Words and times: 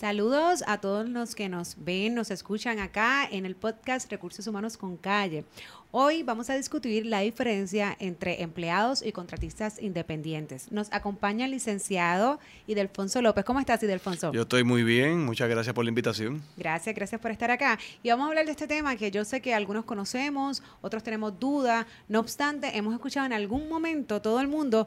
Saludos 0.00 0.62
a 0.68 0.78
todos 0.78 1.08
los 1.08 1.34
que 1.34 1.48
nos 1.48 1.74
ven, 1.76 2.14
nos 2.14 2.30
escuchan 2.30 2.78
acá 2.78 3.26
en 3.28 3.44
el 3.44 3.56
podcast 3.56 4.08
Recursos 4.08 4.46
Humanos 4.46 4.76
con 4.76 4.96
Calle. 4.96 5.44
Hoy 5.90 6.22
vamos 6.22 6.48
a 6.50 6.54
discutir 6.54 7.04
la 7.04 7.18
diferencia 7.18 7.96
entre 7.98 8.40
empleados 8.40 9.04
y 9.04 9.10
contratistas 9.10 9.82
independientes. 9.82 10.70
Nos 10.70 10.86
acompaña 10.92 11.46
el 11.46 11.50
licenciado 11.50 12.38
Idelfonso 12.68 13.20
López. 13.22 13.44
¿Cómo 13.44 13.58
estás, 13.58 13.82
Idelfonso? 13.82 14.30
Yo 14.30 14.42
estoy 14.42 14.62
muy 14.62 14.84
bien, 14.84 15.24
muchas 15.24 15.48
gracias 15.48 15.74
por 15.74 15.84
la 15.84 15.88
invitación. 15.88 16.44
Gracias, 16.56 16.94
gracias 16.94 17.20
por 17.20 17.32
estar 17.32 17.50
acá. 17.50 17.76
Y 18.00 18.10
vamos 18.10 18.26
a 18.26 18.28
hablar 18.28 18.46
de 18.46 18.52
este 18.52 18.68
tema 18.68 18.94
que 18.94 19.10
yo 19.10 19.24
sé 19.24 19.40
que 19.40 19.52
algunos 19.52 19.84
conocemos, 19.84 20.62
otros 20.80 21.02
tenemos 21.02 21.40
dudas. 21.40 21.86
No 22.06 22.20
obstante, 22.20 22.78
hemos 22.78 22.94
escuchado 22.94 23.26
en 23.26 23.32
algún 23.32 23.68
momento 23.68 24.22
todo 24.22 24.40
el 24.40 24.46
mundo, 24.46 24.86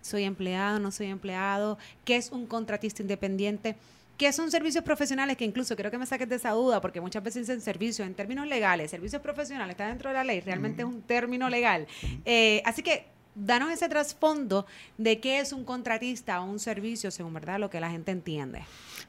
soy 0.00 0.24
empleado, 0.24 0.80
no 0.80 0.90
soy 0.90 1.06
empleado, 1.06 1.78
¿qué 2.04 2.16
es 2.16 2.32
un 2.32 2.46
contratista 2.46 3.00
independiente? 3.00 3.76
¿Qué 4.20 4.34
son 4.34 4.50
servicios 4.50 4.84
profesionales? 4.84 5.38
Que 5.38 5.46
incluso 5.46 5.74
quiero 5.74 5.90
que 5.90 5.96
me 5.96 6.04
saques 6.04 6.28
de 6.28 6.36
esa 6.36 6.50
duda, 6.50 6.82
porque 6.82 7.00
muchas 7.00 7.24
veces 7.24 7.46
dicen 7.46 7.62
servicios 7.62 8.06
en 8.06 8.12
términos 8.12 8.46
legales, 8.46 8.90
servicios 8.90 9.22
profesionales, 9.22 9.72
está 9.72 9.86
dentro 9.86 10.10
de 10.10 10.14
la 10.14 10.24
ley, 10.24 10.42
realmente 10.42 10.82
es 10.82 10.86
un 10.86 11.00
término 11.00 11.48
legal. 11.48 11.86
Eh, 12.26 12.60
así 12.66 12.82
que 12.82 13.06
danos 13.34 13.70
ese 13.72 13.88
trasfondo 13.88 14.66
de 14.98 15.20
qué 15.20 15.40
es 15.40 15.54
un 15.54 15.64
contratista 15.64 16.42
o 16.42 16.44
un 16.44 16.58
servicio, 16.58 17.10
según 17.10 17.32
verdad 17.32 17.58
lo 17.58 17.70
que 17.70 17.80
la 17.80 17.90
gente 17.90 18.12
entiende. 18.12 18.60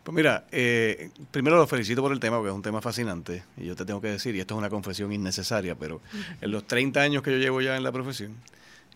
Pues 0.01 0.15
mira, 0.15 0.45
eh, 0.49 1.09
primero 1.29 1.57
lo 1.57 1.67
felicito 1.67 2.01
por 2.01 2.13
el 2.13 2.21
tema, 2.21 2.37
porque 2.37 2.51
es 2.51 2.55
un 2.55 2.61
tema 2.61 2.79
fascinante, 2.79 3.43
y 3.57 3.65
yo 3.65 3.75
te 3.75 3.83
tengo 3.83 3.99
que 3.99 4.11
decir, 4.11 4.33
y 4.37 4.39
esto 4.39 4.53
es 4.53 4.59
una 4.59 4.69
confesión 4.69 5.11
innecesaria, 5.11 5.75
pero 5.75 5.99
en 6.39 6.51
los 6.51 6.65
30 6.65 7.01
años 7.01 7.21
que 7.21 7.31
yo 7.31 7.37
llevo 7.37 7.59
ya 7.59 7.75
en 7.75 7.83
la 7.83 7.91
profesión, 7.91 8.37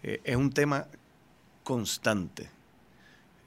eh, 0.01 0.21
es 0.23 0.37
un 0.37 0.53
tema 0.53 0.87
constante 1.65 2.54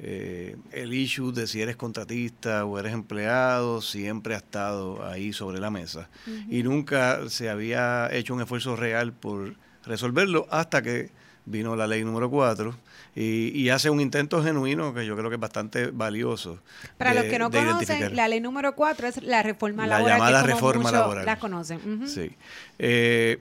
eh, 0.01 0.57
el 0.71 0.95
issue 0.95 1.33
de 1.33 1.49
si 1.49 1.61
eres 1.61 1.75
contratista 1.75 2.65
o 2.65 2.79
eres 2.79 2.93
empleado 2.93 3.81
siempre 3.83 4.35
ha 4.35 4.39
estado 4.39 5.05
ahí 5.05 5.33
sobre 5.33 5.59
la 5.59 5.71
mesa 5.71 6.09
y 6.49 6.63
nunca 6.63 7.29
se 7.29 7.51
había 7.51 8.09
hecho 8.13 8.33
un 8.33 8.41
esfuerzo 8.41 8.77
real 8.77 9.13
por 9.13 9.57
resolverlo 9.85 10.47
hasta 10.51 10.83
que 10.83 11.11
vino 11.47 11.75
la 11.75 11.89
ley 11.89 12.05
número 12.05 12.31
4 12.31 12.77
y, 13.17 13.69
hace 13.71 13.91
un 13.91 14.01
intento 14.01 14.45
genuino 14.45 14.95
que 14.95 15.05
yo 15.05 15.17
creo 15.17 15.29
que 15.29 15.35
es 15.35 15.41
bastante 15.41 15.91
valioso. 15.91 16.61
Para 16.97 17.15
los 17.15 17.25
que 17.25 17.41
no 17.41 17.51
conocen, 17.51 18.15
la 18.15 18.29
ley 18.29 18.41
número 18.41 18.77
4 18.77 19.09
es 19.09 19.23
la 19.25 19.43
reforma 19.43 19.89
la 19.89 19.97
laboral. 19.97 20.19
La 20.21 20.27
llamada 20.27 20.43
reforma 20.45 20.93
laboral. 20.93 21.27
La 21.27 21.37
conocen. 21.37 22.07
Sí. 22.07 22.31
Eh, 22.79 23.41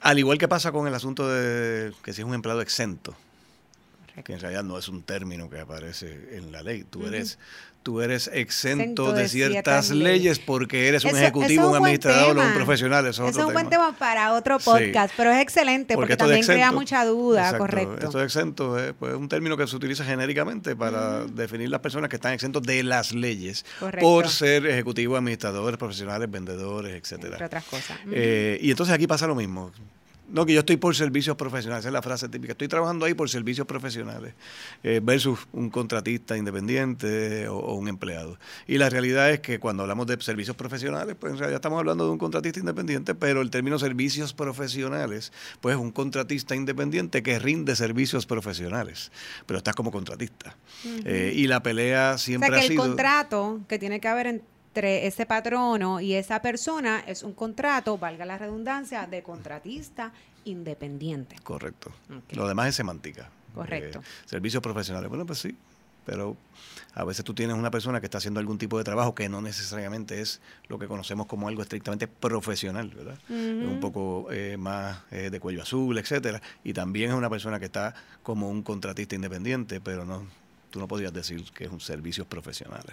al 0.00 0.18
igual 0.18 0.38
que 0.38 0.48
pasa 0.48 0.72
con 0.72 0.88
el 0.88 0.94
asunto 0.94 1.28
de 1.28 1.92
que 2.02 2.12
si 2.12 2.22
es 2.22 2.26
un 2.26 2.34
empleado 2.34 2.60
exento 2.60 3.14
que 4.24 4.32
en 4.32 4.40
realidad 4.40 4.64
no 4.64 4.78
es 4.78 4.88
un 4.88 5.02
término 5.02 5.50
que 5.50 5.60
aparece 5.60 6.28
en 6.32 6.52
la 6.52 6.62
ley. 6.62 6.84
Tú 6.84 7.06
eres, 7.06 7.38
tú 7.82 8.00
eres 8.00 8.30
exento, 8.32 9.12
de, 9.12 9.28
ciertas 9.28 9.90
leyes 9.90 10.38
porque 10.38 10.88
eres 10.88 11.04
un 11.04 11.16
ejecutivo, 11.16 11.68
un, 11.68 11.76
administrador 11.76 12.38
o 12.38 12.42
un 12.42 12.54
profesional. 12.54 13.06
Eso 13.06 13.28
es, 13.28 13.36
un 13.36 13.52
buen 13.52 13.68
tema 13.68 13.94
para 13.96 14.32
otro 14.32 14.58
podcast, 14.58 15.12
pero 15.16 15.30
es 15.30 15.40
excelente 15.40 15.94
porque, 15.94 16.16
también 16.16 16.44
crea 16.44 16.72
mucha 16.72 17.04
duda, 17.04 17.56
correcto. 17.58 18.06
Esto 18.06 18.18
de 18.18 18.24
exento 18.24 18.78
es 18.78 18.92
pues, 18.98 19.14
un 19.14 19.28
término 19.28 19.56
que 19.56 19.66
se 19.66 19.76
utiliza 19.76 20.04
genéricamente 20.04 20.74
para 20.74 21.24
definir 21.26 21.68
las 21.70 21.80
personas 21.80 22.08
que 22.08 22.16
están 22.16 22.32
exentos 22.32 22.62
de 22.62 22.82
las 22.82 23.12
leyes 23.12 23.64
por 24.00 24.28
ser 24.28 24.66
ejecutivos, 24.66 25.18
administradores, 25.18 25.78
profesionales, 25.78 26.30
vendedores, 26.30 26.94
etcétera. 26.94 27.34
Entre 27.34 27.46
otras 27.46 27.64
cosas. 27.64 27.98
Eh, 28.10 28.58
y 28.62 28.70
entonces 28.70 28.94
aquí 28.94 29.06
pasa 29.06 29.26
lo 29.26 29.34
mismo. 29.34 29.72
No, 30.28 30.44
que 30.44 30.52
yo 30.52 30.60
estoy 30.60 30.76
por 30.76 30.94
servicios 30.96 31.36
profesionales, 31.36 31.82
esa 31.82 31.88
es 31.88 31.92
la 31.92 32.02
frase 32.02 32.28
típica. 32.28 32.52
Estoy 32.52 32.68
trabajando 32.68 33.06
ahí 33.06 33.14
por 33.14 33.30
servicios 33.30 33.66
profesionales 33.66 34.34
eh, 34.82 35.00
versus 35.02 35.38
un 35.52 35.70
contratista 35.70 36.36
independiente 36.36 37.48
o, 37.48 37.74
un 37.74 37.88
empleado. 37.88 38.38
Y 38.66 38.78
la 38.78 38.90
realidad 38.90 39.30
es 39.30 39.40
que 39.40 39.60
cuando 39.60 39.84
hablamos 39.84 40.06
de 40.08 40.20
servicios 40.20 40.56
profesionales, 40.56 41.16
pues 41.18 41.32
en 41.32 41.38
realidad 41.38 41.58
estamos 41.58 41.78
hablando 41.78 42.04
de 42.04 42.10
un 42.10 42.18
contratista 42.18 42.58
independiente, 42.58 43.14
pero 43.14 43.40
el 43.40 43.50
término 43.50 43.78
servicios 43.78 44.32
profesionales, 44.34 45.32
pues 45.60 45.76
es 45.76 45.80
un 45.80 45.92
contratista 45.92 46.56
independiente 46.56 47.22
que 47.22 47.38
rinde 47.38 47.76
servicios 47.76 48.26
profesionales, 48.26 49.12
pero 49.46 49.58
estás 49.58 49.76
como 49.76 49.92
contratista. 49.92 50.56
Eh, 51.04 51.32
y 51.36 51.46
la 51.46 51.62
pelea 51.62 52.18
siempre 52.18 52.50
o 52.50 52.52
sea, 52.52 52.60
que 52.60 52.66
el 52.72 52.78
contrato 52.78 53.60
que 53.68 53.78
tiene 53.78 54.00
que 54.00 54.08
haber 54.08 54.26
en 54.26 54.42
entre 54.76 55.06
ese 55.06 55.24
patrono 55.24 56.02
y 56.02 56.12
esa 56.12 56.42
persona 56.42 57.02
es 57.06 57.22
un 57.22 57.32
contrato, 57.32 57.96
valga 57.96 58.26
la 58.26 58.36
redundancia, 58.36 59.06
de 59.06 59.22
contratista 59.22 60.12
independiente. 60.44 61.36
Correcto. 61.42 61.92
Lo 62.32 62.46
demás 62.46 62.68
es 62.68 62.74
semántica. 62.74 63.30
Correcto. 63.54 64.02
servicios 64.26 64.62
profesionales. 64.62 65.08
Bueno, 65.08 65.24
pues 65.24 65.38
sí, 65.38 65.56
pero 66.04 66.36
a 66.92 67.04
veces 67.04 67.24
tú 67.24 67.32
tienes 67.32 67.56
una 67.56 67.70
persona 67.70 68.00
que 68.00 68.06
está 68.06 68.18
haciendo 68.18 68.38
algún 68.38 68.58
tipo 68.58 68.76
de 68.76 68.84
trabajo 68.84 69.14
que 69.14 69.30
no 69.30 69.40
necesariamente 69.40 70.20
es 70.20 70.42
lo 70.68 70.78
que 70.78 70.86
conocemos 70.88 71.26
como 71.26 71.48
algo 71.48 71.62
estrictamente 71.62 72.06
profesional, 72.06 72.90
¿verdad? 72.90 73.18
Un 73.30 73.78
poco 73.80 74.30
eh, 74.30 74.58
más 74.58 74.98
eh, 75.10 75.30
de 75.30 75.40
cuello 75.40 75.62
azul, 75.62 75.96
etcétera. 75.96 76.42
Y 76.64 76.74
también 76.74 77.12
es 77.12 77.16
una 77.16 77.30
persona 77.30 77.58
que 77.58 77.64
está 77.64 77.94
como 78.22 78.50
un 78.50 78.62
contratista 78.62 79.14
independiente, 79.14 79.80
pero 79.80 80.04
no 80.04 80.26
tú 80.70 80.78
no 80.78 80.88
podrías 80.88 81.12
decir 81.12 81.44
que 81.52 81.64
es 81.64 81.70
un 81.70 81.80
servicio 81.80 82.24
profesional. 82.24 82.84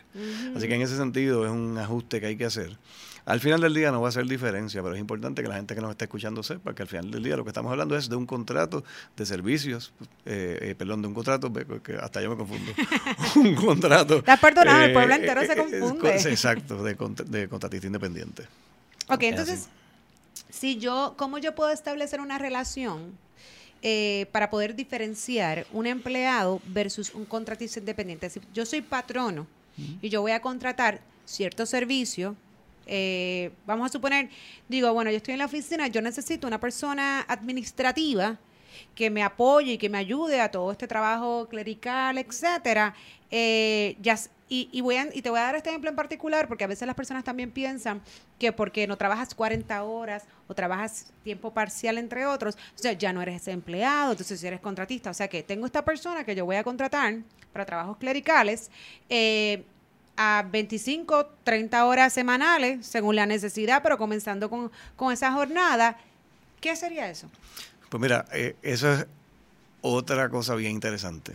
Así 0.55 0.67
que 0.67 0.75
en 0.75 0.81
ese 0.81 0.97
sentido 0.97 1.45
es 1.45 1.51
un 1.51 1.77
ajuste 1.77 2.19
que 2.19 2.27
hay 2.27 2.37
que 2.37 2.45
hacer. 2.45 2.77
Al 3.25 3.39
final 3.39 3.61
del 3.61 3.73
día 3.73 3.91
no 3.91 4.01
va 4.01 4.07
a 4.07 4.09
hacer 4.09 4.25
diferencia, 4.25 4.83
pero 4.83 4.95
es 4.95 4.99
importante 4.99 5.41
que 5.41 5.47
la 5.47 5.55
gente 5.55 5.75
que 5.75 5.81
nos 5.81 5.91
está 5.91 6.05
escuchando 6.05 6.43
sepa 6.43 6.75
que 6.75 6.81
al 6.81 6.89
final 6.89 7.09
del 7.09 7.23
día 7.23 7.37
lo 7.37 7.43
que 7.43 7.51
estamos 7.51 7.71
hablando 7.71 7.95
es 7.97 8.09
de 8.09 8.17
un 8.17 8.25
contrato 8.25 8.83
de 9.15 9.25
servicios, 9.25 9.93
eh, 10.25 10.59
eh, 10.61 10.75
perdón, 10.75 11.01
de 11.01 11.07
un 11.07 11.13
contrato, 11.13 11.51
que 11.81 11.95
hasta 11.95 12.21
yo 12.21 12.29
me 12.29 12.35
confundo, 12.35 12.73
un 13.35 13.55
contrato. 13.55 14.17
Estás 14.17 14.39
perdonado, 14.39 14.83
el 14.83 14.93
pueblo 14.93 15.15
entero 15.15 15.41
se 15.45 15.55
confunde. 15.55 16.15
exacto, 16.15 16.83
de, 16.83 16.95
de 17.27 17.47
contratista 17.47 17.87
independiente. 17.87 18.43
Ok, 19.07 19.23
entonces, 19.23 19.69
si 20.49 20.77
yo, 20.77 21.15
¿cómo 21.17 21.37
yo 21.37 21.55
puedo 21.55 21.71
establecer 21.71 22.19
una 22.19 22.37
relación 22.37 23.17
eh, 23.85 24.27
para 24.31 24.49
poder 24.49 24.75
diferenciar 24.75 25.67
un 25.73 25.85
empleado 25.85 26.61
versus 26.67 27.13
un 27.13 27.25
contratista 27.25 27.79
independiente. 27.79 28.29
Si 28.29 28.39
yo 28.53 28.65
soy 28.65 28.81
patrono 28.81 29.45
y 30.01 30.07
yo 30.07 30.21
voy 30.21 30.31
a 30.31 30.41
contratar 30.41 31.01
cierto 31.25 31.65
servicio, 31.65 32.33
eh, 32.85 33.51
vamos 33.65 33.89
a 33.89 33.91
suponer, 33.91 34.29
digo, 34.69 34.93
bueno, 34.93 35.11
yo 35.11 35.17
estoy 35.17 35.33
en 35.33 35.39
la 35.39 35.47
oficina, 35.47 35.87
yo 35.87 36.01
necesito 36.01 36.47
una 36.47 36.61
persona 36.61 37.25
administrativa 37.27 38.37
que 38.95 39.09
me 39.09 39.21
apoye 39.21 39.73
y 39.73 39.77
que 39.77 39.89
me 39.89 39.97
ayude 39.97 40.39
a 40.39 40.49
todo 40.49 40.71
este 40.71 40.87
trabajo 40.87 41.47
clerical, 41.49 42.17
etcétera. 42.17 42.95
Eh, 43.31 43.97
ya, 44.01 44.17
y, 44.53 44.81
voy 44.81 44.97
y 45.13 45.21
te 45.23 45.29
voy 45.31 45.39
a 45.39 45.43
dar 45.43 45.55
este 45.55 45.69
ejemplo 45.69 45.89
en 45.89 45.95
particular 45.95 46.47
porque 46.47 46.63
a 46.63 46.67
veces 46.67 46.85
las 46.85 46.95
personas 46.95 47.23
también 47.23 47.49
piensan 47.49 48.01
que 48.37 48.51
porque 48.51 48.85
no 48.85 48.97
trabajas 48.97 49.33
40 49.33 49.83
horas 49.83 50.25
o 50.47 50.53
trabajas 50.53 51.11
tiempo 51.23 51.51
parcial, 51.51 51.97
entre 51.97 52.27
otros, 52.27 52.55
o 52.55 52.77
sea, 52.77 52.93
ya 52.93 53.11
no 53.13 53.21
eres 53.23 53.47
empleado, 53.47 54.11
entonces 54.11 54.43
eres 54.43 54.59
contratista. 54.59 55.09
O 55.09 55.13
sea 55.13 55.27
que 55.27 55.41
tengo 55.41 55.65
esta 55.65 55.83
persona 55.83 56.23
que 56.23 56.35
yo 56.35 56.45
voy 56.45 56.57
a 56.57 56.63
contratar 56.63 57.15
para 57.51 57.65
trabajos 57.65 57.97
clericales. 57.97 58.69
Eh, 59.09 59.63
a 60.15 60.45
25, 60.47 61.25
30 61.43 61.85
horas 61.87 62.13
semanales, 62.13 62.85
según 62.85 63.15
la 63.15 63.25
necesidad, 63.25 63.81
pero 63.81 63.97
comenzando 63.97 64.47
con, 64.47 64.71
con 64.95 65.11
esa 65.11 65.31
jornada. 65.31 65.97
¿Qué 66.61 66.75
sería 66.75 67.09
eso? 67.09 67.27
Pues 67.89 67.99
mira, 67.99 68.25
eh, 68.31 68.55
eso 68.61 68.93
es 68.93 69.07
otra 69.81 70.29
cosa 70.29 70.53
bien 70.53 70.73
interesante 70.73 71.33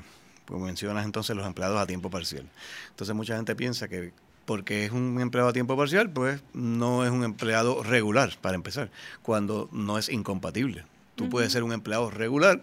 pues 0.49 0.63
mencionas 0.63 1.05
entonces 1.05 1.37
los 1.37 1.47
empleados 1.47 1.79
a 1.79 1.87
tiempo 1.87 2.09
parcial. 2.09 2.49
Entonces 2.89 3.15
mucha 3.15 3.37
gente 3.37 3.55
piensa 3.55 3.87
que 3.87 4.13
porque 4.47 4.87
es 4.87 4.93
un 4.93 5.21
empleado 5.21 5.51
a 5.51 5.53
tiempo 5.53 5.77
parcial, 5.77 6.11
pues 6.11 6.41
no 6.55 7.05
es 7.05 7.11
un 7.11 7.23
empleado 7.23 7.83
regular, 7.83 8.33
para 8.41 8.55
empezar, 8.55 8.91
cuando 9.21 9.69
no 9.73 9.99
es 9.99 10.09
incompatible. 10.09 10.87
Tú 11.17 11.29
puedes 11.29 11.53
ser 11.53 11.65
un 11.65 11.73
empleado 11.73 12.11
regular 12.11 12.63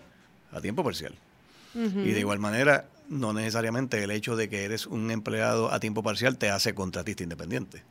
a 0.51 0.62
tiempo 0.62 0.84
parcial. 0.84 1.13
Y 1.75 2.12
de 2.12 2.19
igual 2.19 2.40
manera, 2.40 2.88
no 3.07 3.34
necesariamente 3.34 4.02
el 4.02 4.09
hecho 4.09 4.35
de 4.35 4.50
que 4.50 4.63
eres 4.63 4.88
un 4.88 5.12
empleado 5.12 5.72
a 5.72 5.79
tiempo 5.79 6.02
parcial 6.02 6.38
te 6.38 6.50
hace 6.50 6.73
contratista 6.73 7.22
independiente. 7.22 7.84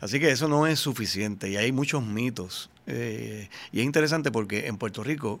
Así 0.00 0.18
que 0.18 0.30
eso 0.32 0.48
no 0.48 0.66
es 0.66 0.80
suficiente 0.80 1.48
y 1.48 1.56
hay 1.56 1.70
muchos 1.70 2.04
mitos. 2.04 2.70
Eh, 2.86 3.50
y 3.70 3.80
es 3.80 3.84
interesante 3.84 4.32
porque 4.32 4.66
en 4.66 4.78
Puerto 4.78 5.04
Rico 5.04 5.40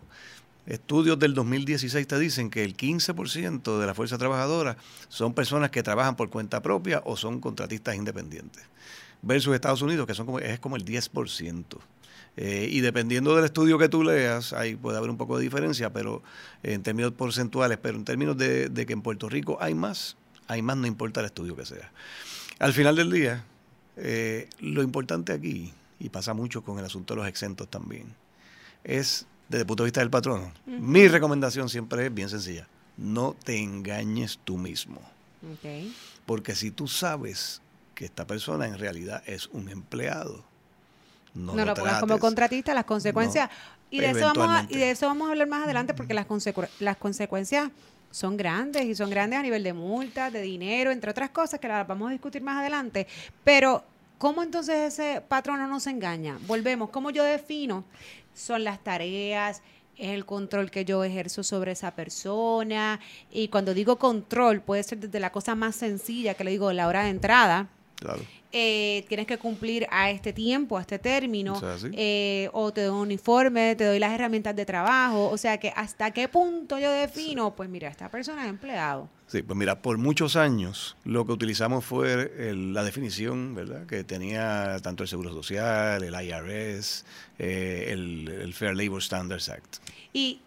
Estudios 0.68 1.18
del 1.18 1.32
2016 1.32 2.06
te 2.06 2.18
dicen 2.18 2.50
que 2.50 2.62
el 2.62 2.76
15% 2.76 3.78
de 3.78 3.86
la 3.86 3.94
fuerza 3.94 4.18
trabajadora 4.18 4.76
son 5.08 5.32
personas 5.32 5.70
que 5.70 5.82
trabajan 5.82 6.14
por 6.14 6.28
cuenta 6.28 6.60
propia 6.60 7.00
o 7.06 7.16
son 7.16 7.40
contratistas 7.40 7.96
independientes. 7.96 8.62
Versus 9.22 9.54
Estados 9.54 9.80
Unidos, 9.80 10.06
que 10.06 10.12
son 10.12 10.26
como, 10.26 10.40
es 10.40 10.60
como 10.60 10.76
el 10.76 10.84
10%. 10.84 11.64
Eh, 12.36 12.68
y 12.70 12.80
dependiendo 12.80 13.34
del 13.34 13.46
estudio 13.46 13.78
que 13.78 13.88
tú 13.88 14.04
leas, 14.04 14.52
ahí 14.52 14.76
puede 14.76 14.98
haber 14.98 15.08
un 15.08 15.16
poco 15.16 15.38
de 15.38 15.42
diferencia, 15.42 15.90
pero 15.90 16.22
en 16.62 16.82
términos 16.82 17.12
porcentuales, 17.12 17.78
pero 17.80 17.96
en 17.96 18.04
términos 18.04 18.36
de, 18.36 18.70
que 18.86 18.92
en 18.92 19.00
Puerto 19.00 19.30
Rico 19.30 19.56
hay 19.62 19.72
más, 19.72 20.18
hay 20.48 20.60
más 20.60 20.76
no 20.76 20.86
importa 20.86 21.20
el 21.20 21.26
estudio 21.26 21.56
que 21.56 21.64
sea. 21.64 21.90
Al 22.58 22.74
final 22.74 22.94
del 22.94 23.10
día, 23.10 23.42
eh, 23.96 24.50
lo 24.60 24.82
importante 24.82 25.32
aquí, 25.32 25.72
y 25.98 26.10
pasa 26.10 26.34
mucho 26.34 26.62
con 26.62 26.78
el 26.78 26.84
asunto 26.84 27.14
de 27.14 27.20
los 27.20 27.26
exentos 27.26 27.68
también, 27.68 28.14
es 28.84 29.26
desde 29.48 29.62
el 29.62 29.66
punto 29.66 29.82
de 29.82 29.86
vista 29.88 30.00
del 30.00 30.10
patrono, 30.10 30.52
mi 30.66 31.08
recomendación 31.08 31.68
siempre 31.68 32.06
es 32.06 32.14
bien 32.14 32.28
sencilla. 32.28 32.66
No 32.96 33.34
te 33.44 33.58
engañes 33.58 34.38
tú 34.44 34.58
mismo. 34.58 35.00
Porque 36.26 36.54
si 36.54 36.70
tú 36.70 36.88
sabes 36.88 37.62
que 37.94 38.04
esta 38.04 38.26
persona 38.26 38.66
en 38.66 38.78
realidad 38.78 39.22
es 39.26 39.46
un 39.48 39.68
empleado, 39.68 40.44
no, 41.34 41.54
no 41.54 41.64
lo, 41.64 41.74
pongas 41.74 42.00
como 42.00 42.18
contratista, 42.18 42.74
las 42.74 42.84
consecuencias. 42.84 43.48
y, 43.90 44.00
de 44.00 44.10
eso 44.10 44.32
vamos 44.34 44.48
a, 44.48 44.66
y 44.68 44.76
de 44.76 44.90
eso 44.90 45.06
vamos 45.06 45.28
a 45.28 45.32
hablar 45.32 45.48
más 45.48 45.64
adelante 45.64 45.94
porque 45.94 46.14
las, 46.14 46.26
las 46.80 46.96
consecuencias 46.96 47.70
son 48.10 48.36
grandes 48.36 48.84
y 48.84 48.94
son 48.94 49.10
grandes 49.10 49.38
a 49.38 49.42
nivel 49.42 49.62
de 49.62 49.72
multas, 49.72 50.32
de 50.32 50.40
dinero, 50.40 50.90
entre 50.90 51.10
otras 51.10 51.30
cosas 51.30 51.60
que 51.60 51.68
las 51.68 51.86
vamos 51.86 52.08
a 52.08 52.12
discutir 52.12 52.42
más 52.42 52.58
adelante. 52.58 53.06
Pero, 53.44 53.84
¿cómo 54.18 54.42
entonces 54.42 54.94
ese 54.94 55.20
patrono 55.20 55.66
nos 55.66 55.86
engaña? 55.86 56.38
Volvemos, 56.46 56.90
¿cómo 56.90 57.10
yo 57.10 57.24
defino? 57.24 57.84
Son 58.34 58.64
las 58.64 58.82
tareas, 58.84 59.62
es 59.96 60.10
el 60.10 60.26
control 60.26 60.70
que 60.70 60.84
yo 60.84 61.02
ejerzo 61.02 61.42
sobre 61.42 61.72
esa 61.72 61.94
persona. 61.94 63.00
Y 63.30 63.48
cuando 63.48 63.74
digo 63.74 63.98
control, 63.98 64.60
puede 64.60 64.82
ser 64.82 64.98
desde 64.98 65.20
la 65.20 65.32
cosa 65.32 65.54
más 65.54 65.76
sencilla, 65.76 66.34
que 66.34 66.44
le 66.44 66.52
digo 66.52 66.72
la 66.72 66.86
hora 66.86 67.04
de 67.04 67.10
entrada. 67.10 67.68
Claro 68.00 68.22
eh, 68.50 69.04
tienes 69.08 69.26
que 69.26 69.36
cumplir 69.36 69.86
a 69.90 70.10
este 70.10 70.32
tiempo, 70.32 70.78
a 70.78 70.80
este 70.80 70.98
término, 70.98 71.60
eh, 71.92 72.48
o 72.54 72.72
te 72.72 72.82
doy 72.82 72.94
un 72.94 73.02
uniforme, 73.02 73.76
te 73.76 73.84
doy 73.84 73.98
las 73.98 74.12
herramientas 74.12 74.56
de 74.56 74.64
trabajo, 74.64 75.28
o 75.28 75.36
sea 75.36 75.58
que 75.58 75.70
hasta 75.76 76.12
qué 76.12 76.28
punto 76.28 76.78
yo 76.78 76.90
defino, 76.90 77.54
pues 77.54 77.68
mira, 77.68 77.88
esta 77.88 78.10
persona 78.10 78.44
es 78.44 78.48
empleado. 78.48 79.10
Sí, 79.26 79.42
pues 79.42 79.58
mira, 79.58 79.82
por 79.82 79.98
muchos 79.98 80.36
años 80.36 80.96
lo 81.04 81.26
que 81.26 81.32
utilizamos 81.32 81.84
fue 81.84 82.54
la 82.54 82.82
definición, 82.84 83.54
¿verdad? 83.54 83.86
Que 83.86 84.02
tenía 84.02 84.78
tanto 84.82 85.02
el 85.02 85.10
Seguro 85.10 85.30
Social, 85.30 86.02
el 86.02 86.14
IRS, 86.14 87.04
eh, 87.38 87.88
el, 87.90 88.54
Fair 88.54 88.74
Labor 88.74 89.02
Standards 89.02 89.50
Act. 89.50 89.76
Y, 90.14 90.40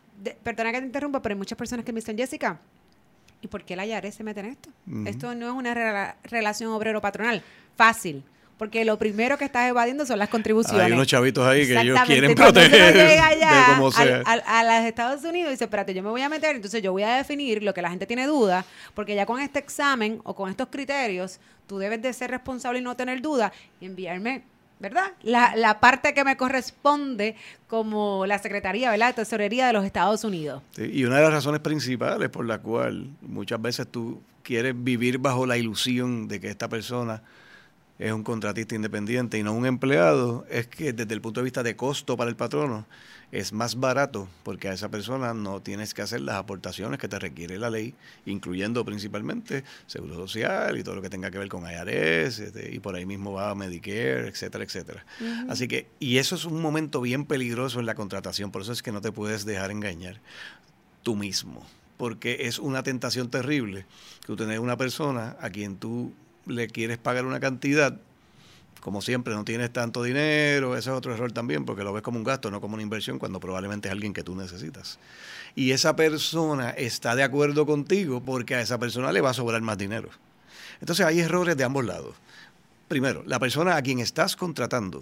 perdona 0.43 0.71
que 0.71 0.79
te 0.79 0.85
interrumpa, 0.87 1.21
pero 1.21 1.33
hay 1.33 1.37
muchas 1.37 1.57
personas 1.57 1.85
que 1.85 1.93
me 1.93 1.99
dicen, 1.99 2.17
Jessica, 2.17 2.59
¿y 3.41 3.47
por 3.47 3.63
qué 3.63 3.75
la 3.75 3.85
IRS 3.85 4.15
se 4.15 4.23
mete 4.23 4.39
en 4.41 4.45
esto? 4.47 4.69
Esto 5.05 5.35
no 5.35 5.47
es 5.47 5.53
una 5.53 6.15
relación 6.23 6.71
obrero-patronal 6.71 7.43
fácil. 7.75 8.23
Porque 8.61 8.85
lo 8.85 8.99
primero 8.99 9.39
que 9.39 9.45
estás 9.45 9.67
evadiendo 9.67 10.05
son 10.05 10.19
las 10.19 10.29
contribuciones. 10.29 10.85
Hay 10.85 10.91
unos 10.91 11.07
chavitos 11.07 11.43
ahí 11.43 11.65
que 11.65 11.81
ellos 11.81 11.99
quieren 12.05 12.35
proteger 12.35 12.93
de 12.93 13.19
como 13.73 13.91
sea. 13.91 14.21
A, 14.27 14.63
los 14.63 14.85
Estados 14.85 15.23
Unidos 15.23 15.47
y 15.47 15.51
dice, 15.53 15.63
espérate, 15.63 15.95
yo 15.95 16.03
me 16.03 16.11
voy 16.11 16.21
a 16.21 16.29
meter, 16.29 16.57
entonces 16.57 16.79
yo 16.83 16.91
voy 16.91 17.01
a 17.01 17.15
definir 17.15 17.63
lo 17.63 17.73
que 17.73 17.81
la 17.81 17.89
gente 17.89 18.05
tiene 18.05 18.27
duda, 18.27 18.63
porque 18.93 19.15
ya 19.15 19.25
con 19.25 19.39
este 19.39 19.57
examen 19.57 20.21
o 20.25 20.35
con 20.35 20.47
estos 20.47 20.67
criterios, 20.67 21.39
tú 21.65 21.79
debes 21.79 22.03
de 22.03 22.13
ser 22.13 22.29
responsable 22.29 22.77
y 22.77 22.83
no 22.83 22.95
tener 22.95 23.19
duda 23.19 23.51
y 23.79 23.87
enviarme 23.87 24.43
¿verdad? 24.81 25.13
La, 25.21 25.55
la, 25.55 25.79
parte 25.79 26.13
que 26.13 26.23
me 26.23 26.35
corresponde 26.35 27.35
como 27.67 28.25
la 28.25 28.39
Secretaría, 28.39 28.89
¿verdad? 28.89 29.07
De 29.07 29.13
Tesorería 29.13 29.67
de 29.67 29.73
los 29.73 29.85
Estados 29.85 30.23
Unidos. 30.23 30.63
y 30.77 31.03
una 31.03 31.17
de 31.17 31.21
las 31.21 31.31
razones 31.31 31.61
principales 31.61 32.29
por 32.29 32.45
la 32.45 32.57
cual 32.59 33.09
muchas 33.21 33.61
veces 33.61 33.87
tú 33.87 34.21
quieres 34.43 34.73
vivir 34.75 35.19
bajo 35.19 35.45
la 35.45 35.57
ilusión 35.57 36.27
de 36.27 36.39
que 36.41 36.49
esta 36.49 36.67
persona 36.67 37.21
es 37.99 38.11
un 38.11 38.23
contratista 38.23 38.73
independiente 38.73 39.37
y 39.37 39.43
no 39.43 39.53
un 39.53 39.67
empleado, 39.67 40.45
es 40.49 40.65
que 40.65 40.91
desde 40.91 41.13
el 41.13 41.21
punto 41.21 41.39
de 41.39 41.43
vista 41.43 41.61
de 41.61 41.75
costo 41.75 42.17
para 42.17 42.31
el 42.31 42.35
patrono 42.35 42.87
es 43.31 43.53
más 43.53 43.79
barato 43.79 44.27
porque 44.43 44.67
a 44.67 44.73
esa 44.73 44.89
persona 44.89 45.33
no 45.33 45.61
tienes 45.61 45.93
que 45.93 46.01
hacer 46.01 46.21
las 46.21 46.35
aportaciones 46.35 46.99
que 46.99 47.07
te 47.07 47.17
requiere 47.17 47.57
la 47.57 47.69
ley, 47.69 47.95
incluyendo 48.25 48.83
principalmente 48.83 49.63
seguro 49.87 50.15
social 50.15 50.77
y 50.77 50.83
todo 50.83 50.95
lo 50.95 51.01
que 51.01 51.09
tenga 51.09 51.31
que 51.31 51.37
ver 51.37 51.47
con 51.47 51.63
IRS 51.63 52.39
este, 52.39 52.73
y 52.73 52.79
por 52.79 52.95
ahí 52.95 53.05
mismo 53.05 53.33
va 53.33 53.55
Medicare, 53.55 54.27
etcétera, 54.27 54.63
etcétera. 54.63 55.05
Así 55.47 55.67
que, 55.67 55.87
y 55.99 56.17
eso 56.17 56.35
es 56.35 56.45
un 56.45 56.61
momento 56.61 57.01
bien 57.01 57.25
peligroso 57.25 57.79
en 57.79 57.85
la 57.85 57.95
contratación, 57.95 58.51
por 58.51 58.63
eso 58.63 58.73
es 58.73 58.83
que 58.83 58.91
no 58.91 59.01
te 59.01 59.11
puedes 59.11 59.45
dejar 59.45 59.71
engañar 59.71 60.19
tú 61.03 61.15
mismo, 61.15 61.65
porque 61.97 62.37
es 62.41 62.59
una 62.59 62.83
tentación 62.83 63.29
terrible 63.29 63.85
que 64.21 64.27
tú 64.27 64.35
tenés 64.35 64.59
una 64.59 64.77
persona 64.77 65.37
a 65.39 65.49
quien 65.49 65.77
tú 65.77 66.13
le 66.45 66.67
quieres 66.67 66.97
pagar 66.97 67.25
una 67.25 67.39
cantidad, 67.39 67.99
como 68.79 69.01
siempre 69.01 69.33
no 69.35 69.43
tienes 69.43 69.71
tanto 69.71 70.01
dinero, 70.01 70.75
ese 70.75 70.89
es 70.89 70.95
otro 70.95 71.13
error 71.13 71.31
también, 71.31 71.65
porque 71.65 71.83
lo 71.83 71.93
ves 71.93 72.01
como 72.01 72.17
un 72.17 72.23
gasto, 72.23 72.49
no 72.49 72.61
como 72.61 72.73
una 72.73 72.83
inversión, 72.83 73.19
cuando 73.19 73.39
probablemente 73.39 73.87
es 73.87 73.91
alguien 73.91 74.13
que 74.13 74.23
tú 74.23 74.35
necesitas. 74.35 74.97
Y 75.55 75.71
esa 75.71 75.95
persona 75.95 76.71
está 76.71 77.15
de 77.15 77.23
acuerdo 77.23 77.65
contigo 77.65 78.21
porque 78.21 78.55
a 78.55 78.61
esa 78.61 78.79
persona 78.79 79.11
le 79.11 79.21
va 79.21 79.31
a 79.31 79.33
sobrar 79.33 79.61
más 79.61 79.77
dinero. 79.77 80.09
Entonces 80.79 81.05
hay 81.05 81.19
errores 81.19 81.55
de 81.57 81.63
ambos 81.63 81.85
lados. 81.85 82.15
Primero, 82.87 83.23
la 83.25 83.39
persona 83.39 83.75
a 83.75 83.81
quien 83.81 83.99
estás 83.99 84.35
contratando 84.35 85.01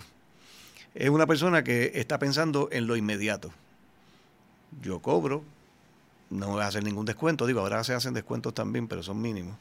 es 0.94 1.10
una 1.10 1.26
persona 1.26 1.64
que 1.64 1.92
está 1.96 2.20
pensando 2.20 2.68
en 2.72 2.88
lo 2.88 2.96
inmediato. 2.96 3.52
Yo 4.82 5.00
cobro, 5.00 5.44
no 6.30 6.50
voy 6.50 6.62
a 6.62 6.68
hacer 6.68 6.84
ningún 6.84 7.06
descuento. 7.06 7.48
Digo, 7.48 7.62
ahora 7.62 7.84
se 7.84 7.94
hacen 7.94 8.14
descuentos 8.14 8.54
también, 8.54 8.88
pero 8.88 9.02
son 9.02 9.22
mínimos. 9.22 9.56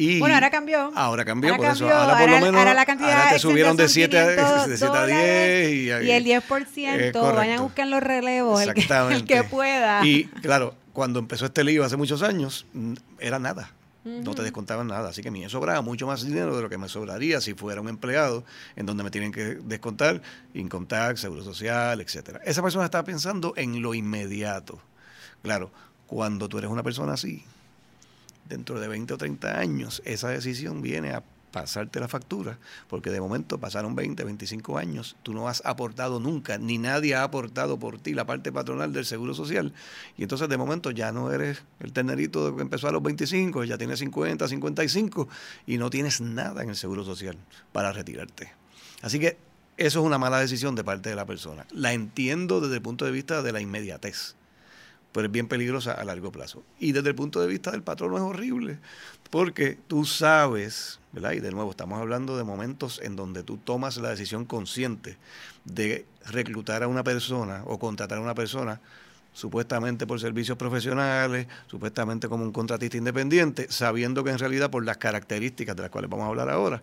Y 0.00 0.18
bueno, 0.18 0.34
ahora 0.34 0.50
cambió. 0.50 0.90
Ahora 0.94 1.24
cambió, 1.24 1.56
por 1.56 1.66
eso. 1.66 1.88
Ahora, 1.88 2.18
por 2.18 2.30
lo 2.30 2.40
menos 2.40 2.54
ahora 2.56 2.74
la 2.74 2.86
cantidad 2.86 3.30
te 3.30 3.38
subieron 3.38 3.76
de 3.76 3.88
7 3.88 4.18
a, 4.18 5.06
10. 5.06 5.70
Y, 5.70 5.86
y, 5.86 6.10
el 6.10 6.24
10%, 6.24 7.34
vayan 7.34 7.58
a 7.58 7.62
buscar 7.62 7.86
los 7.86 8.02
relevos, 8.02 8.62
el 8.62 8.74
que, 8.74 8.86
el 9.10 9.24
que 9.24 9.44
pueda. 9.44 10.04
Y 10.04 10.24
claro, 10.42 10.74
cuando 10.92 11.18
empezó 11.18 11.46
este 11.46 11.64
lío 11.64 11.84
hace 11.84 11.96
muchos 11.96 12.22
años, 12.22 12.66
era 13.18 13.38
nada. 13.38 13.72
No 14.02 14.34
te 14.34 14.42
descontaban 14.42 14.86
nada. 14.86 15.10
Así 15.10 15.20
que 15.20 15.28
a 15.28 15.30
mí 15.30 15.40
me 15.40 15.48
sobraba 15.50 15.82
mucho 15.82 16.06
más 16.06 16.24
dinero 16.24 16.56
de 16.56 16.62
lo 16.62 16.70
que 16.70 16.78
me 16.78 16.88
sobraría 16.88 17.42
si 17.42 17.52
fuera 17.52 17.82
un 17.82 17.88
empleado 17.88 18.44
en 18.74 18.86
donde 18.86 19.04
me 19.04 19.10
tienen 19.10 19.30
que 19.30 19.56
descontar 19.62 20.22
income 20.54 20.86
tax, 20.86 21.20
seguro 21.20 21.44
social, 21.44 22.00
etcétera. 22.00 22.40
Esa 22.46 22.62
persona 22.62 22.86
estaba 22.86 23.04
pensando 23.04 23.52
en 23.56 23.82
lo 23.82 23.92
inmediato 23.92 24.80
Claro, 25.42 25.70
cuando 26.06 26.48
tú 26.48 26.58
eres 26.58 26.70
una 26.70 26.82
persona 26.82 27.14
así, 27.14 27.44
dentro 28.50 28.78
de 28.80 28.88
20 28.88 29.14
o 29.14 29.16
30 29.16 29.58
años, 29.58 30.02
esa 30.04 30.28
decisión 30.28 30.82
viene 30.82 31.12
a 31.12 31.22
pasarte 31.50 32.00
la 32.00 32.08
factura, 32.08 32.58
porque 32.88 33.10
de 33.10 33.20
momento 33.20 33.58
pasaron 33.58 33.94
20, 33.94 34.24
25 34.24 34.78
años, 34.78 35.16
tú 35.22 35.32
no 35.32 35.48
has 35.48 35.62
aportado 35.64 36.20
nunca, 36.20 36.58
ni 36.58 36.78
nadie 36.78 37.14
ha 37.14 37.22
aportado 37.22 37.78
por 37.78 37.98
ti 37.98 38.14
la 38.14 38.26
parte 38.26 38.52
patronal 38.52 38.92
del 38.92 39.04
Seguro 39.04 39.34
Social, 39.34 39.72
y 40.16 40.22
entonces 40.22 40.48
de 40.48 40.56
momento 40.56 40.90
ya 40.90 41.12
no 41.12 41.32
eres 41.32 41.62
el 41.80 41.92
tenerito 41.92 42.54
que 42.54 42.62
empezó 42.62 42.88
a 42.88 42.92
los 42.92 43.02
25, 43.02 43.64
ya 43.64 43.78
tienes 43.78 44.00
50, 44.00 44.48
55, 44.48 45.28
y 45.66 45.78
no 45.78 45.90
tienes 45.90 46.20
nada 46.20 46.62
en 46.62 46.70
el 46.70 46.76
Seguro 46.76 47.04
Social 47.04 47.36
para 47.72 47.92
retirarte. 47.92 48.52
Así 49.02 49.18
que 49.18 49.38
eso 49.76 50.00
es 50.00 50.06
una 50.06 50.18
mala 50.18 50.38
decisión 50.38 50.74
de 50.74 50.84
parte 50.84 51.08
de 51.08 51.16
la 51.16 51.24
persona. 51.24 51.66
La 51.72 51.92
entiendo 51.92 52.60
desde 52.60 52.76
el 52.76 52.82
punto 52.82 53.06
de 53.06 53.12
vista 53.12 53.42
de 53.42 53.52
la 53.52 53.60
inmediatez 53.60 54.36
pero 55.12 55.26
es 55.26 55.32
bien 55.32 55.48
peligrosa 55.48 55.92
a 55.92 56.04
largo 56.04 56.30
plazo. 56.30 56.62
Y 56.78 56.92
desde 56.92 57.08
el 57.08 57.14
punto 57.14 57.40
de 57.40 57.46
vista 57.46 57.70
del 57.70 57.82
patrón 57.82 58.14
es 58.14 58.20
horrible, 58.20 58.78
porque 59.30 59.78
tú 59.86 60.04
sabes, 60.04 61.00
¿verdad? 61.12 61.32
Y 61.32 61.40
de 61.40 61.50
nuevo, 61.50 61.70
estamos 61.70 62.00
hablando 62.00 62.36
de 62.36 62.44
momentos 62.44 63.00
en 63.02 63.16
donde 63.16 63.42
tú 63.42 63.56
tomas 63.56 63.96
la 63.96 64.10
decisión 64.10 64.44
consciente 64.44 65.16
de 65.64 66.06
reclutar 66.26 66.82
a 66.82 66.88
una 66.88 67.04
persona 67.04 67.62
o 67.66 67.78
contratar 67.78 68.18
a 68.18 68.20
una 68.20 68.34
persona 68.34 68.80
supuestamente 69.32 70.06
por 70.06 70.20
servicios 70.20 70.58
profesionales, 70.58 71.46
supuestamente 71.66 72.28
como 72.28 72.44
un 72.44 72.52
contratista 72.52 72.96
independiente, 72.96 73.66
sabiendo 73.70 74.24
que 74.24 74.30
en 74.30 74.38
realidad 74.38 74.70
por 74.70 74.84
las 74.84 74.96
características 74.96 75.76
de 75.76 75.82
las 75.82 75.90
cuales 75.90 76.10
vamos 76.10 76.26
a 76.26 76.28
hablar 76.28 76.50
ahora, 76.50 76.82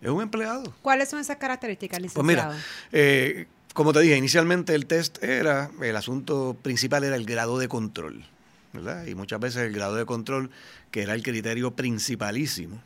es 0.00 0.10
un 0.10 0.20
empleado. 0.20 0.74
¿Cuáles 0.82 1.08
son 1.08 1.20
esas 1.20 1.36
características, 1.38 2.00
licenciado? 2.00 2.26
Pues 2.26 2.36
mira, 2.36 2.64
eh, 2.92 3.46
como 3.76 3.92
te 3.92 4.00
dije, 4.00 4.16
inicialmente 4.16 4.74
el 4.74 4.86
test 4.86 5.22
era, 5.22 5.70
el 5.82 5.94
asunto 5.96 6.56
principal 6.62 7.04
era 7.04 7.14
el 7.14 7.26
grado 7.26 7.58
de 7.58 7.68
control, 7.68 8.24
¿verdad? 8.72 9.06
Y 9.06 9.14
muchas 9.14 9.38
veces 9.38 9.64
el 9.64 9.72
grado 9.74 9.96
de 9.96 10.06
control, 10.06 10.50
que 10.90 11.02
era 11.02 11.12
el 11.12 11.22
criterio 11.22 11.72
principalísimo, 11.72 12.82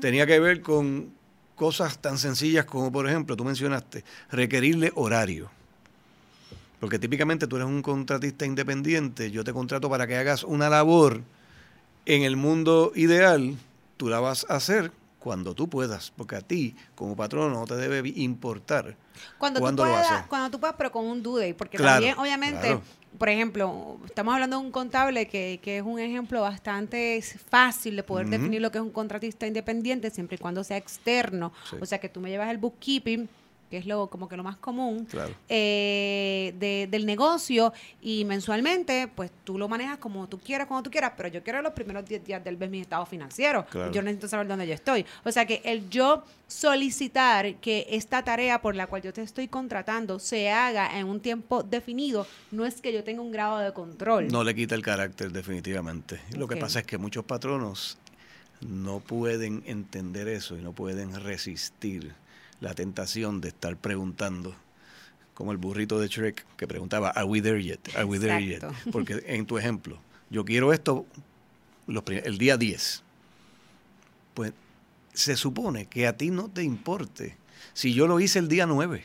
tenía 0.00 0.28
que 0.28 0.38
ver 0.38 0.62
con 0.62 1.10
cosas 1.56 1.98
tan 1.98 2.16
sencillas 2.16 2.64
como, 2.64 2.92
por 2.92 3.08
ejemplo, 3.08 3.36
tú 3.36 3.44
mencionaste, 3.44 4.04
requerirle 4.30 4.92
horario. 4.94 5.50
Porque 6.78 7.00
típicamente 7.00 7.48
tú 7.48 7.56
eres 7.56 7.66
un 7.66 7.82
contratista 7.82 8.46
independiente, 8.46 9.32
yo 9.32 9.42
te 9.42 9.52
contrato 9.52 9.90
para 9.90 10.06
que 10.06 10.14
hagas 10.14 10.44
una 10.44 10.68
labor 10.68 11.22
en 12.06 12.22
el 12.22 12.36
mundo 12.36 12.92
ideal, 12.94 13.56
tú 13.96 14.08
la 14.08 14.20
vas 14.20 14.46
a 14.48 14.54
hacer 14.54 14.92
cuando 15.20 15.54
tú 15.54 15.68
puedas, 15.68 16.10
porque 16.16 16.34
a 16.34 16.40
ti 16.40 16.74
como 16.96 17.14
patrón 17.14 17.52
no 17.52 17.64
te 17.66 17.76
debe 17.76 18.02
importar 18.16 18.96
cuando 19.38 19.60
tú 19.60 19.76
puedas, 19.76 20.26
cuando 20.26 20.50
tú 20.50 20.58
puedas, 20.58 20.74
pero 20.76 20.90
con 20.90 21.04
un 21.04 21.22
due 21.22 21.54
porque 21.54 21.78
también 21.78 22.18
obviamente, 22.18 22.80
por 23.18 23.28
ejemplo, 23.28 23.98
estamos 24.06 24.34
hablando 24.34 24.58
de 24.58 24.64
un 24.64 24.72
contable 24.72 25.28
que, 25.28 25.60
que 25.62 25.78
es 25.78 25.84
un 25.84 25.98
ejemplo 26.00 26.40
bastante 26.40 27.22
fácil 27.48 27.96
de 27.96 28.02
poder 28.02 28.28
definir 28.28 28.62
lo 28.62 28.72
que 28.72 28.78
es 28.78 28.84
un 28.84 28.90
contratista 28.90 29.46
independiente 29.46 30.10
siempre 30.10 30.36
y 30.36 30.38
cuando 30.38 30.64
sea 30.64 30.78
externo, 30.78 31.52
o 31.78 31.86
sea 31.86 32.00
que 32.00 32.08
tú 32.08 32.20
me 32.20 32.30
llevas 32.30 32.50
el 32.50 32.58
bookkeeping 32.58 33.28
que 33.70 33.78
es 33.78 33.86
lo 33.86 34.08
como 34.08 34.28
que 34.28 34.36
lo 34.36 34.42
más 34.42 34.56
común 34.56 35.06
eh, 35.48 36.86
del 36.90 37.06
negocio 37.06 37.72
y 38.02 38.24
mensualmente 38.24 39.08
pues 39.14 39.30
tú 39.44 39.58
lo 39.58 39.68
manejas 39.68 39.98
como 39.98 40.28
tú 40.28 40.38
quieras 40.38 40.66
cuando 40.66 40.82
tú 40.82 40.90
quieras 40.90 41.12
pero 41.16 41.28
yo 41.28 41.42
quiero 41.42 41.62
los 41.62 41.72
primeros 41.72 42.04
10 42.04 42.24
días 42.24 42.44
del 42.44 42.56
mes 42.56 42.70
mi 42.70 42.80
estado 42.80 43.06
financiero 43.06 43.64
yo 43.92 44.02
necesito 44.02 44.28
saber 44.28 44.46
dónde 44.46 44.66
yo 44.66 44.74
estoy. 44.74 45.06
O 45.24 45.32
sea 45.32 45.46
que 45.46 45.60
el 45.64 45.88
yo 45.90 46.24
solicitar 46.46 47.56
que 47.56 47.86
esta 47.90 48.24
tarea 48.24 48.60
por 48.60 48.74
la 48.74 48.86
cual 48.86 49.02
yo 49.02 49.12
te 49.12 49.22
estoy 49.22 49.48
contratando 49.48 50.18
se 50.18 50.50
haga 50.50 50.98
en 50.98 51.06
un 51.06 51.20
tiempo 51.20 51.62
definido 51.62 52.26
no 52.50 52.66
es 52.66 52.80
que 52.80 52.92
yo 52.92 53.04
tenga 53.04 53.22
un 53.22 53.30
grado 53.30 53.58
de 53.58 53.72
control. 53.72 54.28
No 54.28 54.44
le 54.44 54.54
quita 54.54 54.74
el 54.74 54.82
carácter 54.82 55.30
definitivamente. 55.30 56.20
Lo 56.36 56.48
que 56.48 56.56
pasa 56.56 56.80
es 56.80 56.86
que 56.86 56.98
muchos 56.98 57.24
patronos 57.24 57.98
no 58.60 59.00
pueden 59.00 59.62
entender 59.66 60.28
eso 60.28 60.56
y 60.56 60.62
no 60.62 60.72
pueden 60.72 61.18
resistir 61.22 62.12
la 62.60 62.74
tentación 62.74 63.40
de 63.40 63.48
estar 63.48 63.76
preguntando 63.76 64.54
como 65.34 65.52
el 65.52 65.58
burrito 65.58 65.98
de 65.98 66.08
Shrek 66.08 66.44
que 66.56 66.66
preguntaba, 66.66 67.10
¿Are 67.10 67.24
we 67.24 67.40
there 67.40 67.62
yet? 67.62 67.80
¿Are 67.94 68.04
we 68.04 68.18
there 68.18 68.44
yet? 68.44 68.62
Porque 68.92 69.22
en 69.26 69.46
tu 69.46 69.56
ejemplo, 69.56 69.98
yo 70.28 70.44
quiero 70.44 70.72
esto 70.72 71.06
el 71.88 72.38
día 72.38 72.56
10. 72.56 73.02
Pues 74.34 74.52
se 75.14 75.36
supone 75.36 75.86
que 75.86 76.06
a 76.06 76.16
ti 76.16 76.30
no 76.30 76.48
te 76.50 76.62
importe 76.62 77.36
si 77.72 77.94
yo 77.94 78.06
lo 78.06 78.20
hice 78.20 78.38
el 78.38 78.48
día 78.48 78.66
9. 78.66 79.04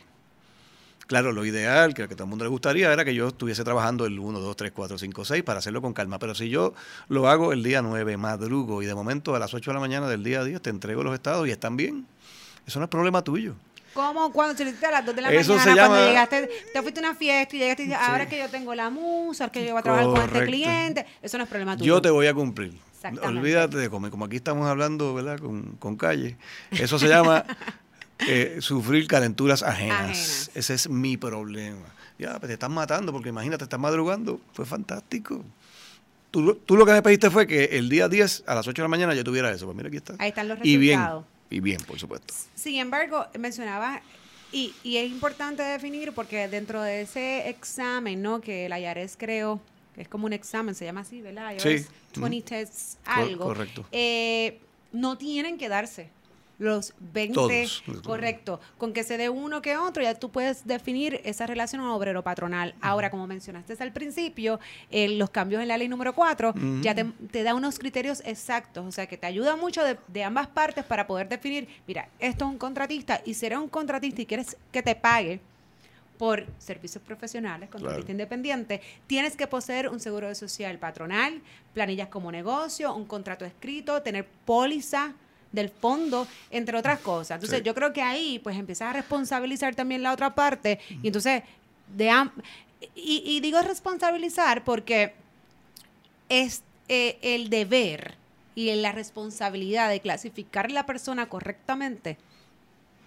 Claro, 1.07 1.31
lo 1.31 1.45
ideal, 1.45 1.93
que 1.93 2.03
a 2.03 2.07
todo 2.07 2.23
el 2.23 2.29
mundo 2.29 2.45
le 2.45 2.49
gustaría, 2.49 2.91
era 2.91 3.05
que 3.05 3.13
yo 3.13 3.27
estuviese 3.27 3.63
trabajando 3.63 4.05
el 4.05 4.17
1, 4.17 4.39
2, 4.39 4.55
3, 4.55 4.71
4, 4.71 4.97
5, 4.97 5.25
6 5.25 5.43
para 5.43 5.59
hacerlo 5.59 5.81
con 5.81 5.93
calma. 5.93 6.17
Pero 6.17 6.33
si 6.33 6.49
yo 6.49 6.73
lo 7.09 7.29
hago 7.29 7.53
el 7.53 7.61
día 7.61 7.83
9, 7.83 8.17
madrugo, 8.17 8.81
y 8.81 8.87
de 8.87 8.95
momento 8.95 9.35
a 9.35 9.39
las 9.39 9.53
8 9.53 9.69
de 9.69 9.73
la 9.75 9.79
mañana 9.79 10.07
del 10.07 10.23
día 10.23 10.43
10 10.43 10.61
te 10.61 10.71
entrego 10.71 11.03
los 11.03 11.13
estados 11.13 11.47
y 11.47 11.51
están 11.51 11.77
bien, 11.77 12.07
eso 12.65 12.79
no 12.79 12.85
es 12.85 12.89
problema 12.89 13.23
tuyo. 13.23 13.55
¿Cómo? 13.95 14.29
Cuando 14.33 14.55
te 14.55 14.63
a 14.63 14.91
las 14.91 15.05
2 15.05 15.15
de 15.15 15.21
la 15.21 15.29
mañana, 15.29 15.87
cuando 15.87 16.07
llegaste, 16.07 16.49
te 16.73 16.81
fuiste 16.81 16.99
a 16.99 17.03
una 17.03 17.15
fiesta 17.15 17.55
y 17.55 17.59
llegaste 17.59 17.83
y 17.83 17.85
dices, 17.85 18.01
ahora 18.01 18.27
que 18.27 18.37
yo 18.37 18.49
tengo 18.49 18.75
la 18.75 18.89
musa, 18.89 19.49
que 19.49 19.63
yo 19.65 19.71
voy 19.71 19.79
a 19.79 19.83
trabajar 19.83 20.05
con 20.07 20.21
este 20.21 20.45
cliente, 20.45 21.05
eso 21.21 21.37
no 21.37 21.45
es 21.45 21.49
problema 21.49 21.77
tuyo. 21.77 21.95
Yo 21.95 22.01
te 22.01 22.09
voy 22.09 22.27
a 22.27 22.33
cumplir. 22.33 22.73
Olvídate 23.23 23.77
de 23.77 23.89
comer, 23.89 24.11
como 24.11 24.25
aquí 24.25 24.35
estamos 24.35 24.67
hablando, 24.67 25.13
¿verdad? 25.13 25.39
Con, 25.39 25.77
con 25.79 25.95
calle. 25.95 26.35
Eso 26.71 26.99
se 26.99 27.07
llama 27.07 27.45
eh, 28.27 28.57
sufrir 28.59 29.07
calenturas 29.07 29.63
ajenas. 29.63 30.51
Ese 30.53 30.73
es 30.73 30.89
mi 30.89 31.15
problema. 31.15 31.85
Ya, 32.19 32.39
pues 32.39 32.47
te 32.47 32.53
estás 32.53 32.69
matando, 32.69 33.13
porque 33.13 33.29
imagínate, 33.29 33.63
estás 33.63 33.79
madrugando. 33.79 34.41
Fue 34.51 34.65
fantástico. 34.65 35.41
Tú, 36.31 36.55
tú, 36.55 36.75
lo 36.75 36.85
que 36.85 36.91
me 36.91 37.01
pediste 37.01 37.29
fue 37.29 37.47
que 37.47 37.63
el 37.77 37.87
día 37.87 38.09
10 38.09 38.43
a 38.47 38.55
las 38.55 38.67
8 38.67 38.81
de 38.81 38.83
la 38.83 38.89
mañana 38.89 39.13
yo 39.13 39.23
tuviera 39.23 39.51
eso. 39.51 39.65
Pues 39.65 39.77
mira, 39.77 39.87
aquí 39.87 39.97
está. 39.97 40.15
Ahí 40.19 40.29
están 40.29 40.49
los 40.49 40.59
resultados. 40.59 40.67
Y 40.67 40.77
bien, 40.77 40.99
por 41.87 41.99
supuesto. 41.99 42.33
Sin 42.55 42.75
embargo, 42.77 43.25
mencionaba, 43.37 44.01
y, 44.51 44.73
y 44.83 44.97
es 44.97 45.09
importante 45.09 45.63
definir 45.63 46.13
porque 46.13 46.47
dentro 46.47 46.81
de 46.81 47.01
ese 47.01 47.49
examen, 47.49 48.21
¿no? 48.21 48.41
Que 48.41 48.69
la 48.69 48.79
IARES 48.79 49.17
creó, 49.17 49.59
que 49.93 50.01
es 50.01 50.07
como 50.07 50.25
un 50.25 50.33
examen, 50.33 50.75
se 50.75 50.85
llama 50.85 51.01
así, 51.01 51.21
¿verdad? 51.21 51.55
sí. 51.57 51.85
20 52.15 52.41
tests, 52.41 52.97
algo. 53.03 53.45
correcto. 53.45 53.85
Eh, 53.91 54.59
no 54.93 55.17
tienen 55.17 55.57
que 55.57 55.67
darse 55.67 56.09
los 56.57 56.93
20, 56.99 57.67
correcto, 58.03 58.59
con 58.77 58.93
que 58.93 59.03
se 59.03 59.17
dé 59.17 59.29
uno 59.29 59.61
que 59.61 59.77
otro, 59.77 60.01
ya 60.01 60.15
tú 60.15 60.31
puedes 60.31 60.65
definir 60.65 61.21
esa 61.23 61.45
relación 61.45 61.81
obrero-patronal. 61.81 62.75
Ahora, 62.81 63.09
como 63.09 63.27
mencionaste 63.27 63.75
al 63.79 63.91
principio, 63.91 64.59
eh, 64.89 65.09
los 65.09 65.29
cambios 65.29 65.61
en 65.61 65.67
la 65.67 65.77
ley 65.77 65.87
número 65.87 66.13
4 66.13 66.53
ya 66.81 66.95
te, 66.95 67.43
da 67.43 67.53
unos 67.53 67.77
criterios 67.79 68.21
exactos, 68.25 68.85
o 68.85 68.91
sea, 68.91 69.07
que 69.07 69.17
te 69.17 69.27
ayuda 69.27 69.55
mucho 69.55 69.81
de, 69.83 70.23
ambas 70.23 70.47
partes 70.47 70.83
para 70.85 71.05
poder 71.07 71.27
definir, 71.27 71.67
mira, 71.87 72.09
esto 72.19 72.45
es 72.45 72.51
un 72.51 72.57
contratista 72.57 73.21
y 73.25 73.33
si 73.33 73.45
eres 73.45 73.59
un 73.59 73.69
contratista 73.69 74.21
y 74.21 74.25
quieres 74.25 74.57
que 74.71 74.81
te 74.81 74.95
pague, 74.95 75.39
por 76.17 76.45
servicios 76.59 77.03
profesionales, 77.03 77.69
contratista 77.69 78.09
independiente, 78.09 78.81
tienes 79.05 79.35
que 79.35 79.47
poseer 79.47 79.89
un 79.89 79.99
seguro 79.99 80.29
de 80.29 80.35
social 80.35 80.79
patronal, 80.79 81.41
planillas 81.73 82.07
como 82.07 82.31
negocio, 82.31 82.95
un 82.95 83.03
contrato 83.03 83.43
escrito, 83.43 84.01
tener 84.01 84.25
póliza 84.45 85.13
del 85.55 85.69
fondo, 85.69 86.27
entre 86.51 86.77
otras 86.77 86.99
cosas. 86.99 87.35
Entonces, 87.37 87.63
yo 87.63 87.73
creo 87.73 87.93
que 87.93 88.01
ahí, 88.01 88.39
pues, 88.39 88.57
empiezas 88.57 88.89
a 88.89 88.93
responsabilizar 88.93 89.73
también 89.73 90.03
la 90.03 90.11
otra 90.11 90.35
parte. 90.35 90.79
Y 91.01 91.07
entonces, 91.07 91.43
de 91.95 92.11
y, 92.95 93.23
y, 93.25 93.39
digo 93.39 93.61
responsabilizar 93.61 94.63
porque 94.63 95.13
es 96.29 96.61
eh, 96.87 97.17
el 97.21 97.49
deber 97.49 98.15
y 98.53 98.73
la 98.75 98.91
responsabilidad 98.91 99.89
de 99.89 99.99
clasificar 100.01 100.67
a 100.67 100.69
la 100.69 100.85
persona 100.85 101.27
correctamente 101.27 102.17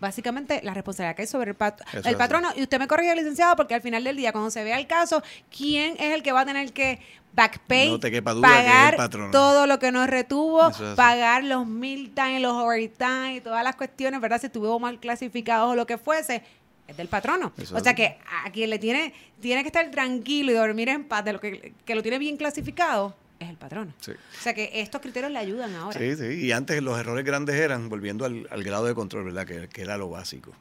básicamente 0.00 0.60
la 0.62 0.74
responsabilidad 0.74 1.16
que 1.16 1.22
hay 1.22 1.28
sobre 1.28 1.50
el, 1.50 1.56
el 2.04 2.16
patrono. 2.16 2.50
Y 2.56 2.62
usted 2.62 2.78
me 2.78 2.86
corrige, 2.86 3.14
licenciado, 3.14 3.56
porque 3.56 3.74
al 3.74 3.82
final 3.82 4.04
del 4.04 4.16
día, 4.16 4.32
cuando 4.32 4.50
se 4.50 4.64
vea 4.64 4.78
el 4.78 4.86
caso, 4.86 5.22
¿quién 5.56 5.94
es 5.98 6.14
el 6.14 6.22
que 6.22 6.32
va 6.32 6.42
a 6.42 6.46
tener 6.46 6.72
que 6.72 7.00
backpay, 7.32 8.00
pagar 8.40 9.10
todo 9.30 9.66
lo 9.66 9.78
que 9.78 9.92
nos 9.92 10.08
retuvo, 10.08 10.70
pagar 10.96 11.44
los 11.44 11.66
mil 11.66 12.12
time, 12.14 12.40
los 12.40 12.52
overtime 12.52 13.36
y 13.36 13.40
todas 13.40 13.62
las 13.62 13.76
cuestiones, 13.76 14.20
¿verdad? 14.20 14.40
Si 14.40 14.46
estuvo 14.46 14.78
mal 14.80 14.98
clasificados 14.98 15.70
o 15.70 15.74
lo 15.76 15.86
que 15.86 15.98
fuese, 15.98 16.42
es 16.86 16.96
del 16.96 17.08
patrono. 17.08 17.52
o 17.72 17.80
sea 17.80 17.94
que 17.94 18.18
a 18.44 18.50
quien 18.50 18.70
le 18.70 18.78
tiene, 18.78 19.12
tiene 19.40 19.62
que 19.62 19.68
estar 19.68 19.88
tranquilo 19.90 20.50
y 20.50 20.54
dormir 20.54 20.88
en 20.88 21.04
paz 21.04 21.24
de 21.24 21.34
lo 21.34 21.40
que, 21.40 21.74
que 21.84 21.94
lo 21.94 22.02
tiene 22.02 22.18
bien 22.18 22.36
clasificado, 22.36 23.14
es 23.38 23.48
el 23.48 23.56
patrono. 23.56 23.92
O 24.00 24.42
sea 24.42 24.54
que 24.54 24.70
estos 24.74 25.00
criterios 25.00 25.30
le 25.32 25.38
ayudan 25.38 25.74
ahora. 25.74 25.98
Sí, 25.98 26.16
sí. 26.16 26.46
Y 26.46 26.52
antes 26.52 26.82
los 26.82 26.98
errores 26.98 27.24
grandes 27.24 27.56
eran, 27.56 27.88
volviendo 27.88 28.24
al, 28.24 28.64
grado 28.64 28.86
de 28.86 28.94
control, 28.94 29.24
¿verdad? 29.24 29.46
Que, 29.46 29.68
que, 29.68 29.82
era 29.82 29.96
lo 29.96 30.10
básico. 30.10 30.52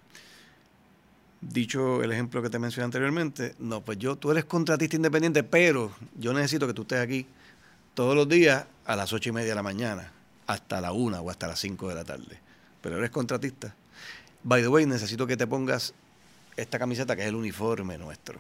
Dicho 1.42 2.04
el 2.04 2.12
ejemplo 2.12 2.42
que 2.42 2.50
te 2.50 2.60
mencioné 2.60 2.86
anteriormente, 2.86 3.56
no, 3.60 3.82
pues 3.82 3.98
yo, 3.98 4.16
tú 4.16 4.32
eres 4.32 4.46
contratista 4.46 4.96
independiente, 4.96 5.44
pero 5.44 5.92
yo 6.16 6.34
necesito 6.34 6.68
que 6.68 6.74
tú 6.74 6.84
estés 6.84 7.00
aquí 7.00 7.26
todos 7.94 8.16
los 8.16 8.28
días 8.28 8.66
a 8.86 8.96
las 8.96 9.12
ocho 9.14 9.30
y 9.30 9.32
media 9.32 9.50
de 9.50 9.56
la 9.56 9.64
mañana, 9.64 10.12
hasta 10.46 10.82
la 10.82 10.92
una 10.92 11.22
o 11.22 11.30
hasta 11.30 11.48
las 11.48 11.60
cinco 11.60 11.90
de 11.90 11.96
la 11.96 12.04
tarde. 12.04 12.40
Pero 12.82 12.98
eres 12.98 13.10
contratista. 13.10 13.74
By 14.44 14.62
the 14.62 14.68
way, 14.68 14.86
necesito 14.86 15.28
que 15.28 15.36
te 15.36 15.48
pongas 15.48 15.94
esta 16.56 16.80
camiseta 16.80 17.16
que 17.16 17.24
es 17.24 17.28
el 17.28 17.36
uniforme 17.36 17.98
nuestro 17.98 18.40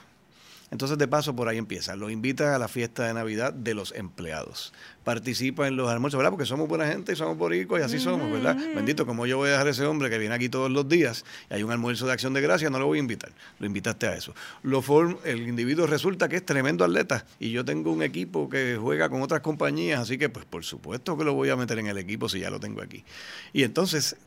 entonces, 0.70 0.98
de 0.98 1.08
paso, 1.08 1.34
por 1.36 1.48
ahí 1.48 1.58
empieza. 1.58 1.96
Lo 1.96 2.10
invita 2.10 2.56
a 2.56 2.60
la 2.60 2.68
fiesta 2.68 3.08
de 3.08 3.14
Navidad 3.14 3.54
de 3.54 3.74
los 3.74 3.94
empleados. 3.94 4.74
Participa 5.06 5.68
en 5.68 5.78
los 5.78 5.90
almuerzos, 5.90 6.18
¿verdad? 6.18 6.32
Porque 6.32 6.46
somos 6.46 6.68
buena 6.68 6.86
gente 6.88 7.14
y 7.14 7.16
somos 7.16 7.38
boricos 7.38 7.80
y 7.80 7.84
así 7.84 8.00
somos, 8.00 8.30
¿verdad? 8.30 8.58
Bendito, 8.76 9.06
como 9.06 9.26
yo 9.26 9.38
voy 9.38 9.48
a 9.48 9.52
dejar 9.54 9.68
a 9.68 9.70
ese 9.70 9.86
hombre 9.86 10.10
que 10.10 10.18
viene 10.18 10.36
aquí 10.36 10.50
todos 10.50 10.70
los 10.70 10.90
días 10.90 11.24
y 11.50 11.54
hay 11.54 11.64
un 11.64 11.72
almuerzo 11.72 12.06
de 12.06 12.12
acción 12.12 12.34
de 12.34 12.42
gracia, 12.42 12.70
no 12.70 12.80
lo 12.80 12.88
voy 12.88 12.98
a 12.98 13.02
invitar. 13.02 13.32
Lo 13.60 13.66
invitaste 13.66 14.08
a 14.08 14.16
eso. 14.16 14.34
Lo 14.64 14.84
el 15.24 15.48
individuo 15.48 15.88
resulta 15.88 16.28
que 16.28 16.36
es 16.36 16.46
tremendo 16.46 16.84
atleta 16.84 17.26
y 17.40 17.52
yo 17.52 17.64
tengo 17.64 17.92
un 17.92 18.04
equipo 18.04 18.50
que 18.50 18.78
juega 18.80 19.10
con 19.10 19.22
otras 19.22 19.40
compañías, 19.40 20.02
así 20.02 20.18
que, 20.18 20.28
pues, 20.28 20.46
por 20.46 20.66
supuesto 20.66 21.18
que 21.18 21.24
lo 21.24 21.34
voy 21.34 21.50
a 21.50 21.56
meter 21.56 21.80
en 21.80 21.88
el 21.88 21.98
equipo 21.98 22.28
si 22.28 22.40
ya 22.40 22.50
lo 22.50 22.60
tengo 22.60 22.82
aquí. 22.82 23.06
Y 23.54 23.64
entonces 23.64 24.18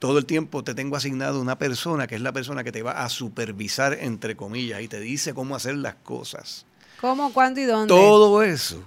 todo 0.00 0.18
el 0.18 0.24
tiempo 0.24 0.64
te 0.64 0.74
tengo 0.74 0.96
asignado 0.96 1.40
una 1.40 1.58
persona 1.58 2.06
que 2.06 2.14
es 2.14 2.22
la 2.22 2.32
persona 2.32 2.64
que 2.64 2.72
te 2.72 2.82
va 2.82 3.04
a 3.04 3.08
supervisar, 3.10 3.98
entre 4.00 4.34
comillas, 4.34 4.80
y 4.80 4.88
te 4.88 4.98
dice 4.98 5.34
cómo 5.34 5.54
hacer 5.54 5.76
las 5.76 5.94
cosas. 5.94 6.64
¿Cómo, 7.00 7.32
cuándo 7.32 7.60
y 7.60 7.64
dónde? 7.64 7.88
Todo 7.88 8.42
eso, 8.42 8.82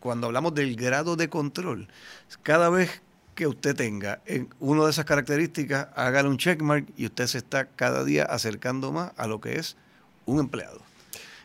cuando 0.00 0.26
hablamos 0.26 0.54
del 0.54 0.74
grado 0.74 1.16
de 1.16 1.28
control, 1.28 1.86
cada 2.42 2.70
vez 2.70 3.02
que 3.34 3.46
usted 3.46 3.76
tenga 3.76 4.22
una 4.58 4.84
de 4.84 4.90
esas 4.90 5.04
características, 5.04 5.88
hágale 5.94 6.30
un 6.30 6.38
checkmark 6.38 6.86
y 6.96 7.04
usted 7.04 7.26
se 7.26 7.38
está 7.38 7.66
cada 7.66 8.02
día 8.02 8.24
acercando 8.24 8.90
más 8.90 9.12
a 9.18 9.26
lo 9.26 9.42
que 9.42 9.58
es 9.58 9.76
un 10.24 10.40
empleado. 10.40 10.80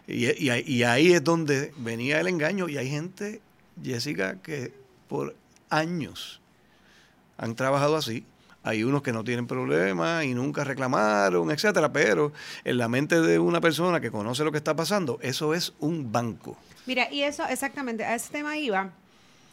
Y, 0.08 0.28
y 0.50 0.84
ahí 0.84 1.12
es 1.12 1.24
donde 1.24 1.74
venía 1.78 2.22
el 2.22 2.28
engaño 2.28 2.70
y 2.70 2.78
hay 2.78 2.90
gente, 2.90 3.42
Jessica, 3.84 4.42
que 4.42 4.74
por 5.10 5.36
años 5.70 6.40
han 7.38 7.56
trabajado 7.56 7.98
así 7.98 8.26
hay 8.64 8.84
unos 8.84 9.04
que 9.04 9.12
no 9.12 9.24
tienen 9.24 9.46
problemas 9.46 10.24
y 10.24 10.34
nunca 10.34 10.64
reclamaron, 10.64 11.52
etcétera, 11.52 11.92
pero 11.92 12.32
en 12.64 12.78
la 12.78 12.88
mente 12.88 13.22
de 13.22 13.40
una 13.40 13.62
persona 13.62 14.00
que 14.00 14.10
conoce 14.10 14.44
lo 14.44 14.52
que 14.52 14.58
está 14.58 14.76
pasando, 14.76 15.20
eso 15.22 15.54
es 15.54 15.74
un 15.80 16.12
banco. 16.12 16.58
Mira, 16.86 17.12
y 17.12 17.22
eso 17.24 17.46
exactamente, 17.48 18.04
a 18.04 18.16
ese 18.16 18.32
tema 18.32 18.58
iba. 18.58 18.92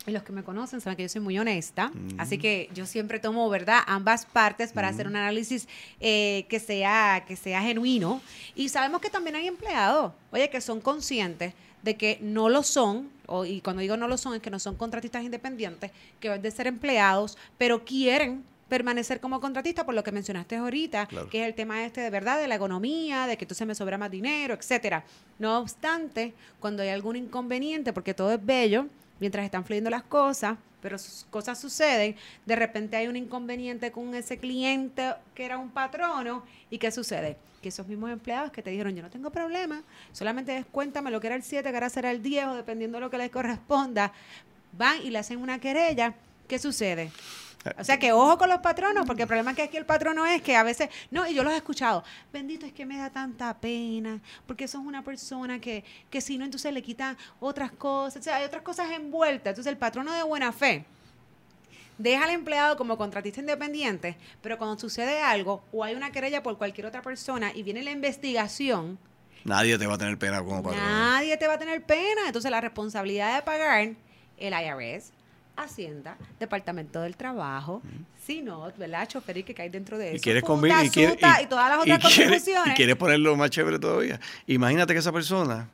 Y 0.06 0.12
los 0.12 0.22
que 0.22 0.32
me 0.32 0.42
conocen 0.42 0.80
saben 0.80 0.96
que 0.96 1.02
yo 1.02 1.08
soy 1.10 1.20
muy 1.20 1.38
honesta, 1.38 1.92
así 2.16 2.38
que 2.38 2.70
yo 2.74 2.86
siempre 2.86 3.18
tomo, 3.18 3.50
¿verdad?, 3.50 3.80
ambas 3.86 4.24
partes 4.24 4.72
para 4.72 4.88
hacer 4.88 5.06
un 5.06 5.14
análisis 5.14 5.68
eh, 6.00 6.46
que, 6.48 6.58
sea, 6.58 7.24
que 7.28 7.36
sea 7.36 7.60
genuino. 7.60 8.22
Y 8.54 8.70
sabemos 8.70 9.02
que 9.02 9.10
también 9.10 9.36
hay 9.36 9.46
empleados, 9.46 10.12
oye, 10.32 10.48
que 10.48 10.62
son 10.62 10.80
conscientes 10.80 11.52
de 11.82 11.96
que 11.96 12.18
no 12.22 12.48
lo 12.48 12.62
son, 12.62 13.10
o, 13.26 13.44
y 13.44 13.60
cuando 13.60 13.82
digo 13.82 13.96
no 13.98 14.08
lo 14.08 14.16
son, 14.16 14.34
es 14.34 14.40
que 14.40 14.50
no 14.50 14.58
son 14.58 14.74
contratistas 14.74 15.22
independientes, 15.22 15.90
que 16.18 16.28
deben 16.28 16.42
de 16.42 16.50
ser 16.50 16.66
empleados, 16.66 17.36
pero 17.58 17.84
quieren 17.84 18.42
permanecer 18.70 19.20
como 19.20 19.40
contratista 19.40 19.84
por 19.84 19.94
lo 19.94 20.02
que 20.02 20.12
mencionaste 20.12 20.56
ahorita, 20.56 21.08
que 21.30 21.42
es 21.42 21.46
el 21.46 21.54
tema 21.54 21.84
este 21.84 22.00
de 22.00 22.08
verdad, 22.08 22.40
de 22.40 22.48
la 22.48 22.54
economía, 22.54 23.26
de 23.26 23.36
que 23.36 23.44
entonces 23.44 23.66
me 23.66 23.74
sobra 23.74 23.98
más 23.98 24.10
dinero, 24.10 24.54
etcétera. 24.54 25.04
No 25.38 25.58
obstante, 25.58 26.32
cuando 26.60 26.82
hay 26.82 26.88
algún 26.88 27.16
inconveniente, 27.16 27.92
porque 27.92 28.14
todo 28.14 28.32
es 28.32 28.42
bello, 28.42 28.86
mientras 29.18 29.44
están 29.44 29.64
fluyendo 29.64 29.90
las 29.90 30.04
cosas, 30.04 30.56
pero 30.80 30.96
sus 30.96 31.26
cosas 31.28 31.60
suceden, 31.60 32.16
de 32.46 32.56
repente 32.56 32.96
hay 32.96 33.08
un 33.08 33.16
inconveniente 33.16 33.90
con 33.92 34.14
ese 34.14 34.38
cliente 34.38 35.12
que 35.34 35.44
era 35.44 35.58
un 35.58 35.70
patrono, 35.70 36.44
¿y 36.70 36.78
qué 36.78 36.90
sucede? 36.90 37.36
Que 37.60 37.68
esos 37.68 37.86
mismos 37.86 38.10
empleados 38.10 38.50
que 38.52 38.62
te 38.62 38.70
dijeron, 38.70 38.94
yo 38.94 39.02
no 39.02 39.10
tengo 39.10 39.30
problema, 39.30 39.82
solamente 40.12 40.52
descuéntame 40.52 41.10
lo 41.10 41.20
que 41.20 41.26
era 41.26 41.36
el 41.36 41.42
7, 41.42 41.68
que 41.68 41.76
ahora 41.76 41.90
será 41.90 42.10
el 42.10 42.22
10, 42.22 42.46
o 42.46 42.54
dependiendo 42.54 42.96
de 42.96 43.02
lo 43.02 43.10
que 43.10 43.18
les 43.18 43.30
corresponda, 43.30 44.12
van 44.72 45.02
y 45.02 45.10
le 45.10 45.18
hacen 45.18 45.38
una 45.38 45.58
querella, 45.58 46.14
¿qué 46.48 46.58
sucede? 46.58 47.10
O 47.78 47.84
sea 47.84 47.98
que 47.98 48.12
ojo 48.12 48.38
con 48.38 48.48
los 48.48 48.60
patronos, 48.60 49.04
porque 49.06 49.22
el 49.22 49.28
problema 49.28 49.50
es 49.50 49.56
que 49.56 49.62
aquí 49.64 49.76
el 49.76 49.84
patrono 49.84 50.24
es 50.26 50.40
que 50.40 50.56
a 50.56 50.62
veces, 50.62 50.88
no, 51.10 51.26
y 51.26 51.34
yo 51.34 51.44
los 51.44 51.52
he 51.52 51.56
escuchado, 51.56 52.02
bendito 52.32 52.64
es 52.64 52.72
que 52.72 52.86
me 52.86 52.96
da 52.96 53.10
tanta 53.10 53.52
pena, 53.58 54.18
porque 54.46 54.64
eso 54.64 54.78
es 54.78 54.84
una 54.86 55.02
persona 55.04 55.60
que, 55.60 55.84
que 56.08 56.20
si 56.22 56.38
no, 56.38 56.46
entonces 56.46 56.72
le 56.72 56.82
quita 56.82 57.16
otras 57.38 57.70
cosas, 57.72 58.20
o 58.20 58.22
sea, 58.22 58.36
hay 58.36 58.44
otras 58.44 58.62
cosas 58.62 58.90
envueltas. 58.92 59.50
Entonces 59.50 59.70
el 59.70 59.76
patrono 59.78 60.12
de 60.12 60.22
buena 60.22 60.52
fe 60.52 60.86
deja 61.98 62.24
al 62.24 62.30
empleado 62.30 62.78
como 62.78 62.96
contratista 62.96 63.40
independiente, 63.40 64.16
pero 64.40 64.56
cuando 64.56 64.78
sucede 64.78 65.20
algo 65.20 65.62
o 65.70 65.84
hay 65.84 65.94
una 65.94 66.10
querella 66.10 66.42
por 66.42 66.56
cualquier 66.56 66.86
otra 66.86 67.02
persona 67.02 67.52
y 67.54 67.62
viene 67.62 67.82
la 67.82 67.90
investigación, 67.90 68.98
Nadie 69.44 69.78
te 69.78 69.86
va 69.86 69.94
a 69.94 69.98
tener 69.98 70.18
pena 70.18 70.38
como 70.42 70.62
patrón. 70.62 70.82
nadie 70.84 71.34
te 71.38 71.46
va 71.46 71.54
a 71.54 71.58
tener 71.58 71.82
pena. 71.84 72.22
Entonces 72.26 72.50
la 72.50 72.60
responsabilidad 72.60 73.36
de 73.36 73.42
pagar 73.42 73.94
el 74.36 74.52
IRS, 74.54 75.12
Hacienda, 75.64 76.16
Departamento 76.38 77.00
del 77.00 77.16
Trabajo, 77.16 77.82
SINOT, 78.26 78.76
¿verdad? 78.78 79.08
Chofer 79.08 79.38
y 79.38 79.42
que 79.42 79.54
cae 79.54 79.70
dentro 79.70 79.98
de 79.98 80.08
eso. 80.08 80.16
y 80.16 80.20
quieres 80.20 80.42
convivir 80.42 80.76
y, 80.84 80.88
SUTA 80.88 81.40
y- 81.40 81.44
y 81.44 81.46
todas 81.48 81.68
las 81.70 81.78
otras 81.80 82.02
contribuciones. 82.02 82.72
y 82.72 82.76
quieres 82.76 82.96
ponerlo 82.96 83.36
más 83.36 83.50
chévere 83.50 83.78
todavía. 83.78 84.20
Imagínate 84.46 84.92
que 84.92 84.98
esa 85.00 85.12
persona, 85.12 85.68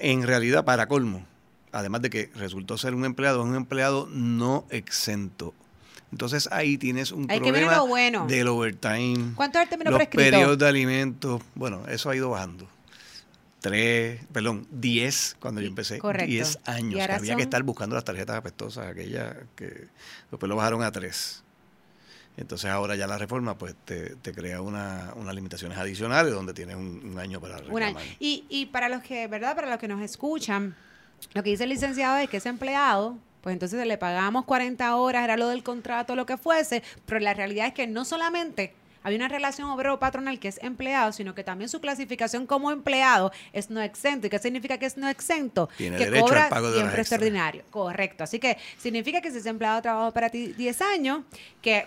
en 0.00 0.22
realidad, 0.26 0.64
para 0.64 0.86
colmo, 0.88 1.24
además 1.72 2.02
de 2.02 2.10
que 2.10 2.30
resultó 2.34 2.76
ser 2.78 2.94
un 2.94 3.04
empleado, 3.04 3.40
es 3.42 3.46
un 3.48 3.56
empleado 3.56 4.08
no 4.10 4.66
exento. 4.70 5.54
Entonces 6.12 6.48
ahí 6.52 6.78
tienes 6.78 7.10
un 7.12 7.26
que 7.26 7.34
viene 7.40 7.50
problema 7.58 7.76
lo 7.76 7.86
bueno. 7.88 8.26
del 8.26 8.46
overtime. 8.48 9.32
¿Cuánto 9.34 9.58
es 9.58 9.64
el 9.64 9.68
término 9.68 9.90
los 9.90 9.98
prescrito? 9.98 10.30
periodos 10.30 10.58
de 10.58 10.68
alimentos. 10.68 11.42
Bueno, 11.54 11.82
eso 11.88 12.08
ha 12.10 12.16
ido 12.16 12.30
bajando. 12.30 12.68
Tres, 13.68 14.20
perdón, 14.32 14.66
diez 14.70 15.36
cuando 15.40 15.60
yo 15.60 15.66
empecé. 15.68 15.98
Correcto. 15.98 16.26
Diez 16.30 16.58
años. 16.66 16.94
que 16.94 17.12
había 17.12 17.32
son- 17.32 17.36
que 17.36 17.42
estar 17.42 17.62
buscando 17.62 17.94
las 17.96 18.04
tarjetas 18.04 18.36
apestosas, 18.36 18.86
aquellas 18.86 19.34
que 19.56 19.88
después 20.30 20.48
lo 20.48 20.56
bajaron 20.56 20.82
a 20.82 20.92
tres. 20.92 21.42
Entonces 22.36 22.70
ahora 22.70 22.96
ya 22.96 23.06
la 23.06 23.16
reforma 23.18 23.56
pues 23.56 23.74
te, 23.86 24.14
te 24.16 24.32
crea 24.32 24.60
una, 24.60 25.12
unas 25.16 25.34
limitaciones 25.34 25.78
adicionales 25.78 26.32
donde 26.34 26.52
tienes 26.52 26.76
un, 26.76 27.00
un 27.12 27.18
año 27.18 27.40
para 27.40 27.56
reclamar. 27.56 28.02
Y, 28.20 28.44
y 28.50 28.66
para 28.66 28.88
los 28.90 29.02
que, 29.02 29.26
¿verdad? 29.26 29.54
Para 29.56 29.70
los 29.70 29.78
que 29.78 29.88
nos 29.88 30.02
escuchan, 30.02 30.76
lo 31.32 31.42
que 31.42 31.50
dice 31.50 31.64
el 31.64 31.70
licenciado 31.70 32.18
es 32.18 32.28
que 32.28 32.36
ese 32.36 32.50
empleado, 32.50 33.16
pues 33.40 33.54
entonces 33.54 33.86
le 33.86 33.96
pagamos 33.96 34.44
40 34.44 34.96
horas, 34.96 35.24
era 35.24 35.36
lo 35.38 35.48
del 35.48 35.62
contrato, 35.62 36.14
lo 36.14 36.26
que 36.26 36.36
fuese, 36.36 36.82
pero 37.06 37.20
la 37.20 37.32
realidad 37.32 37.68
es 37.68 37.72
que 37.74 37.86
no 37.86 38.04
solamente 38.04 38.74
había 39.02 39.18
una 39.18 39.28
relación 39.28 39.68
obrero-patronal 39.70 40.38
que 40.38 40.48
es 40.48 40.62
empleado, 40.62 41.12
sino 41.12 41.34
que 41.34 41.44
también 41.44 41.68
su 41.68 41.80
clasificación 41.80 42.46
como 42.46 42.70
empleado 42.70 43.32
es 43.52 43.70
no 43.70 43.80
exento. 43.80 44.26
¿Y 44.26 44.30
qué 44.30 44.38
significa 44.38 44.78
que 44.78 44.86
es 44.86 44.96
no 44.96 45.08
exento? 45.08 45.68
Tiene 45.76 45.96
que 45.96 46.04
derecho 46.06 46.24
al 46.24 46.30
cobra 46.30 46.48
pago 46.48 46.68
de 46.68 46.78
siempre 46.78 47.00
extra. 47.00 47.16
extraordinario. 47.16 47.62
Correcto. 47.70 48.24
Así 48.24 48.38
que 48.38 48.56
significa 48.78 49.20
que 49.20 49.30
si 49.30 49.38
ese 49.38 49.48
empleado 49.48 49.80
trabajó 49.82 50.12
para 50.12 50.30
ti 50.30 50.52
10 50.52 50.82
años, 50.82 51.20
que 51.62 51.86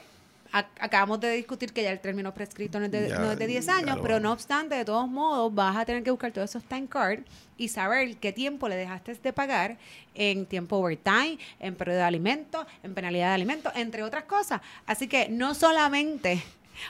acabamos 0.51 1.19
de 1.19 1.31
discutir 1.31 1.73
que 1.73 1.83
ya 1.83 1.91
el 1.91 1.99
término 1.99 2.33
prescrito 2.33 2.79
no 2.79 2.85
es 2.85 2.91
de, 2.91 3.09
Ya, 3.09 3.19
no 3.19 3.31
es 3.31 3.37
de 3.37 3.47
10 3.47 3.65
ya 3.65 3.77
años, 3.77 3.99
pero 4.01 4.19
no 4.19 4.31
obstante, 4.31 4.75
de 4.75 4.85
todos 4.85 5.07
modos, 5.07 5.53
vas 5.53 5.77
a 5.77 5.85
tener 5.85 6.03
que 6.03 6.11
buscar 6.11 6.31
todos 6.31 6.49
esos 6.49 6.63
time 6.63 6.87
cards 6.87 7.23
y 7.57 7.67
saber 7.67 8.17
qué 8.17 8.31
tiempo 8.31 8.67
le 8.67 8.75
dejaste 8.75 9.13
de 9.13 9.33
pagar 9.33 9.77
en 10.15 10.45
tiempo 10.45 10.77
overtime, 10.77 11.37
en 11.59 11.75
periodo 11.75 11.99
de 11.99 12.03
alimentos, 12.03 12.65
en 12.83 12.93
penalidad 12.93 13.27
de 13.27 13.33
alimentos, 13.35 13.73
entre 13.75 14.03
otras 14.03 14.23
cosas. 14.23 14.61
Así 14.85 15.07
que 15.07 15.29
no 15.29 15.53
solamente 15.53 16.41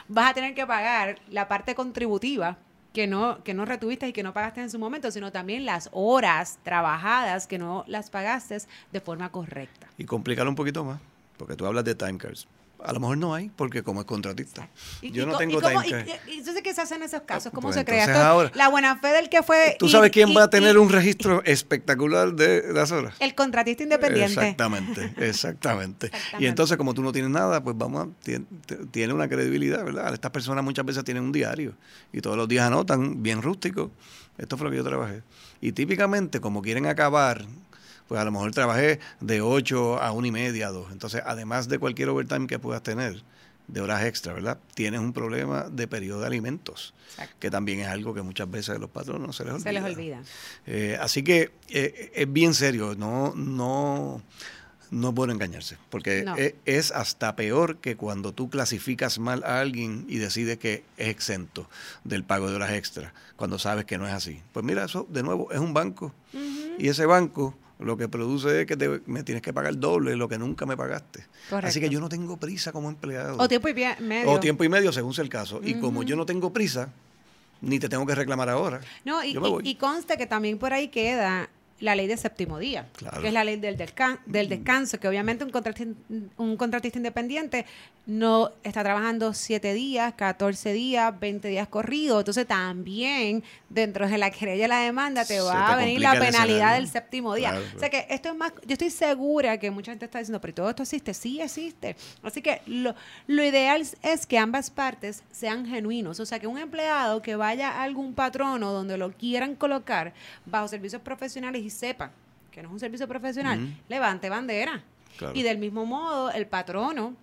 vas 0.08 0.30
a 0.30 0.34
tener 0.34 0.54
que 0.54 0.66
pagar 0.66 1.20
la 1.30 1.48
parte 1.48 1.74
contributiva 1.74 2.58
que 2.92 3.06
no, 3.06 3.42
que 3.44 3.54
no 3.54 3.64
retuviste 3.64 4.08
y 4.08 4.12
que 4.12 4.22
no 4.22 4.32
pagaste 4.32 4.60
en 4.60 4.70
su 4.70 4.78
momento, 4.78 5.10
sino 5.10 5.30
también 5.32 5.64
las 5.64 5.88
horas 5.92 6.58
trabajadas 6.62 7.46
que 7.46 7.58
no 7.58 7.84
las 7.86 8.10
pagaste 8.10 8.58
de 8.92 9.00
forma 9.00 9.30
correcta. 9.30 9.86
Y 9.98 10.04
complicarlo 10.04 10.50
un 10.50 10.56
poquito 10.56 10.84
más, 10.84 11.00
porque 11.36 11.56
tú 11.56 11.66
hablas 11.66 11.84
de 11.84 11.94
time 11.94 12.18
cards. 12.18 12.46
A 12.84 12.92
lo 12.92 13.00
mejor 13.00 13.18
no 13.18 13.34
hay, 13.34 13.50
porque 13.54 13.82
como 13.82 14.00
es 14.00 14.06
contratista. 14.06 14.68
Y- 15.02 15.10
Yo 15.10 15.22
y 15.22 15.26
no 15.26 15.36
tengo 15.36 15.60
cómo- 15.60 15.82
time 15.82 15.90
card. 16.04 16.08
y- 16.28 16.38
entonces, 16.38 16.62
¿qué 16.62 16.74
se 16.74 16.80
hace 16.80 16.94
en 16.96 17.02
esos 17.02 17.22
casos? 17.22 17.52
¿Cómo 17.52 17.68
Pues 17.68 17.76
se 17.76 17.84
crea 17.84 18.00
entonces 18.04 18.16
esto? 18.22 18.28
ahora- 18.28 18.52
la 18.54 18.68
buena 18.68 18.96
fe 18.98 19.08
del 19.08 19.28
que 19.28 19.42
fue... 19.42 19.76
¿Tú 19.78 19.88
sabes 19.88 20.10
quién 20.10 20.34
va 20.36 20.44
a 20.44 20.50
tener 20.50 20.78
un 20.78 20.88
registro 20.88 21.42
espectacular 21.44 22.32
de 22.34 22.72
las 22.72 22.90
horas? 22.92 23.14
El 23.20 23.34
contratista 23.34 23.82
independiente. 23.82 24.32
Exactamente, 24.32 25.04
exactamente. 25.18 26.06
Exactamente. 26.06 26.10
Y 26.38 26.46
entonces, 26.46 26.76
como 26.76 26.94
tú 26.94 27.02
no 27.02 27.12
tienes 27.12 27.30
nada, 27.30 27.62
pues 27.62 27.76
vamos 27.76 28.06
a, 28.08 28.30
tiene 28.90 29.12
una 29.12 29.28
credibilidad, 29.28 29.84
¿verdad? 29.84 30.12
Estas 30.14 30.30
personas 30.30 30.64
muchas 30.64 30.84
veces 30.84 31.04
tienen 31.04 31.22
un 31.24 31.32
diario 31.32 31.74
y 32.12 32.20
todos 32.20 32.36
los 32.36 32.48
días 32.48 32.66
anotan, 32.66 33.22
bien 33.22 33.42
rústico. 33.42 33.90
Esto 34.38 34.56
fue 34.56 34.64
lo 34.66 34.70
que 34.70 34.76
yo 34.78 34.84
trabajé. 34.84 35.22
Y 35.60 35.72
típicamente, 35.72 36.40
como 36.40 36.62
quieren 36.62 36.86
acabar, 36.86 37.44
pues 38.10 38.20
a 38.20 38.24
lo 38.24 38.32
mejor 38.32 38.50
trabajé 38.50 38.98
de 39.20 39.40
8 39.40 40.02
a 40.02 40.10
una 40.10 40.26
y 40.26 40.32
media, 40.32 40.66
a 40.66 40.70
2. 40.72 40.90
Entonces, 40.90 41.22
además 41.24 41.68
de 41.68 41.78
cualquier 41.78 42.08
overtime 42.08 42.48
que 42.48 42.58
puedas 42.58 42.82
tener, 42.82 43.22
de 43.68 43.80
horas 43.80 44.02
extra, 44.04 44.32
¿verdad? 44.32 44.58
Tienes 44.74 44.98
un 44.98 45.12
problema 45.12 45.68
de 45.70 45.86
periodo 45.86 46.22
de 46.22 46.26
alimentos, 46.26 46.92
Exacto. 47.10 47.36
que 47.38 47.52
también 47.52 47.78
es 47.78 47.86
algo 47.86 48.12
que 48.12 48.22
muchas 48.22 48.50
veces 48.50 48.70
a 48.74 48.78
los 48.80 48.90
patronos 48.90 49.36
se 49.36 49.44
les 49.44 49.52
olvida. 49.52 49.64
Se 49.64 49.72
les 49.72 49.84
olvida. 49.84 50.22
Eh, 50.66 50.98
así 51.00 51.22
que 51.22 51.52
eh, 51.68 52.10
es 52.16 52.32
bien 52.32 52.52
serio, 52.54 52.96
no, 52.98 53.32
no, 53.36 54.20
no 54.90 55.12
bueno 55.12 55.32
engañarse, 55.32 55.76
porque 55.88 56.24
No. 56.24 56.36
e- 56.36 56.56
es, 56.64 56.90
hasta 56.90 57.36
peor 57.36 57.76
que 57.76 57.94
cuando 57.94 58.32
tú 58.34 58.50
clasificas 58.50 59.20
mal 59.20 59.44
a 59.44 59.60
alguien 59.60 60.04
y 60.08 60.16
decides 60.18 60.58
que 60.58 60.82
es 60.96 61.06
exento 61.06 61.70
del 62.02 62.24
pago 62.24 62.50
de 62.50 62.56
horas 62.56 62.72
extra, 62.72 63.14
cuando 63.36 63.60
sabes 63.60 63.84
que 63.84 63.98
no 63.98 64.08
es 64.08 64.12
así. 64.12 64.42
Pues 64.52 64.64
mira, 64.66 64.84
eso 64.84 65.06
de 65.10 65.22
nuevo 65.22 65.52
es 65.52 65.60
un 65.60 65.74
banco 65.74 66.12
y 66.76 66.88
ese 66.88 67.06
banco 67.06 67.54
lo 67.80 67.96
que 67.96 68.08
produce 68.08 68.60
es 68.62 68.66
que 68.66 68.76
te- 68.76 69.00
me 69.06 69.22
tienes 69.22 69.42
que 69.42 69.52
pagar 69.52 69.78
doble 69.78 70.10
de 70.12 70.16
lo 70.16 70.28
que 70.28 70.38
nunca 70.38 70.66
me 70.66 70.76
pagaste. 70.76 71.24
Correcto. 71.48 71.68
Así 71.68 71.80
que 71.80 71.88
yo 71.88 72.00
no 72.00 72.08
tengo 72.08 72.36
prisa 72.36 72.72
como 72.72 72.88
empleado. 72.88 73.36
O 73.38 73.48
tiempo 73.48 73.68
y 73.68 73.74
medio. 73.74 74.30
O 74.30 74.40
tiempo 74.40 74.64
y 74.64 74.68
medio, 74.68 74.92
según 74.92 75.14
sea 75.14 75.24
el 75.24 75.30
caso. 75.30 75.60
Y 75.64 75.74
como 75.80 76.02
yo 76.02 76.16
no 76.16 76.26
tengo 76.26 76.52
prisa, 76.52 76.92
ni 77.62 77.78
te 77.78 77.88
tengo 77.88 78.06
que 78.06 78.14
reclamar 78.14 78.48
ahora. 78.48 78.80
No, 79.04 79.22
y, 79.24 79.32
yo 79.32 79.40
me 79.40 79.48
y- 79.48 79.50
voy. 79.50 79.62
y 79.68 79.74
conste 79.76 80.16
que 80.16 80.26
también 80.26 80.58
por 80.58 80.72
ahí 80.72 80.88
queda 80.88 81.48
la 81.80 81.94
ley 81.94 82.06
de 82.06 82.16
séptimo 82.16 82.58
día, 82.58 82.86
Claro. 82.96 83.20
que 83.20 83.28
es 83.28 83.32
la 83.34 83.42
ley 83.44 83.56
del, 83.56 83.76
descan- 83.76 84.20
del 84.26 84.48
descanso, 84.48 85.00
que 85.00 85.08
obviamente 85.08 85.44
un 85.44 85.50
contratista, 85.50 85.94
un 86.36 86.56
contratista 86.56 86.98
independiente 86.98 87.66
no 88.06 88.50
está 88.64 88.82
trabajando 88.82 89.34
7 89.34 89.72
días, 89.72 90.14
14 90.14 90.72
días, 90.72 91.18
20 91.20 91.48
días 91.48 91.68
corridos. 91.68 92.20
Entonces 92.20 92.46
también 92.46 93.42
dentro 93.68 94.08
de 94.08 94.18
la 94.18 94.30
querella 94.30 94.64
y 94.64 94.68
la 94.68 94.80
demanda 94.80 95.24
te 95.24 95.40
va 95.40 95.66
te 95.68 95.72
a 95.72 95.76
venir 95.76 96.00
la 96.00 96.18
penalidad 96.18 96.74
del 96.74 96.88
séptimo 96.88 97.34
día. 97.34 97.50
Claro, 97.50 97.64
O 97.76 97.78
sea 97.78 97.88
que 97.90 98.06
esto 98.10 98.30
es 98.30 98.34
más, 98.36 98.52
yo 98.66 98.72
estoy 98.72 98.90
segura 98.90 99.58
que 99.58 99.70
mucha 99.70 99.92
gente 99.92 100.06
está 100.06 100.18
diciendo, 100.18 100.40
pero 100.40 100.54
todo 100.54 100.70
esto 100.70 100.82
existe, 100.82 101.14
sí 101.14 101.40
existe. 101.40 101.94
Así 102.22 102.42
que 102.42 102.62
lo, 102.66 102.94
lo 103.28 103.44
ideal 103.44 103.86
es 104.02 104.26
que 104.26 104.38
ambas 104.38 104.70
partes 104.70 105.22
sean 105.30 105.66
genuinos. 105.66 106.18
O 106.20 106.26
sea 106.26 106.38
que 106.40 106.46
un 106.46 106.58
empleado 106.58 107.22
que 107.22 107.36
vaya 107.36 107.70
a 107.70 107.82
algún 107.84 108.14
patrono 108.14 108.72
donde 108.72 108.96
lo 108.98 109.12
quieran 109.12 109.54
colocar 109.54 110.12
bajo 110.46 110.66
servicios 110.68 111.00
profesionales 111.02 111.62
y 111.62 111.69
sepa 111.70 112.10
que 112.50 112.62
no 112.62 112.68
es 112.68 112.72
un 112.74 112.80
servicio 112.80 113.06
profesional, 113.08 113.76
levante 113.88 114.28
bandera. 114.28 114.82
Claro. 115.16 115.34
Y 115.36 115.42
del 115.42 115.58
mismo 115.58 115.86
modo, 115.86 116.30
el 116.30 116.46
patrono 116.46 117.14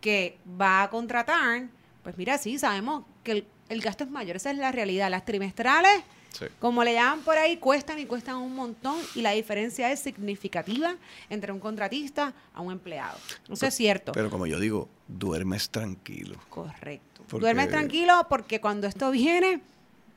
que 0.00 0.38
va 0.60 0.82
a 0.84 0.90
contratar, 0.90 1.64
pues 2.02 2.16
mira, 2.16 2.38
sí, 2.38 2.58
sabemos 2.58 3.04
que 3.24 3.32
el, 3.32 3.46
el 3.68 3.80
gasto 3.82 4.04
es 4.04 4.10
mayor, 4.10 4.36
esa 4.36 4.50
es 4.50 4.56
la 4.58 4.72
realidad. 4.72 5.10
Las 5.10 5.24
trimestrales 5.24 6.02
Sí. 6.32 6.44
como 6.60 6.84
le 6.84 6.92
llaman 6.94 7.22
por 7.22 7.36
ahí, 7.38 7.56
cuestan 7.56 7.98
y 7.98 8.06
cuestan 8.06 8.36
un 8.36 8.54
montón 8.54 8.96
y 9.16 9.20
la 9.20 9.32
diferencia 9.32 9.90
es 9.90 9.98
significativa 9.98 10.94
entre 11.28 11.50
un 11.50 11.58
contratista 11.58 12.32
a 12.54 12.60
un 12.60 12.70
empleado. 12.70 13.18
Eso 13.50 13.66
es 13.66 13.74
cierto. 13.74 14.12
Pero 14.12 14.30
como 14.30 14.46
yo 14.46 14.60
digo, 14.60 14.88
duermes 15.08 15.70
tranquilo. 15.70 16.36
Correcto. 16.48 17.22
Porque- 17.28 17.40
Duermes 17.40 17.68
tranquilo 17.68 18.26
porque 18.28 18.60
cuando 18.60 18.86
esto 18.86 19.10
viene 19.10 19.60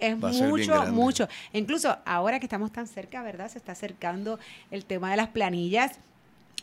es 0.08 0.18
mucho, 0.18 0.86
mucho. 0.92 1.28
Incluso 1.54 1.98
ahora 2.06 2.40
que 2.40 2.46
estamos 2.46 2.72
tan 2.72 2.88
cerca, 2.88 3.24
¿verdad? 3.24 3.50
Se 3.50 3.58
está 3.58 3.72
acercando 3.72 4.40
el 4.72 4.86
tema 4.86 5.12
de 5.12 5.18
las 5.18 5.30
planillas. 5.30 6.00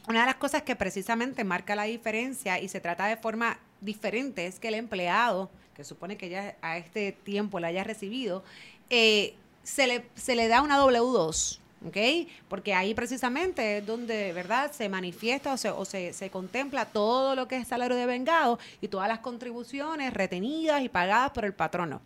Una 0.08 0.20
de 0.20 0.26
las 0.26 0.36
cosas 0.36 0.62
que 0.62 0.76
precisamente 0.76 1.44
marca 1.44 1.74
la 1.74 1.84
diferencia 1.84 2.58
y 2.58 2.68
se 2.68 2.80
trata 2.80 3.06
de 3.06 3.16
forma 3.16 3.58
diferente 3.80 4.46
es 4.46 4.58
que 4.58 4.68
el 4.68 4.74
empleado, 4.74 5.50
que 5.74 5.84
supone 5.84 6.16
que 6.16 6.28
ya 6.28 6.56
a 6.62 6.76
este 6.76 7.12
tiempo 7.12 7.60
la 7.60 7.68
haya 7.68 7.84
recibido, 7.84 8.44
eh, 8.88 9.34
se, 9.62 9.86
le, 9.86 10.06
se 10.14 10.34
le 10.34 10.48
da 10.48 10.62
una 10.62 10.78
W2. 10.78 11.58
¿Ok? 11.86 11.96
Porque 12.48 12.74
ahí 12.74 12.92
precisamente 12.92 13.78
es 13.78 13.86
donde, 13.86 14.32
¿verdad? 14.34 14.70
Se 14.70 14.88
manifiesta 14.88 15.54
o 15.54 15.56
se, 15.56 15.70
o 15.70 15.84
se, 15.84 16.12
se 16.12 16.28
contempla 16.28 16.84
todo 16.84 17.34
lo 17.34 17.48
que 17.48 17.56
es 17.56 17.68
salario 17.68 17.96
de 17.96 18.04
vengado 18.04 18.58
y 18.82 18.88
todas 18.88 19.08
las 19.08 19.20
contribuciones 19.20 20.12
retenidas 20.12 20.82
y 20.82 20.90
pagadas 20.90 21.30
por 21.30 21.46
el 21.46 21.54
patrono. 21.54 22.02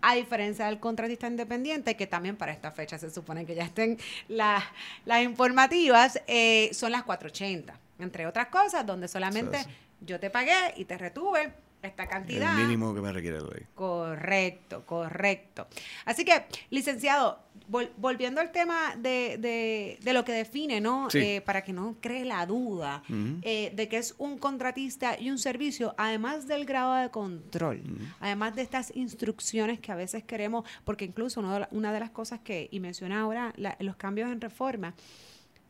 A 0.00 0.14
diferencia 0.16 0.66
del 0.66 0.80
contratista 0.80 1.28
independiente, 1.28 1.96
que 1.96 2.08
también 2.08 2.36
para 2.36 2.52
esta 2.52 2.72
fecha 2.72 2.98
se 2.98 3.10
supone 3.10 3.46
que 3.46 3.54
ya 3.54 3.64
estén 3.64 3.96
las, 4.28 4.64
las 5.04 5.22
informativas, 5.22 6.20
eh, 6.26 6.70
son 6.72 6.90
las 6.90 7.04
480. 7.04 7.78
Entre 8.00 8.26
otras 8.26 8.48
cosas, 8.48 8.84
donde 8.84 9.06
solamente 9.06 9.64
yo 10.00 10.18
te 10.18 10.30
pagué 10.30 10.74
y 10.76 10.84
te 10.84 10.98
retuve 10.98 11.52
esta 11.88 12.06
cantidad. 12.06 12.58
El 12.58 12.64
mínimo 12.66 12.94
que 12.94 13.00
me 13.00 13.12
requiere 13.12 13.40
la 13.40 13.48
ley. 13.48 13.64
Correcto, 13.74 14.84
correcto. 14.86 15.66
Así 16.04 16.24
que, 16.24 16.44
licenciado, 16.70 17.40
vol- 17.70 17.90
volviendo 17.96 18.40
al 18.40 18.52
tema 18.52 18.94
de, 18.96 19.36
de- 19.38 19.98
de 20.02 20.12
lo 20.12 20.24
que 20.24 20.32
define, 20.32 20.80
¿no? 20.80 21.10
Sí. 21.10 21.18
Eh, 21.18 21.40
para 21.40 21.62
que 21.62 21.72
no 21.72 21.96
cree 22.00 22.24
la 22.24 22.44
duda 22.46 23.02
eh, 23.42 23.72
de 23.74 23.88
que 23.88 23.98
es 23.98 24.14
un 24.18 24.38
contratista 24.38 25.18
y 25.18 25.30
un 25.30 25.38
servicio, 25.38 25.94
además 25.98 26.46
del 26.46 26.64
grado 26.64 26.94
de 26.94 27.10
control, 27.10 27.82
además 28.20 28.54
de 28.54 28.62
estas 28.62 28.94
instrucciones 28.96 29.80
que 29.80 29.92
a 29.92 29.96
veces 29.96 30.24
queremos, 30.24 30.64
porque 30.84 31.04
incluso 31.04 31.40
uno 31.40 31.52
de 31.52 31.60
la- 31.60 31.68
una 31.72 31.92
de 31.92 32.00
las 32.00 32.10
cosas 32.10 32.40
que, 32.40 32.68
y 32.70 32.80
menciona 32.80 33.20
ahora 33.20 33.52
la- 33.56 33.76
los 33.80 33.96
cambios 33.96 34.30
en 34.30 34.40
reforma, 34.40 34.94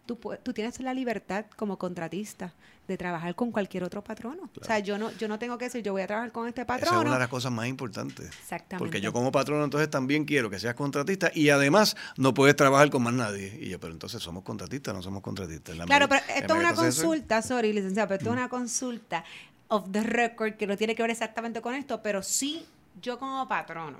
tú, 0.07 0.19
tú 0.43 0.53
tienes 0.53 0.79
la 0.81 0.95
libertad 0.95 1.47
como 1.57 1.79
contratista 1.79 2.53
de 2.89 2.97
trabajar 2.97 3.35
con 3.35 3.53
cualquier 3.53 3.85
otro 3.85 4.03
patrono. 4.03 4.51
O 4.61 4.65
sea, 4.65 4.79
yo 4.81 4.99
no, 4.99 5.11
yo 5.13 5.29
no 5.29 5.39
tengo 5.39 5.57
que 5.57 5.67
decir, 5.67 5.83
yo 5.83 5.93
voy 5.93 6.03
a 6.03 6.07
trabajar 6.07 6.33
con 6.33 6.49
este 6.49 6.65
patrono. 6.65 6.91
Esa 6.91 7.01
es 7.01 7.07
una 7.07 7.15
de 7.15 7.21
las 7.21 7.29
cosas 7.29 7.53
más 7.53 7.67
importantes. 7.69 8.27
Exactamente. 8.27 8.79
Porque 8.79 9.01
yo 9.01 9.13
como 9.13 9.31
patrono 9.31 9.65
entonces 9.65 9.89
también 9.89 10.25
quiero 10.25 10.51
que 10.51 10.59
seas 10.59 10.75
contratista 10.75 11.31
y 11.35 11.51
además 11.51 11.97
no 12.17 12.35
puedes 12.35 12.57
trabajar 12.57 12.91
con 12.91 13.03
más 13.03 13.15
nadie. 13.15 13.57
Y 13.61 13.69
yo, 13.69 13.79
pero 13.79 13.93
entonces 13.93 14.23
somos 14.23 14.43
contratistas, 14.43 14.95
no 14.95 15.03
somos 15.03 15.23
contratistas. 15.23 15.77
claro, 15.87 16.09
pero 16.09 16.23
esto 16.37 16.55
es 16.55 16.61
una 16.61 16.75
consulta, 16.75 17.41
sorry, 17.43 17.73
licenciado, 17.73 18.09
pero 18.09 18.19
esto 18.19 18.31
es 18.31 18.37
una 18.37 18.49
consulta 18.49 19.25
of 19.69 19.91
the 19.91 20.03
record 20.03 20.55
que 20.55 20.67
no 20.67 20.77
tiene 20.77 20.95
que 20.95 21.03
ver 21.03 21.11
exactamente 21.11 21.61
con 21.63 21.75
esto, 21.75 22.03
pero 22.03 22.23
sí 22.23 22.67
yo 23.01 23.19
como 23.19 23.49
patrono 23.49 23.99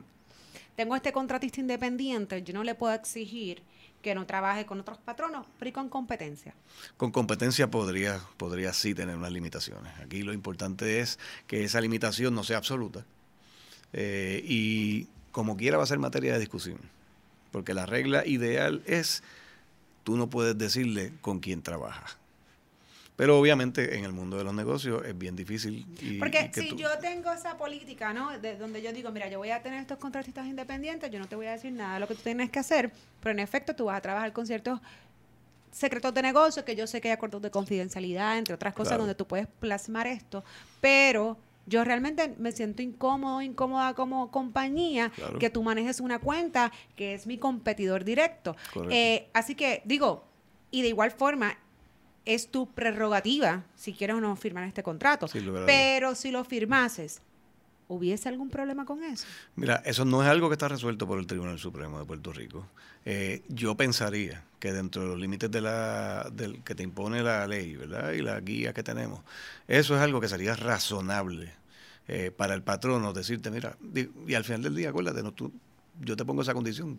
tengo 0.77 0.97
este 0.97 1.13
contratista 1.13 1.61
independiente, 1.61 2.43
yo 2.43 2.55
no 2.55 2.65
le 2.65 2.75
puedo 2.75 2.93
exigir 2.93 3.63
que 4.03 4.15
no 4.15 4.27
trabaje 4.27 4.67
con 4.67 4.81
otros 4.81 4.99
patronos, 4.99 5.47
pero 5.59 5.69
y 5.69 5.73
con 5.73 5.89
competencia. 5.89 6.55
Con 6.97 7.13
competencia 7.13 7.71
podría, 7.71 8.21
podría 8.37 8.73
sí 8.73 8.95
tener 8.95 9.17
unas 9.17 9.33
limitaciones. 9.33 9.93
Aquí 10.01 10.23
lo 10.23 10.33
importante 10.33 11.01
es 11.01 11.19
que 11.47 11.65
esa 11.65 11.81
limitación 11.81 12.35
no 12.35 12.45
sea 12.45 12.59
absoluta. 12.59 13.07
Eh, 13.93 14.43
y 14.45 15.09
como 15.31 15.57
quiera 15.57 15.79
va 15.79 15.85
a 15.85 15.87
ser 15.87 15.99
materia 15.99 16.35
de 16.35 16.41
discusión. 16.41 16.79
Porque 17.53 17.75
la 17.75 17.87
regla 17.87 18.27
ideal 18.27 18.83
es, 18.87 19.23
tú 20.05 20.17
no 20.17 20.29
puedes 20.29 20.59
decirle 20.59 21.13
con 21.21 21.39
quién 21.39 21.63
trabajas. 21.63 22.19
Pero 23.17 23.39
obviamente 23.39 23.99
en 23.99 24.05
el 24.05 24.13
mundo 24.13 24.39
de 24.39 24.45
los 24.45 24.55
negocios 24.55 25.05
es 25.05 25.17
bien 25.17 25.37
difícil. 25.37 25.87
Porque 26.19 26.51
si 26.53 26.75
yo 26.77 26.89
tengo 26.99 27.31
esa 27.31 27.57
política, 27.57 28.13
¿no? 28.13 28.39
De 28.39 28.57
donde 28.57 28.81
yo 28.81 28.93
digo, 28.93 29.11
mira, 29.11 29.29
yo 29.29 29.39
voy 29.39 29.51
a 29.51 29.63
tener 29.63 29.81
estos 29.81 29.99
contratistas 29.99 30.47
independientes, 30.47 31.11
yo 31.11 31.19
no 31.19 31.27
te 31.27 31.37
voy 31.37 31.47
a 31.47 31.53
decir 31.53 31.73
nada 31.73 31.95
de 31.95 32.01
lo 32.01 32.09
que 32.09 32.15
tú 32.15 32.23
tienes 32.23 32.51
que 32.51 32.59
hacer, 32.59 32.93
pero 33.21 33.33
en 33.33 33.41
efecto 33.41 33.77
tú 33.77 33.87
vas 33.87 33.99
a 33.99 34.01
trabajar 34.01 34.33
con 34.33 34.47
ciertos 34.47 34.81
secretos 35.71 36.13
de 36.15 36.23
negocio, 36.23 36.65
que 36.65 36.77
yo 36.77 36.87
sé 36.87 37.01
que 37.01 37.09
hay 37.09 37.15
acuerdos 37.15 37.43
de 37.43 37.51
confidencialidad, 37.51 38.39
entre 38.39 38.55
otras 38.55 38.75
cosas, 38.75 38.99
donde 38.99 39.15
tú 39.15 39.27
puedes 39.27 39.47
plasmar 39.47 40.07
esto, 40.07 40.45
pero 40.81 41.39
yo 41.67 41.85
realmente 41.85 42.35
me 42.39 42.53
siento 42.53 42.83
incómodo, 42.83 43.41
incómoda 43.41 43.95
como 43.95 44.31
compañía 44.31 45.13
que 45.39 45.51
tú 45.51 45.63
manejes 45.63 46.01
una 46.01 46.19
cuenta 46.19 46.73
que 46.97 47.15
es 47.15 47.27
mi 47.27 47.39
competidor 47.39 48.05
directo. 48.05 48.57
Eh, 48.91 49.29
así 49.33 49.55
que 49.55 49.83
digo, 49.85 50.25
y 50.71 50.83
de 50.83 50.89
igual 50.89 51.11
forma, 51.11 51.57
es 52.25 52.49
tu 52.49 52.69
prerrogativa 52.69 53.65
si 53.75 53.93
quieres 53.93 54.17
o 54.17 54.21
no 54.21 54.35
firmar 54.37 54.65
este 54.65 54.83
contrato. 54.83 55.27
Pero 55.67 56.15
si 56.15 56.31
lo 56.31 56.45
firmases, 56.45 57.21
¿hubiese 57.89 58.29
algún 58.29 58.51
problema 58.51 58.85
con 58.85 59.03
eso? 59.03 59.27
Mira, 59.57 59.83
eso 59.85 60.05
no 60.05 60.23
es 60.23 60.29
algo 60.29 60.49
que 60.49 60.55
está 60.55 60.69
resuelto 60.69 61.07
por 61.07 61.19
el 61.19 61.27
Tribunal 61.27 61.59
Supremo 61.59 61.99
de 61.99 62.05
Puerto 62.05 62.33
Rico. 62.33 62.67
Eh, 63.05 63.43
yo 63.49 63.77
pensaría 63.77 64.45
que 64.59 64.73
dentro 64.73 65.03
de 65.03 65.09
los 65.09 65.19
límites 65.19 65.51
de 65.51 65.61
la, 65.61 66.31
del, 66.33 66.63
que 66.63 66.75
te 66.75 66.85
impone 66.85 67.23
la 67.23 67.47
ley 67.49 67.75
¿verdad? 67.75 68.13
y 68.13 68.23
la 68.23 68.39
guía 68.41 68.73
que 68.73 68.85
tenemos, 68.85 69.21
eso 69.67 69.97
es 69.97 70.01
algo 70.01 70.21
que 70.21 70.29
sería 70.29 70.55
razonable 70.55 71.53
eh, 72.09 72.31
para 72.31 72.55
el 72.55 72.63
patrono 72.63 73.13
decirte, 73.13 73.51
mira, 73.51 73.77
y 74.27 74.35
al 74.35 74.45
final 74.45 74.63
del 74.63 74.75
día, 74.75 74.91
acuérdate, 74.91 75.23
no, 75.23 75.33
tú, 75.33 75.53
yo 76.01 76.17
te 76.17 76.25
pongo 76.25 76.43
esa 76.43 76.55
condición, 76.55 76.99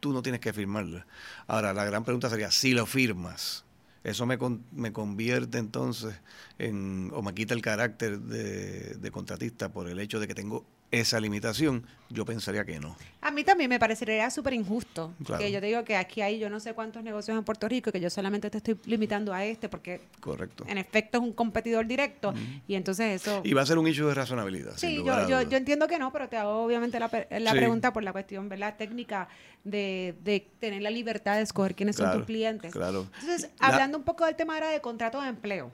tú 0.00 0.12
no 0.12 0.22
tienes 0.22 0.40
que 0.40 0.52
firmarla. 0.52 1.06
Ahora, 1.46 1.72
la 1.72 1.84
gran 1.84 2.04
pregunta 2.04 2.30
sería, 2.30 2.50
si 2.50 2.72
lo 2.72 2.86
firmas, 2.86 3.65
eso 4.06 4.24
me, 4.24 4.38
me 4.70 4.92
convierte 4.92 5.58
entonces 5.58 6.14
en, 6.58 7.10
o 7.12 7.22
me 7.22 7.34
quita 7.34 7.54
el 7.54 7.60
carácter 7.60 8.20
de, 8.20 8.94
de 8.94 9.10
contratista 9.10 9.72
por 9.72 9.88
el 9.88 9.98
hecho 9.98 10.20
de 10.20 10.28
que 10.28 10.34
tengo 10.34 10.64
esa 10.90 11.20
limitación, 11.20 11.84
yo 12.10 12.24
pensaría 12.24 12.64
que 12.64 12.78
no. 12.78 12.96
A 13.20 13.30
mí 13.30 13.42
también 13.42 13.68
me 13.68 13.78
parecería 13.78 14.30
súper 14.30 14.54
injusto. 14.54 15.12
Que 15.38 15.50
yo 15.50 15.60
te 15.60 15.66
digo 15.66 15.84
que 15.84 15.96
aquí 15.96 16.22
hay 16.22 16.38
yo 16.38 16.48
no 16.48 16.60
sé 16.60 16.74
cuántos 16.74 17.02
negocios 17.02 17.36
en 17.36 17.44
Puerto 17.44 17.68
Rico 17.68 17.90
que 17.90 18.00
yo 18.00 18.08
solamente 18.08 18.50
te 18.50 18.58
estoy 18.58 18.78
limitando 18.84 19.32
a 19.32 19.44
este 19.44 19.68
porque 19.68 20.00
Correcto. 20.20 20.64
en 20.68 20.78
efecto 20.78 21.18
es 21.18 21.24
un 21.24 21.32
competidor 21.32 21.86
directo 21.86 22.32
y 22.68 22.74
entonces 22.74 23.22
eso... 23.22 23.40
Y 23.44 23.52
va 23.52 23.62
a 23.62 23.66
ser 23.66 23.78
un 23.78 23.88
issue 23.88 24.06
de 24.06 24.14
razonabilidad. 24.14 24.74
Sí, 24.76 24.96
yo, 24.96 25.28
yo, 25.28 25.42
yo, 25.42 25.56
entiendo 25.56 25.88
que 25.88 25.98
no, 25.98 26.12
pero 26.12 26.28
te 26.28 26.36
hago 26.36 26.64
obviamente 26.64 27.00
la, 27.00 27.10
la 27.30 27.52
pregunta 27.52 27.92
por 27.92 28.04
la 28.04 28.12
cuestión 28.12 28.48
¿verdad? 28.48 28.76
técnica 28.76 29.28
de, 29.64 30.14
de, 30.22 30.48
tener 30.60 30.82
la 30.82 30.90
libertad 30.90 31.36
de 31.36 31.42
escoger 31.42 31.74
quiénes 31.74 31.96
son 31.96 32.12
tus 32.12 32.24
clientes. 32.24 32.72
Claro. 32.72 33.06
Entonces, 33.20 33.50
hablando 33.58 33.98
un 33.98 34.04
poco 34.04 34.24
del 34.24 34.36
tema 34.36 34.54
ahora 34.54 34.70
de 34.70 34.80
contrato 34.80 35.20
de 35.20 35.28
empleo. 35.28 35.72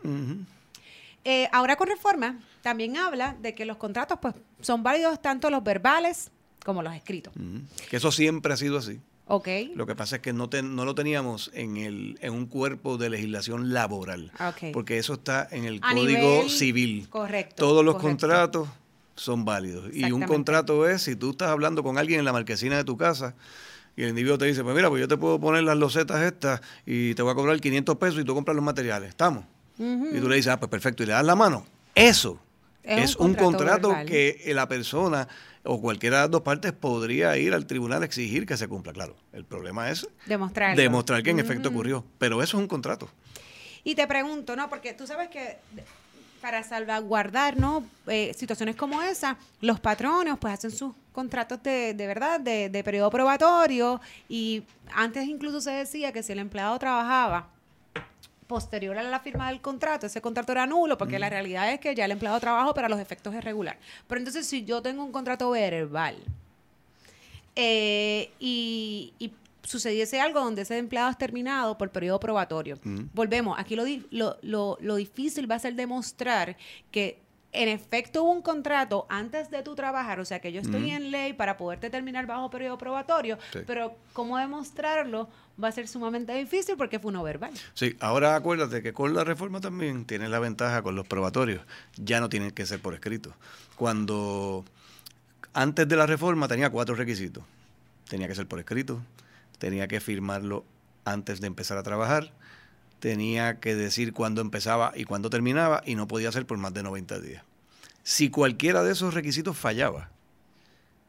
Eh, 1.24 1.48
ahora 1.52 1.76
con 1.76 1.88
reforma 1.88 2.40
también 2.62 2.96
habla 2.96 3.36
de 3.40 3.54
que 3.54 3.64
los 3.64 3.76
contratos 3.76 4.18
pues 4.20 4.34
son 4.60 4.82
válidos 4.82 5.22
tanto 5.22 5.50
los 5.50 5.62
verbales 5.62 6.30
como 6.64 6.82
los 6.82 6.94
escritos. 6.94 7.32
Que 7.90 7.96
eso 7.96 8.12
siempre 8.12 8.52
ha 8.52 8.56
sido 8.56 8.78
así. 8.78 9.00
Ok. 9.26 9.48
Lo 9.74 9.86
que 9.86 9.94
pasa 9.94 10.16
es 10.16 10.22
que 10.22 10.32
no, 10.32 10.50
no 10.62 10.84
lo 10.84 10.94
teníamos 10.94 11.50
en, 11.54 11.76
el, 11.76 12.18
en 12.20 12.32
un 12.32 12.46
cuerpo 12.46 12.98
de 12.98 13.08
legislación 13.08 13.72
laboral. 13.72 14.32
Porque 14.72 14.98
eso 14.98 15.14
está 15.14 15.48
en 15.50 15.64
el 15.64 15.80
Código 15.80 16.48
Civil. 16.48 17.08
Correcto. 17.08 17.54
Todos 17.56 17.84
los 17.84 17.96
contratos 17.96 18.68
son 19.14 19.44
válidos. 19.44 19.90
Y 19.92 20.10
un 20.10 20.22
contrato 20.22 20.88
es 20.88 21.02
si 21.02 21.16
tú 21.16 21.30
estás 21.30 21.48
hablando 21.48 21.82
con 21.82 21.98
alguien 21.98 22.18
en 22.18 22.24
la 22.24 22.32
marquesina 22.32 22.76
de 22.76 22.84
tu 22.84 22.96
casa 22.96 23.34
y 23.96 24.02
el 24.02 24.10
individuo 24.10 24.38
te 24.38 24.46
dice, 24.46 24.62
pues 24.62 24.74
mira, 24.74 24.88
pues 24.88 25.00
yo 25.00 25.08
te 25.08 25.16
puedo 25.16 25.38
poner 25.38 25.62
las 25.64 25.76
losetas 25.76 26.22
estas 26.22 26.60
y 26.86 27.14
te 27.14 27.22
voy 27.22 27.32
a 27.32 27.34
cobrar 27.34 27.60
500 27.60 27.96
pesos 27.96 28.20
y 28.20 28.24
tú 28.24 28.34
compras 28.34 28.54
los 28.54 28.64
materiales. 28.64 29.10
¿Estamos? 29.10 29.44
Y 29.82 30.20
tú 30.20 30.28
le 30.28 30.36
dices, 30.36 30.52
ah, 30.52 30.60
pues 30.60 30.70
perfecto, 30.70 31.02
y 31.02 31.06
le 31.06 31.12
das 31.12 31.24
la 31.24 31.34
mano. 31.34 31.66
Eso 31.94 32.38
es, 32.82 33.16
un 33.16 33.34
contrato, 33.34 33.94
que 34.06 34.50
la 34.54 34.68
persona 34.68 35.28
o 35.64 35.80
cualquiera 35.80 36.16
de 36.16 36.22
las 36.24 36.30
dos 36.30 36.42
partes 36.42 36.72
podría 36.72 37.36
ir 37.36 37.54
al 37.54 37.66
tribunal 37.66 38.02
a 38.02 38.04
exigir 38.04 38.46
que 38.46 38.56
se 38.56 38.68
cumpla. 38.68 38.92
Claro, 38.92 39.16
el 39.32 39.44
problema 39.44 39.90
es 39.90 40.08
demostrar, 40.26 40.76
demostrar 40.76 41.22
que 41.22 41.30
en 41.30 41.38
efecto 41.38 41.68
ocurrió, 41.68 42.04
pero 42.18 42.42
eso 42.42 42.56
es 42.56 42.62
un 42.62 42.68
contrato. 42.68 43.08
Y 43.84 43.94
te 43.94 44.06
pregunto, 44.06 44.56
¿no? 44.56 44.68
Porque 44.68 44.92
tú 44.92 45.06
sabes 45.06 45.28
que 45.28 45.58
para 46.40 46.64
salvaguardar 46.64 47.56
¿no? 47.56 47.86
Eh, 48.08 48.34
situaciones 48.36 48.74
como 48.74 49.00
esa, 49.00 49.36
los 49.60 49.78
patronos 49.78 50.38
pues 50.40 50.54
hacen 50.54 50.72
sus 50.72 50.92
contratos 51.12 51.62
de, 51.62 51.94
de 51.94 52.06
verdad, 52.08 52.40
de, 52.40 52.68
de 52.68 52.82
periodo 52.82 53.10
probatorio 53.10 54.00
y 54.28 54.64
antes 54.92 55.28
incluso 55.28 55.60
se 55.60 55.70
decía 55.70 56.10
que 56.12 56.24
si 56.24 56.32
el 56.32 56.40
empleado 56.40 56.76
trabajaba 56.80 57.48
posterior 58.52 58.98
a 58.98 59.02
la 59.02 59.20
firma 59.20 59.48
del 59.48 59.60
contrato, 59.60 60.06
ese 60.06 60.20
contrato 60.20 60.52
era 60.52 60.66
nulo, 60.66 60.98
porque 60.98 61.18
la 61.18 61.30
realidad 61.30 61.72
es 61.72 61.80
que 61.80 61.94
ya 61.94 62.04
el 62.04 62.10
empleado 62.10 62.38
trabaja 62.38 62.74
para 62.74 62.88
los 62.88 63.00
efectos 63.00 63.34
es 63.34 63.42
regular. 63.42 63.78
Pero 64.06 64.18
entonces, 64.18 64.46
si 64.46 64.64
yo 64.64 64.82
tengo 64.82 65.02
un 65.02 65.10
contrato 65.10 65.50
verbal 65.50 66.16
eh, 67.56 68.30
y, 68.38 69.32
sucediese 69.64 70.20
algo 70.20 70.40
donde 70.40 70.62
ese 70.62 70.76
empleado 70.76 71.08
es 71.08 71.16
terminado 71.16 71.78
por 71.78 71.88
periodo 71.90 72.20
probatorio, 72.20 72.78
volvemos, 73.14 73.58
aquí 73.58 73.74
lo, 73.76 73.84
lo, 74.10 74.36
lo, 74.42 74.76
lo 74.80 74.96
difícil 74.96 75.50
va 75.50 75.54
a 75.54 75.60
ser 75.60 75.74
demostrar 75.74 76.56
que 76.90 77.21
en 77.52 77.68
efecto 77.68 78.22
hubo 78.22 78.32
un 78.32 78.42
contrato 78.42 79.06
antes 79.08 79.50
de 79.50 79.62
tu 79.62 79.74
trabajar, 79.74 80.18
o 80.20 80.24
sea 80.24 80.40
que 80.40 80.52
yo 80.52 80.60
estoy 80.60 80.90
en 80.90 81.10
ley 81.10 81.34
para 81.34 81.56
poderte 81.56 81.90
terminar 81.90 82.26
bajo 82.26 82.50
periodo 82.50 82.78
probatorio, 82.78 83.38
pero 83.66 83.96
cómo 84.12 84.38
demostrarlo 84.38 85.28
va 85.62 85.68
a 85.68 85.72
ser 85.72 85.86
sumamente 85.86 86.32
difícil 86.34 86.76
porque 86.76 86.98
fue 86.98 87.10
uno 87.10 87.22
verbal. 87.22 87.52
Sí, 87.74 87.94
ahora 88.00 88.36
acuérdate 88.36 88.82
que 88.82 88.92
con 88.94 89.14
la 89.14 89.22
reforma 89.22 89.60
también 89.60 90.06
tiene 90.06 90.28
la 90.28 90.38
ventaja 90.38 90.82
con 90.82 90.96
los 90.96 91.06
probatorios, 91.06 91.62
ya 91.96 92.20
no 92.20 92.28
tienen 92.28 92.52
que 92.52 92.64
ser 92.64 92.80
por 92.80 92.94
escrito. 92.94 93.34
Cuando 93.76 94.64
antes 95.52 95.86
de 95.86 95.96
la 95.96 96.06
reforma 96.06 96.48
tenía 96.48 96.70
cuatro 96.70 96.94
requisitos. 96.94 97.44
Tenía 98.08 98.28
que 98.28 98.34
ser 98.34 98.46
por 98.46 98.58
escrito, 98.58 99.02
tenía 99.58 99.88
que 99.88 100.00
firmarlo 100.00 100.64
antes 101.04 101.40
de 101.40 101.46
empezar 101.46 101.78
a 101.78 101.82
trabajar, 101.82 102.32
tenía 103.02 103.58
que 103.58 103.74
decir 103.74 104.12
cuándo 104.12 104.40
empezaba 104.40 104.92
y 104.94 105.02
cuándo 105.02 105.28
terminaba 105.28 105.82
y 105.84 105.96
no 105.96 106.06
podía 106.06 106.30
ser 106.30 106.46
por 106.46 106.58
más 106.58 106.72
de 106.72 106.84
90 106.84 107.18
días. 107.18 107.42
Si 108.04 108.30
cualquiera 108.30 108.84
de 108.84 108.92
esos 108.92 109.12
requisitos 109.12 109.56
fallaba, 109.56 110.10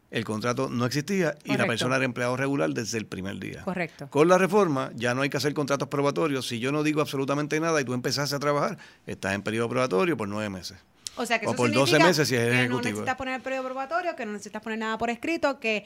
el 0.10 0.26
contrato 0.26 0.70
no 0.70 0.88
existía 0.88 1.38
y 1.44 1.56
la 1.56 1.68
persona 1.68 1.98
era 1.98 2.06
empleado 2.06 2.36
regular 2.36 2.72
desde 2.72 2.98
el 2.98 3.06
primer 3.06 3.38
día. 3.40 3.62
Correcto. 3.62 4.10
Con 4.10 4.28
la 4.28 4.40
reforma 4.40 4.90
ya 4.96 5.14
no 5.14 5.22
hay 5.22 5.30
que 5.30 5.38
hacer 5.38 5.54
contratos 5.54 5.88
probatorios. 5.88 6.48
Si 6.48 6.60
yo 6.60 6.72
no 6.72 6.82
digo 6.82 7.00
absolutamente 7.00 7.60
nada 7.60 7.80
y 7.80 7.86
tú 7.86 7.94
empezaste 7.94 8.36
a 8.36 8.40
trabajar, 8.40 8.80
estás 9.06 9.36
en 9.36 9.44
periodo 9.44 9.70
probatorio 9.70 10.18
por 10.18 10.28
nueve 10.28 10.50
meses. 10.50 10.80
O 11.16 11.28
sea 11.28 11.40
que 11.40 11.46
o 11.46 11.54
por 11.56 11.72
12 11.72 12.00
meses 12.00 12.28
si 12.28 12.36
es 12.36 12.42
que 12.42 12.56
ejecutivo. 12.56 12.80
no 12.80 12.82
necesitas 12.82 13.16
poner 13.16 13.36
el 13.36 13.42
periodo 13.42 13.66
probatorio, 13.66 14.16
que 14.16 14.26
no 14.26 14.32
necesitas 14.32 14.64
poner 14.64 14.80
nada 14.80 14.98
por 14.98 15.12
escrito, 15.12 15.60
que 15.60 15.86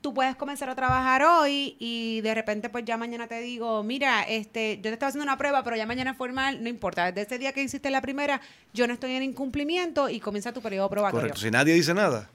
tú 0.00 0.14
puedes 0.14 0.36
comenzar 0.36 0.68
a 0.70 0.74
trabajar 0.74 1.22
hoy 1.22 1.76
y 1.78 2.20
de 2.22 2.34
repente 2.34 2.68
pues 2.68 2.84
ya 2.84 2.96
mañana 2.96 3.26
te 3.26 3.40
digo, 3.40 3.82
mira, 3.82 4.22
este, 4.22 4.76
yo 4.76 4.82
te 4.82 4.92
estaba 4.92 5.08
haciendo 5.08 5.24
una 5.24 5.38
prueba, 5.38 5.62
pero 5.62 5.76
ya 5.76 5.86
mañana 5.86 6.14
formal, 6.14 6.62
no 6.62 6.68
importa, 6.68 7.06
desde 7.06 7.22
ese 7.22 7.38
día 7.38 7.52
que 7.52 7.62
hiciste 7.62 7.90
la 7.90 8.00
primera, 8.00 8.40
yo 8.72 8.86
no 8.86 8.94
estoy 8.94 9.12
en 9.12 9.22
incumplimiento 9.22 10.08
y 10.08 10.20
comienza 10.20 10.52
tu 10.52 10.62
periodo 10.62 10.88
probatorio. 10.88 11.22
Correcto, 11.22 11.40
si 11.40 11.50
nadie 11.50 11.74
dice 11.74 11.94
nada, 11.94 12.28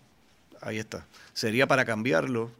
ahí 0.62 0.78
está. 0.78 1.06
Sería 1.34 1.68
para 1.68 1.86
cambiarlo, 1.86 2.52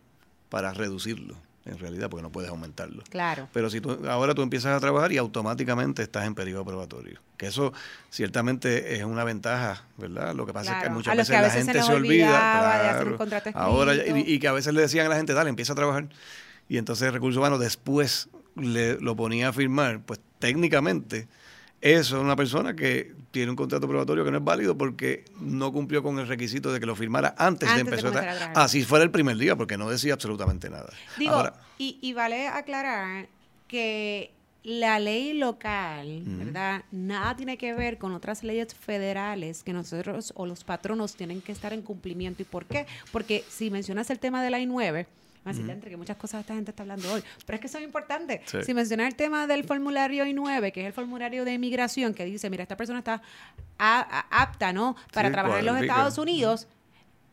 para 0.50 0.74
reducirlo 0.74 1.47
en 1.68 1.78
realidad, 1.78 2.10
porque 2.10 2.24
no 2.24 2.32
puedes 2.32 2.50
aumentarlo. 2.50 3.04
Claro. 3.10 3.48
Pero 3.54 3.70
si 3.70 3.82
tú, 3.82 4.00
ahora 4.10 4.34
tú 4.34 4.42
empiezas 4.42 4.76
a 4.76 4.80
trabajar 4.80 5.12
y 5.12 5.18
automáticamente 5.18 6.02
estás 6.02 6.26
en 6.26 6.36
periodo 6.36 6.66
probatorio. 6.66 7.20
Que 7.38 7.48
eso 7.48 7.74
ciertamente 8.10 8.96
es 8.96 9.04
una 9.04 9.24
ventaja, 9.24 9.84
¿verdad? 9.98 10.34
Lo 10.34 10.46
que 10.46 10.54
pasa 10.54 10.78
es 10.78 10.84
que 10.84 10.90
muchas 10.90 11.16
veces, 11.16 11.42
la 11.42 11.50
gente 11.50 11.84
se, 11.84 11.94
olvida. 11.94 13.00
ahora 13.54 13.94
y, 13.96 14.40
que 14.40 14.48
a 14.48 14.54
veces 14.54 14.74
le 14.74 14.82
decían 14.82 15.06
a 15.06 15.10
la 15.10 15.16
gente, 15.18 15.34
dale, 15.34 15.50
empieza 15.50 15.74
a 15.74 15.76
trabajar. 15.76 16.08
Y 16.70 16.78
entonces 16.78 17.08
el 17.08 17.14
recurso 17.14 17.40
humano 17.40 17.58
después 17.58 18.30
le, 18.56 19.00
lo 19.00 19.16
ponía 19.16 19.50
a 19.50 19.54
firmar, 19.54 20.02
pues 20.02 20.20
técnicamente 20.40 21.28
eso 21.82 22.18
es 22.18 22.24
una 22.24 22.36
persona 22.36 22.76
que 22.76 23.14
tiene 23.32 23.52
un 23.52 23.56
contrato 23.56 23.88
probatorio 23.88 24.26
que 24.26 24.32
no 24.32 24.38
es 24.38 24.44
válido 24.44 24.78
porque 24.78 25.26
no 25.40 25.72
cumplió 25.72 26.02
con 26.02 26.18
el 26.20 26.28
requisito 26.28 26.72
de 26.74 26.80
que 26.80 26.86
lo 26.86 26.96
firmara 26.96 27.36
antes, 27.38 27.74
de 27.74 27.82
empezar. 27.82 28.18
A 28.18 28.64
Así 28.64 28.84
fuera 28.84 29.04
el 29.04 29.12
primer 29.12 29.38
día, 29.38 29.56
porque 29.56 29.78
no 29.78 29.90
decía 29.90 30.14
absolutamente 30.14 30.70
nada. 30.70 30.92
Digo, 31.18 31.44
y, 31.78 32.00
y 32.02 32.14
vale 32.14 32.48
aclarar 32.48 33.28
que 33.68 34.32
la 34.64 35.00
ley 35.00 35.34
local, 35.34 36.24
¿verdad? 36.26 36.84
Nada 36.92 37.38
tiene 37.38 37.58
que 37.58 37.74
ver 37.74 37.98
con 37.98 38.14
otras 38.14 38.44
leyes 38.44 38.76
federales 38.76 39.64
que 39.64 39.72
nosotros 39.72 40.34
o 40.36 40.46
los 40.46 40.64
patronos 40.64 41.16
tienen 41.16 41.42
que 41.42 41.54
estar 41.54 41.72
en 41.72 41.82
cumplimiento. 41.82 42.42
¿Y 42.42 42.46
por 42.46 42.66
qué? 42.66 42.86
Porque 43.14 43.46
si 43.50 43.72
mencionas 43.72 44.10
el 44.10 44.20
tema 44.20 44.44
de 44.44 44.50
la 44.50 44.60
I9, 44.60 45.06
Así 45.46 45.62
entre 45.62 45.90
que 45.90 45.98
muchas 45.98 46.18
cosas 46.18 46.42
esta 46.42 46.54
gente 46.56 46.72
está 46.72 46.84
hablando 46.84 47.14
hoy. 47.14 47.24
Pero 47.46 47.56
es 47.56 47.62
que 47.62 47.68
son 47.68 47.82
importantes. 47.82 48.42
Si 48.66 48.74
mencionar 48.74 49.08
el 49.08 49.16
tema 49.16 49.48
del 49.48 49.64
formulario 49.64 50.26
I9, 50.26 50.72
que 50.72 50.82
es 50.82 50.88
el 50.88 50.94
formulario 50.94 51.46
de 51.46 51.54
inmigración, 51.54 52.14
que 52.14 52.26
dice, 52.26 52.50
mira, 52.50 52.64
esta 52.64 52.76
persona 52.76 53.00
está 53.00 53.22
apta, 53.78 54.74
¿no? 54.74 54.96
Para 55.14 55.32
trabajar 55.32 55.60
en 55.60 55.66
los 55.66 55.78
Estados 55.80 56.18
Unidos. 56.18 56.68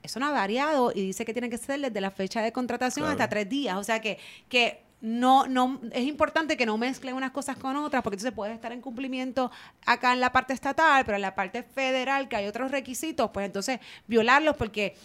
Eso 0.02 0.20
no 0.20 0.26
ha 0.26 0.30
variado 0.30 0.92
y 0.94 1.00
dice 1.00 1.24
que 1.24 1.32
tiene 1.32 1.48
que 1.48 1.56
ser 1.56 1.80
desde 1.80 2.00
la 2.00 2.10
fecha 2.10 2.42
de 2.42 2.52
contratación 2.52 3.08
hasta 3.08 3.28
tres 3.28 3.48
días. 3.48 3.76
O 3.76 3.84
sea 3.84 4.00
que, 4.00 4.18
que 4.48 4.84
no, 5.04 5.46
no, 5.46 5.80
es 5.92 6.06
importante 6.06 6.56
que 6.56 6.64
no 6.64 6.78
mezclen 6.78 7.14
unas 7.14 7.30
cosas 7.30 7.58
con 7.58 7.76
otras, 7.76 8.02
porque 8.02 8.14
entonces 8.14 8.34
puede 8.34 8.54
estar 8.54 8.72
en 8.72 8.80
cumplimiento 8.80 9.50
acá 9.84 10.14
en 10.14 10.20
la 10.20 10.32
parte 10.32 10.54
estatal, 10.54 11.04
pero 11.04 11.16
en 11.16 11.22
la 11.22 11.34
parte 11.34 11.62
federal, 11.62 12.26
que 12.26 12.36
hay 12.36 12.46
otros 12.46 12.70
requisitos, 12.70 13.30
pues 13.30 13.44
entonces 13.44 13.80
violarlos, 14.06 14.56
porque 14.56 14.96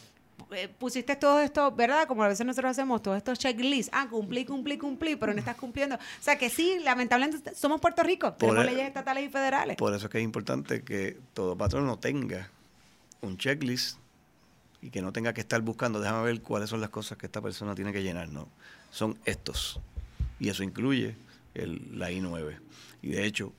pusiste 0.77 1.15
todo 1.15 1.39
esto, 1.39 1.71
¿verdad? 1.71 2.07
Como 2.07 2.23
a 2.23 2.27
veces 2.27 2.45
nosotros 2.45 2.71
hacemos 2.71 3.01
todos 3.01 3.17
estos 3.17 3.39
checklists. 3.39 3.91
Ah, 3.93 4.07
cumplí, 4.09 4.45
cumplí, 4.45 4.77
cumplí, 4.77 5.15
pero 5.15 5.33
no 5.33 5.39
estás 5.39 5.55
cumpliendo. 5.55 5.95
O 5.95 5.99
sea 6.21 6.37
que 6.37 6.49
sí, 6.49 6.79
lamentablemente 6.83 7.53
somos 7.55 7.79
Puerto 7.81 8.03
Rico, 8.03 8.33
tenemos 8.33 8.63
e- 8.63 8.67
leyes 8.67 8.87
estatales 8.87 9.25
y 9.25 9.29
federales. 9.29 9.77
Por 9.77 9.93
eso 9.93 10.05
es 10.05 10.11
que 10.11 10.19
es 10.19 10.23
importante 10.23 10.83
que 10.83 11.17
todo 11.33 11.57
patrono 11.57 11.97
tenga 11.97 12.49
un 13.21 13.37
checklist 13.37 13.97
y 14.81 14.89
que 14.89 15.01
no 15.01 15.11
tenga 15.11 15.33
que 15.33 15.41
estar 15.41 15.61
buscando, 15.61 15.99
déjame 15.99 16.23
ver 16.23 16.41
cuáles 16.41 16.69
son 16.69 16.81
las 16.81 16.89
cosas 16.89 17.17
que 17.17 17.25
esta 17.25 17.41
persona 17.41 17.75
tiene 17.75 17.91
que 17.91 18.01
llenar, 18.01 18.29
no. 18.29 18.47
Son 18.91 19.17
estos. 19.25 19.79
Y 20.39 20.49
eso 20.49 20.63
incluye 20.63 21.15
el, 21.53 21.99
la 21.99 22.11
I-9. 22.11 22.57
Y 23.01 23.09
de 23.09 23.25
hecho, 23.25 23.53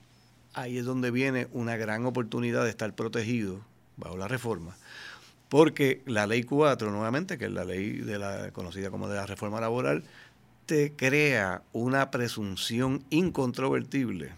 ahí 0.53 0.77
es 0.77 0.85
donde 0.85 1.11
viene 1.11 1.47
una 1.51 1.77
gran 1.77 2.05
oportunidad 2.05 2.63
de 2.63 2.69
estar 2.69 2.93
protegido 2.93 3.61
bajo 3.97 4.17
la 4.17 4.27
reforma 4.27 4.75
porque 5.51 6.01
la 6.05 6.27
ley 6.27 6.43
4, 6.43 6.91
nuevamente, 6.91 7.37
que 7.37 7.43
es 7.47 7.51
la 7.51 7.65
ley 7.65 7.97
de 7.97 8.17
la 8.17 8.51
conocida 8.51 8.89
como 8.89 9.09
de 9.09 9.17
la 9.17 9.25
reforma 9.25 9.59
laboral, 9.59 10.05
te 10.65 10.93
crea 10.93 11.61
una 11.73 12.09
presunción 12.09 13.03
incontrovertible 13.09 14.31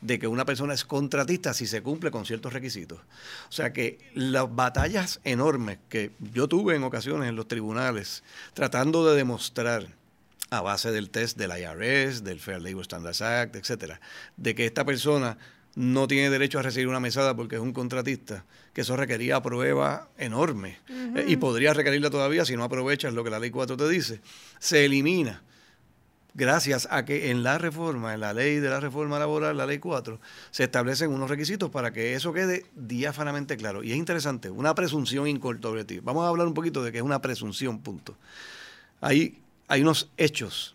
de 0.00 0.18
que 0.18 0.26
una 0.26 0.46
persona 0.46 0.72
es 0.72 0.86
contratista 0.86 1.52
si 1.52 1.66
se 1.66 1.82
cumple 1.82 2.10
con 2.10 2.24
ciertos 2.24 2.54
requisitos. 2.54 2.98
O 3.50 3.52
sea 3.52 3.74
que 3.74 3.98
las 4.14 4.54
batallas 4.54 5.20
enormes 5.24 5.80
que 5.90 6.12
yo 6.32 6.48
tuve 6.48 6.76
en 6.76 6.84
ocasiones 6.84 7.28
en 7.28 7.36
los 7.36 7.46
tribunales 7.46 8.24
tratando 8.54 9.04
de 9.04 9.18
demostrar 9.18 9.86
a 10.48 10.62
base 10.62 10.92
del 10.92 11.10
test 11.10 11.36
del 11.36 11.50
IRS, 11.50 12.24
del 12.24 12.40
Fair 12.40 12.62
Labor 12.62 12.86
Standards 12.86 13.20
Act, 13.20 13.56
etcétera, 13.56 14.00
de 14.38 14.54
que 14.54 14.64
esta 14.64 14.86
persona 14.86 15.36
no 15.76 16.06
tiene 16.06 16.30
derecho 16.30 16.58
a 16.58 16.62
recibir 16.62 16.88
una 16.88 17.00
mesada 17.00 17.34
porque 17.34 17.56
es 17.56 17.62
un 17.62 17.72
contratista, 17.72 18.44
que 18.72 18.82
eso 18.82 18.96
requería 18.96 19.42
prueba 19.42 20.08
enorme 20.18 20.78
eh, 20.88 21.24
y 21.26 21.36
podría 21.36 21.74
requerirla 21.74 22.10
todavía 22.10 22.44
si 22.44 22.56
no 22.56 22.64
aprovechas 22.64 23.12
lo 23.12 23.24
que 23.24 23.30
la 23.30 23.38
ley 23.38 23.50
4 23.50 23.76
te 23.76 23.88
dice, 23.88 24.20
se 24.58 24.84
elimina 24.84 25.42
gracias 26.34 26.88
a 26.90 27.04
que 27.04 27.30
en 27.30 27.42
la 27.42 27.58
reforma, 27.58 28.14
en 28.14 28.20
la 28.20 28.34
ley 28.34 28.56
de 28.56 28.68
la 28.68 28.80
reforma 28.80 29.18
laboral, 29.18 29.56
la 29.56 29.66
ley 29.66 29.78
4, 29.78 30.20
se 30.50 30.64
establecen 30.64 31.10
unos 31.10 31.30
requisitos 31.30 31.70
para 31.70 31.92
que 31.92 32.14
eso 32.14 32.32
quede 32.32 32.66
diáfanamente 32.74 33.56
claro. 33.56 33.82
Y 33.82 33.92
es 33.92 33.96
interesante, 33.96 34.50
una 34.50 34.74
presunción 34.74 35.28
incontrovertible. 35.28 36.02
Vamos 36.04 36.24
a 36.24 36.28
hablar 36.28 36.46
un 36.46 36.54
poquito 36.54 36.82
de 36.82 36.92
qué 36.92 36.98
es 36.98 37.04
una 37.04 37.22
presunción, 37.22 37.80
punto. 37.80 38.16
Hay, 39.00 39.38
hay 39.68 39.82
unos 39.82 40.10
hechos 40.16 40.74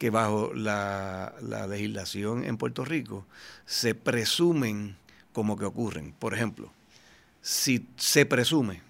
que 0.00 0.08
bajo 0.08 0.54
la, 0.54 1.34
legislación 1.68 2.42
en 2.42 2.56
Puerto 2.56 2.86
Rico 2.86 3.26
se 3.66 3.94
presumen 3.94 4.96
como 5.34 5.58
que 5.58 5.66
ocurren. 5.66 6.14
Por 6.18 6.32
ejemplo, 6.32 6.72
si 7.42 7.86
se 7.96 8.24
presume 8.24 8.80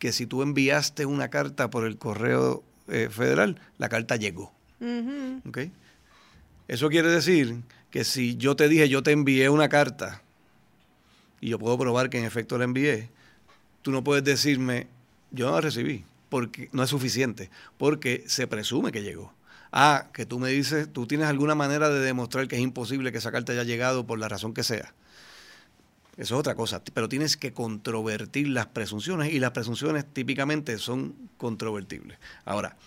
que 0.00 0.10
si 0.10 0.26
tú 0.26 0.42
enviaste 0.42 1.06
una 1.06 1.28
carta 1.28 1.70
por 1.70 1.86
el 1.86 1.96
correo 1.96 2.64
eh, 2.88 3.08
federal, 3.08 3.60
la 3.78 3.88
carta 3.88 4.16
llegó. 4.16 4.52
Eso 6.66 6.88
quiere 6.88 7.08
decir 7.08 7.62
que 7.92 8.02
si 8.02 8.36
yo 8.36 8.56
te 8.56 8.68
dije, 8.68 8.88
yo 8.88 9.04
te 9.04 9.12
envié 9.12 9.48
una 9.48 9.68
carta 9.68 10.22
y 11.40 11.50
yo 11.50 11.60
puedo 11.60 11.78
probar 11.78 12.10
que 12.10 12.18
en 12.18 12.24
efecto 12.24 12.58
la 12.58 12.64
envié, 12.64 13.10
tú 13.82 13.92
no 13.92 14.02
puedes 14.02 14.24
decirme, 14.24 14.88
yo 15.30 15.46
no 15.46 15.52
la 15.52 15.60
recibí, 15.60 16.04
porque 16.28 16.68
no 16.72 16.82
es 16.82 16.90
suficiente, 16.90 17.48
porque 17.78 18.24
se 18.26 18.48
presume 18.48 18.90
que 18.90 19.04
llegó. 19.04 19.35
Ah, 19.78 20.08
que 20.14 20.24
tú 20.24 20.38
me 20.38 20.48
dices, 20.48 20.90
tú 20.90 21.06
tienes 21.06 21.28
alguna 21.28 21.54
manera 21.54 21.90
de 21.90 22.00
demostrar 22.00 22.48
que 22.48 22.56
es 22.56 22.62
imposible 22.62 23.12
que 23.12 23.18
esa 23.18 23.30
carta 23.30 23.52
haya 23.52 23.62
llegado 23.62 24.06
por 24.06 24.18
la 24.18 24.26
razón 24.26 24.54
que 24.54 24.62
sea. 24.62 24.94
Eso 26.16 26.34
es 26.34 26.40
otra 26.40 26.54
cosa, 26.54 26.82
pero 26.94 27.10
tienes 27.10 27.36
que 27.36 27.52
controvertir 27.52 28.48
las 28.48 28.68
presunciones 28.68 29.34
y 29.34 29.38
las 29.38 29.50
presunciones 29.50 30.06
típicamente 30.10 30.78
son 30.78 31.14
controvertibles. 31.36 32.16
Ahora, 32.46 32.78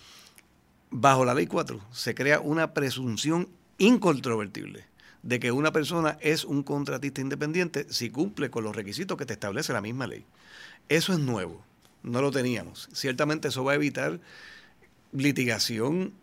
bajo 0.89 1.25
la 1.25 1.35
ley 1.35 1.45
4 1.45 1.79
se 1.91 2.15
crea 2.15 2.39
una 2.39 2.73
presunción 2.73 3.49
incontrovertible 3.77 4.87
de 5.21 5.39
que 5.39 5.51
una 5.51 5.71
persona 5.71 6.17
es 6.21 6.43
un 6.43 6.63
contratista 6.63 7.21
independiente 7.21 7.85
si 7.91 8.09
cumple 8.09 8.49
con 8.49 8.63
los 8.63 8.75
requisitos 8.75 9.15
que 9.15 9.27
te 9.27 9.33
establece 9.33 9.73
la 9.73 9.81
misma 9.81 10.07
ley. 10.07 10.25
Eso 10.87 11.13
es 11.13 11.19
nuevo, 11.19 11.63
no 12.01 12.19
lo 12.19 12.31
teníamos. 12.31 12.89
Ciertamente 12.93 13.49
eso 13.49 13.63
va 13.63 13.73
a 13.73 13.75
evitar 13.75 14.19
litigación 15.11 16.13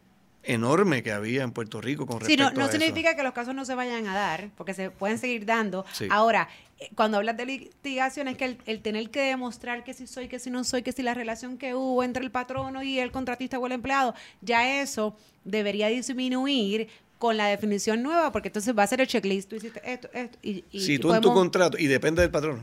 enorme 0.47 1.03
que 1.03 1.13
había 1.13 1.43
en 1.43 1.53
Puerto 1.53 1.81
Rico 1.81 2.07
con 2.07 2.21
respecto 2.21 2.49
sí, 2.49 2.55
no, 2.55 2.67
no 2.67 2.71
significa 2.71 3.15
que 3.17 3.23
los 3.23 3.33
casos 3.33 3.55
no 3.55 3.65
se 3.65 3.75
vayan 3.75 4.07
a 4.07 4.15
dar, 4.15 4.51
porque 4.57 4.75
se 4.75 4.91
pueden 4.91 5.19
seguir 5.19 5.45
dando. 5.45 5.85
Ahora, 6.11 6.49
eh, 6.79 6.91
cuando 6.95 7.19
hablas 7.19 7.37
de 7.37 7.47
litigación 7.47 8.29
es 8.29 8.37
que 8.37 8.59
el, 8.65 8.81
tener 8.81 9.11
que 9.11 9.23
demostrar 9.23 9.85
que 9.85 9.95
si 9.95 10.07
soy, 10.07 10.29
que 10.29 10.39
si 10.39 10.51
no 10.51 10.65
soy, 10.65 10.83
que 10.83 10.93
si 10.93 11.03
la 11.03 11.15
relación 11.15 11.59
que 11.59 11.75
hubo 11.75 12.03
entre 12.03 12.25
el 12.25 12.31
patrono 12.31 12.83
y 12.83 12.99
el 12.99 13.11
contratista 13.11 13.59
o 13.59 13.67
el 13.67 13.73
empleado, 13.73 14.15
ya 14.41 14.81
eso 14.81 15.17
debería 15.45 15.89
disminuir 15.89 16.89
con 17.19 17.37
la 17.37 17.47
definición 17.47 18.03
nueva, 18.03 18.31
porque 18.31 18.49
entonces 18.49 18.77
va 18.77 18.83
a 18.83 18.87
ser 18.87 19.01
el 19.01 19.07
checklist, 19.07 19.49
tú 19.49 19.57
hiciste 19.57 19.81
esto, 19.85 20.09
esto, 20.13 20.39
y, 20.43 20.65
si 20.79 20.99
tú 20.99 21.15
en 21.15 21.23
tu 21.23 21.33
contrato, 21.33 21.79
y 21.79 21.87
depende 21.87 22.21
del 22.21 22.31
patrono, 22.31 22.63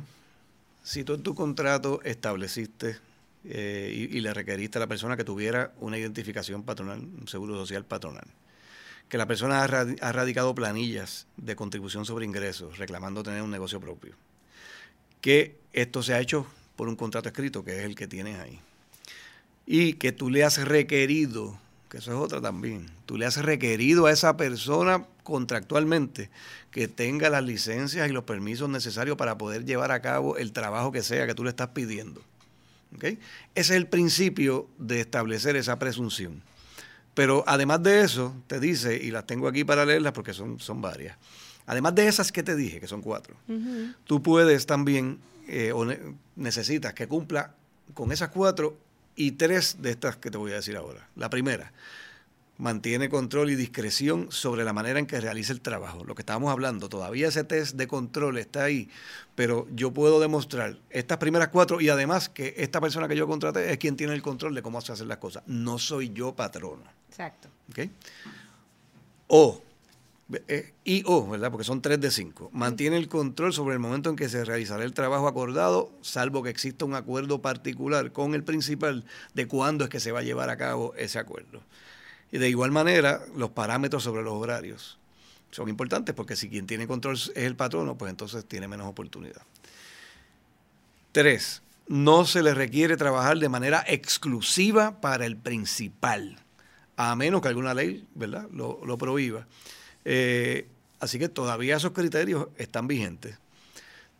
si 0.84 1.04
tú 1.04 1.16
en 1.16 1.24
tu 1.24 1.34
contrato 1.34 2.02
estableciste 2.04 2.98
eh, 3.46 4.08
y, 4.10 4.22
le 4.22 4.34
requeriste 4.34 4.78
a 4.78 4.82
la 4.82 4.88
persona 4.88 5.18
que 5.18 5.26
tuviera 5.26 5.74
una 5.80 5.98
identificación 5.98 6.64
patronal, 6.64 7.00
un 7.00 7.28
seguro 7.28 7.56
social 7.56 7.84
patronal. 7.84 8.26
Que 9.10 9.18
la 9.18 9.28
persona 9.28 9.64
ha, 9.64 10.12
radicado 10.12 10.56
planillas 10.56 11.28
de 11.36 11.56
contribución 11.56 12.06
sobre 12.06 12.26
ingresos, 12.26 12.78
reclamando 12.78 13.22
tener 13.22 13.42
un 13.42 13.52
negocio 13.52 13.80
propio. 13.80 14.16
Que 15.20 15.58
esto 15.74 16.02
se 16.04 16.14
ha 16.14 16.22
hecho 16.22 16.48
por 16.78 16.88
un 16.88 16.96
contrato 16.96 17.28
escrito, 17.28 17.64
que 17.64 17.80
es 17.80 17.86
el 17.86 17.96
que 17.96 18.08
tienes 18.08 18.40
ahí. 18.40 18.60
Y 19.66 19.94
que 19.94 20.12
tú 20.14 20.30
le 20.30 20.44
has 20.44 20.66
requerido, 20.66 21.60
que 21.90 21.98
eso 21.98 22.12
es 22.12 22.18
otra 22.18 22.42
también, 22.42 22.90
tú 23.06 23.18
le 23.18 23.26
has 23.26 23.38
requerido 23.38 24.06
a 24.06 24.12
esa 24.12 24.38
persona 24.38 25.06
contractualmente 25.24 26.30
que 26.72 26.88
tenga 26.88 27.30
las 27.30 27.44
licencias 27.44 28.10
y 28.10 28.14
los 28.14 28.24
permisos 28.24 28.70
necesarios 28.70 29.18
para 29.18 29.38
poder 29.38 29.66
llevar 29.66 29.92
a 29.92 30.02
cabo 30.02 30.38
el 30.38 30.54
trabajo 30.54 30.92
que 30.92 31.04
sea 31.04 31.28
que 31.28 31.36
tú 31.36 31.44
le 31.44 31.50
estás 31.50 31.70
pidiendo. 31.70 32.24
Ese 33.02 33.20
es 33.56 33.70
el 33.72 33.88
principio 33.88 34.68
de 34.78 35.02
establecer 35.02 35.56
esa 35.56 35.80
presunción. 35.80 36.42
Pero 37.14 37.44
además 37.48 37.84
de 37.84 38.02
eso, 38.02 38.36
te 38.48 38.60
dice, 38.60 38.96
y 38.96 39.12
las 39.12 39.26
tengo 39.26 39.48
aquí 39.48 39.64
para 39.64 39.86
leerlas 39.86 40.14
porque 40.14 40.34
son, 40.34 40.60
son 40.60 40.82
varias, 40.82 41.18
además 41.66 41.94
de 41.96 42.08
esas 42.08 42.32
que 42.32 42.44
te 42.44 42.56
dije, 42.56 42.80
que 42.80 42.88
son 42.88 43.02
cuatro, 43.02 43.36
tú 44.06 44.24
puedes 44.24 44.66
también, 44.66 45.20
eh, 45.48 45.72
o 45.74 45.86
necesitas 46.36 46.94
que 46.94 47.08
cumpla 47.08 47.56
con 47.94 48.12
esas 48.12 48.30
cuatro 48.30 48.78
y 49.16 49.34
tres 49.34 49.78
de 49.82 49.92
estas 49.92 50.18
que 50.18 50.32
te 50.32 50.38
voy 50.38 50.54
a 50.54 50.56
decir 50.56 50.76
ahora. 50.76 51.08
La 51.16 51.30
primera, 51.30 51.72
mantiene 52.58 53.10
control 53.10 53.50
y 53.50 53.56
discreción 53.56 54.28
sobre 54.30 54.64
la 54.64 54.74
manera 54.74 55.00
en 55.00 55.06
que 55.06 55.20
realiza 55.20 55.54
el 55.54 55.62
trabajo. 55.62 56.04
Lo 56.04 56.16
que 56.16 56.22
estábamos 56.22 56.52
hablando, 56.52 56.90
todavía 56.90 57.28
ese 57.28 57.44
test 57.44 57.76
de 57.76 57.88
control 57.88 58.38
está 58.38 58.64
ahí, 58.64 58.90
pero 59.36 59.68
yo 59.74 59.92
puedo 59.92 60.20
demostrar 60.20 60.78
estas 60.90 61.18
primeras 61.18 61.50
cuatro 61.50 61.82
y 61.82 61.90
además 61.90 62.30
que 62.30 62.54
esta 62.58 62.80
persona 62.80 63.08
que 63.08 63.16
yo 63.16 63.28
contraté 63.28 63.72
es 63.72 63.78
quien 63.78 63.98
tiene 63.98 64.14
el 64.14 64.22
control 64.22 64.54
de 64.54 64.62
cómo 64.62 64.82
se 64.82 64.94
hacen 64.94 65.08
las 65.08 65.18
cosas. 65.18 65.44
No 65.48 65.80
soy 65.80 66.12
yo 66.14 66.36
patrono. 66.36 66.84
Exacto. 67.10 67.50
¿Okay? 67.72 67.92
O, 69.28 69.62
eh, 70.48 70.74
y 70.84 71.04
o, 71.06 71.28
¿verdad? 71.28 71.52
Porque 71.52 71.64
son 71.64 71.82
tres 71.82 72.00
de 72.00 72.12
cinco. 72.12 72.50
Mantiene 72.54 72.98
el 72.98 73.08
control 73.08 73.52
sobre 73.52 73.74
el 73.74 73.80
momento 73.80 74.10
en 74.10 74.16
que 74.16 74.30
se 74.30 74.46
realizará 74.46 74.84
el 74.84 74.94
trabajo 74.94 75.28
acordado, 75.28 75.92
salvo 76.02 76.44
que 76.44 76.50
exista 76.50 76.86
un 76.86 76.94
acuerdo 76.94 77.42
particular 77.42 78.12
con 78.12 78.36
el 78.36 78.44
principal 78.44 79.06
de 79.34 79.48
cuándo 79.48 79.84
es 79.84 79.90
que 79.90 80.00
se 80.00 80.12
va 80.12 80.20
a 80.20 80.24
llevar 80.24 80.50
a 80.50 80.58
cabo 80.58 80.94
ese 80.96 81.18
acuerdo. 81.18 81.62
Y 82.34 82.40
de 82.40 82.50
igual 82.50 82.72
manera, 82.72 83.22
los 83.36 83.52
parámetros 83.52 84.02
sobre 84.02 84.24
los 84.24 84.34
horarios 84.34 84.98
son 85.52 85.70
importantes 85.70 86.16
porque 86.16 86.36
si 86.36 86.50
quien 86.50 86.66
tiene 86.66 86.88
control 86.88 87.14
es 87.14 87.32
el 87.36 87.56
patrono, 87.56 87.96
pues 87.96 88.10
entonces 88.10 88.44
tiene 88.44 88.68
menos 88.68 88.88
oportunidad. 88.88 89.44
Tres, 91.12 91.62
no 91.88 92.26
se 92.26 92.42
le 92.42 92.56
requiere 92.56 92.98
trabajar 92.98 93.38
de 93.38 93.50
manera 93.50 93.86
exclusiva 93.88 95.00
para 95.00 95.28
el 95.28 95.38
principal, 95.38 96.40
a 96.98 97.16
menos 97.16 97.40
que 97.44 97.50
alguna 97.50 97.76
ley 97.76 98.08
¿verdad? 98.16 98.50
Lo, 98.52 98.84
lo 98.84 98.98
prohíba. 98.98 99.46
Eh, 100.04 100.68
así 101.00 101.20
que 101.20 101.30
todavía 101.30 101.78
esos 101.78 101.92
criterios 101.92 102.48
están 102.58 102.88
vigentes. 102.88 103.38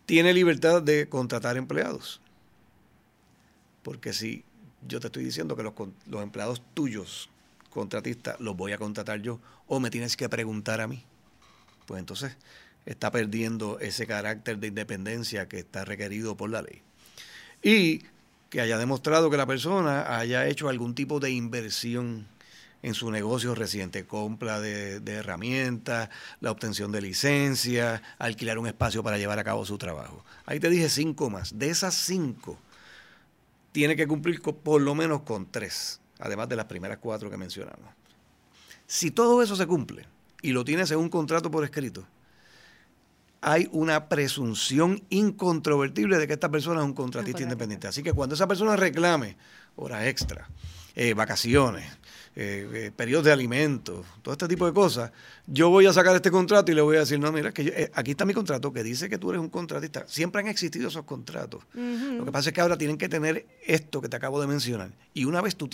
Tiene 0.06 0.36
libertad 0.36 0.84
de 0.84 1.10
contratar 1.10 1.58
empleados. 1.58 2.22
Porque 3.82 4.14
si 4.14 4.44
yo 4.88 5.00
te 5.00 5.08
estoy 5.08 5.24
diciendo 5.24 5.56
que 5.56 5.64
los, 5.64 5.74
los 6.06 6.22
empleados 6.22 6.62
tuyos, 6.76 7.32
contratistas, 7.74 8.40
los 8.40 8.56
voy 8.56 8.72
a 8.72 8.78
contratar 8.78 9.22
yo, 9.22 9.40
o 9.68 9.80
me 9.80 9.90
tienes 9.90 10.16
que 10.16 10.30
preguntar 10.30 10.80
a 10.80 10.88
mí, 10.88 11.04
pues 11.86 12.00
entonces 12.00 12.38
está 12.86 13.12
perdiendo 13.12 13.80
ese 13.80 14.06
carácter 14.06 14.60
de 14.60 14.68
independencia 14.68 15.48
que 15.48 15.60
está 15.60 15.84
requerido 15.84 16.38
por 16.38 16.50
la 16.50 16.62
ley. 16.62 16.82
Y 17.62 18.04
que 18.50 18.62
haya 18.62 18.78
demostrado 18.78 19.30
que 19.30 19.38
la 19.38 19.48
persona 19.48 20.18
haya 20.18 20.48
hecho 20.48 20.70
algún 20.70 20.94
tipo 20.94 21.20
de 21.20 21.32
inversión 21.32 22.28
en 22.84 22.94
su 22.94 23.10
negocio 23.10 23.56
reciente, 23.56 24.06
compra 24.06 24.60
de, 24.60 25.02
herramientas, 25.08 26.10
la 26.42 26.52
obtención 26.52 26.92
de 26.92 27.02
licencia, 27.02 28.04
alquilar 28.20 28.60
un 28.60 28.68
espacio 28.68 29.02
para 29.02 29.18
llevar 29.18 29.40
a 29.40 29.44
cabo 29.44 29.66
su 29.66 29.78
trabajo. 29.78 30.24
Ahí 30.46 30.60
te 30.60 30.70
dije 30.70 30.90
cinco 30.90 31.30
más. 31.30 31.58
De 31.58 31.70
esas 31.70 31.96
cinco, 31.96 32.60
tiene 33.72 33.96
que 33.96 34.06
cumplir 34.06 34.42
por 34.42 34.82
lo 34.82 34.94
menos 34.96 35.22
con 35.22 35.50
tres, 35.50 36.02
además 36.24 36.48
de 36.48 36.56
las 36.56 36.66
primeras 36.66 37.00
cuatro 37.00 37.30
que 37.30 37.36
mencionamos. 37.36 37.90
Si 38.88 39.12
todo 39.12 39.44
eso 39.44 39.58
se 39.58 39.68
cumple 39.68 40.08
y 40.42 40.54
lo 40.54 40.64
tienes 40.64 40.90
en 40.92 41.00
un 41.00 41.10
contrato 41.10 41.52
por 41.52 41.66
escrito, 41.66 42.06
hay 43.42 43.68
una 43.74 44.08
presunción 44.08 45.04
incontrovertible 45.10 46.18
de 46.18 46.26
que 46.26 46.34
esta 46.34 46.50
persona 46.50 46.80
es 46.80 46.86
un 46.86 46.94
contratista 46.94 47.44
independiente. 47.44 47.88
Así 47.88 48.02
que 48.04 48.14
cuando 48.14 48.36
esa 48.36 48.48
persona 48.48 48.78
reclame 48.78 49.36
horas 49.76 50.06
extra, 50.06 50.48
eh, 50.96 51.14
vacaciones, 51.14 51.92
eh, 52.36 52.68
eh, 52.74 52.92
periodos 52.96 53.26
de 53.26 53.32
alimentos, 53.32 54.06
todo 54.24 54.34
este 54.34 54.48
tipo 54.48 54.66
de 54.66 54.74
cosas, 54.74 55.12
yo 55.46 55.70
voy 55.70 55.86
a 55.86 55.94
sacar 55.94 56.16
este 56.16 56.32
contrato 56.32 56.72
y 56.72 56.76
le 56.76 56.82
voy 56.82 56.96
a 56.96 57.02
decir, 57.02 57.20
no, 57.20 57.32
mira, 57.32 57.52
que 57.52 57.62
eh, 57.62 57.92
aquí 57.94 58.12
está 58.12 58.26
mi 58.26 58.34
contrato 58.34 58.74
que 58.74 58.82
dice 58.82 59.08
que 59.08 59.20
tú 59.20 59.30
eres 59.30 59.40
un 59.40 59.50
contratista. 59.50 60.06
Siempre 60.08 60.42
han 60.42 60.48
existido 60.48 60.88
esos 60.88 61.04
contratos. 61.04 61.64
Lo 61.76 62.26
que 62.26 62.32
pasa 62.32 62.50
es 62.50 62.56
que 62.56 62.62
ahora 62.62 62.76
tienen 62.76 62.98
que 62.98 63.08
tener 63.08 63.46
esto 63.66 64.02
que 64.02 64.10
te 64.10 64.16
acabo 64.16 64.42
de 64.42 64.48
mencionar. 64.48 64.90
Y 65.14 65.26
una 65.26 65.42
vez 65.42 65.56
tú, 65.56 65.70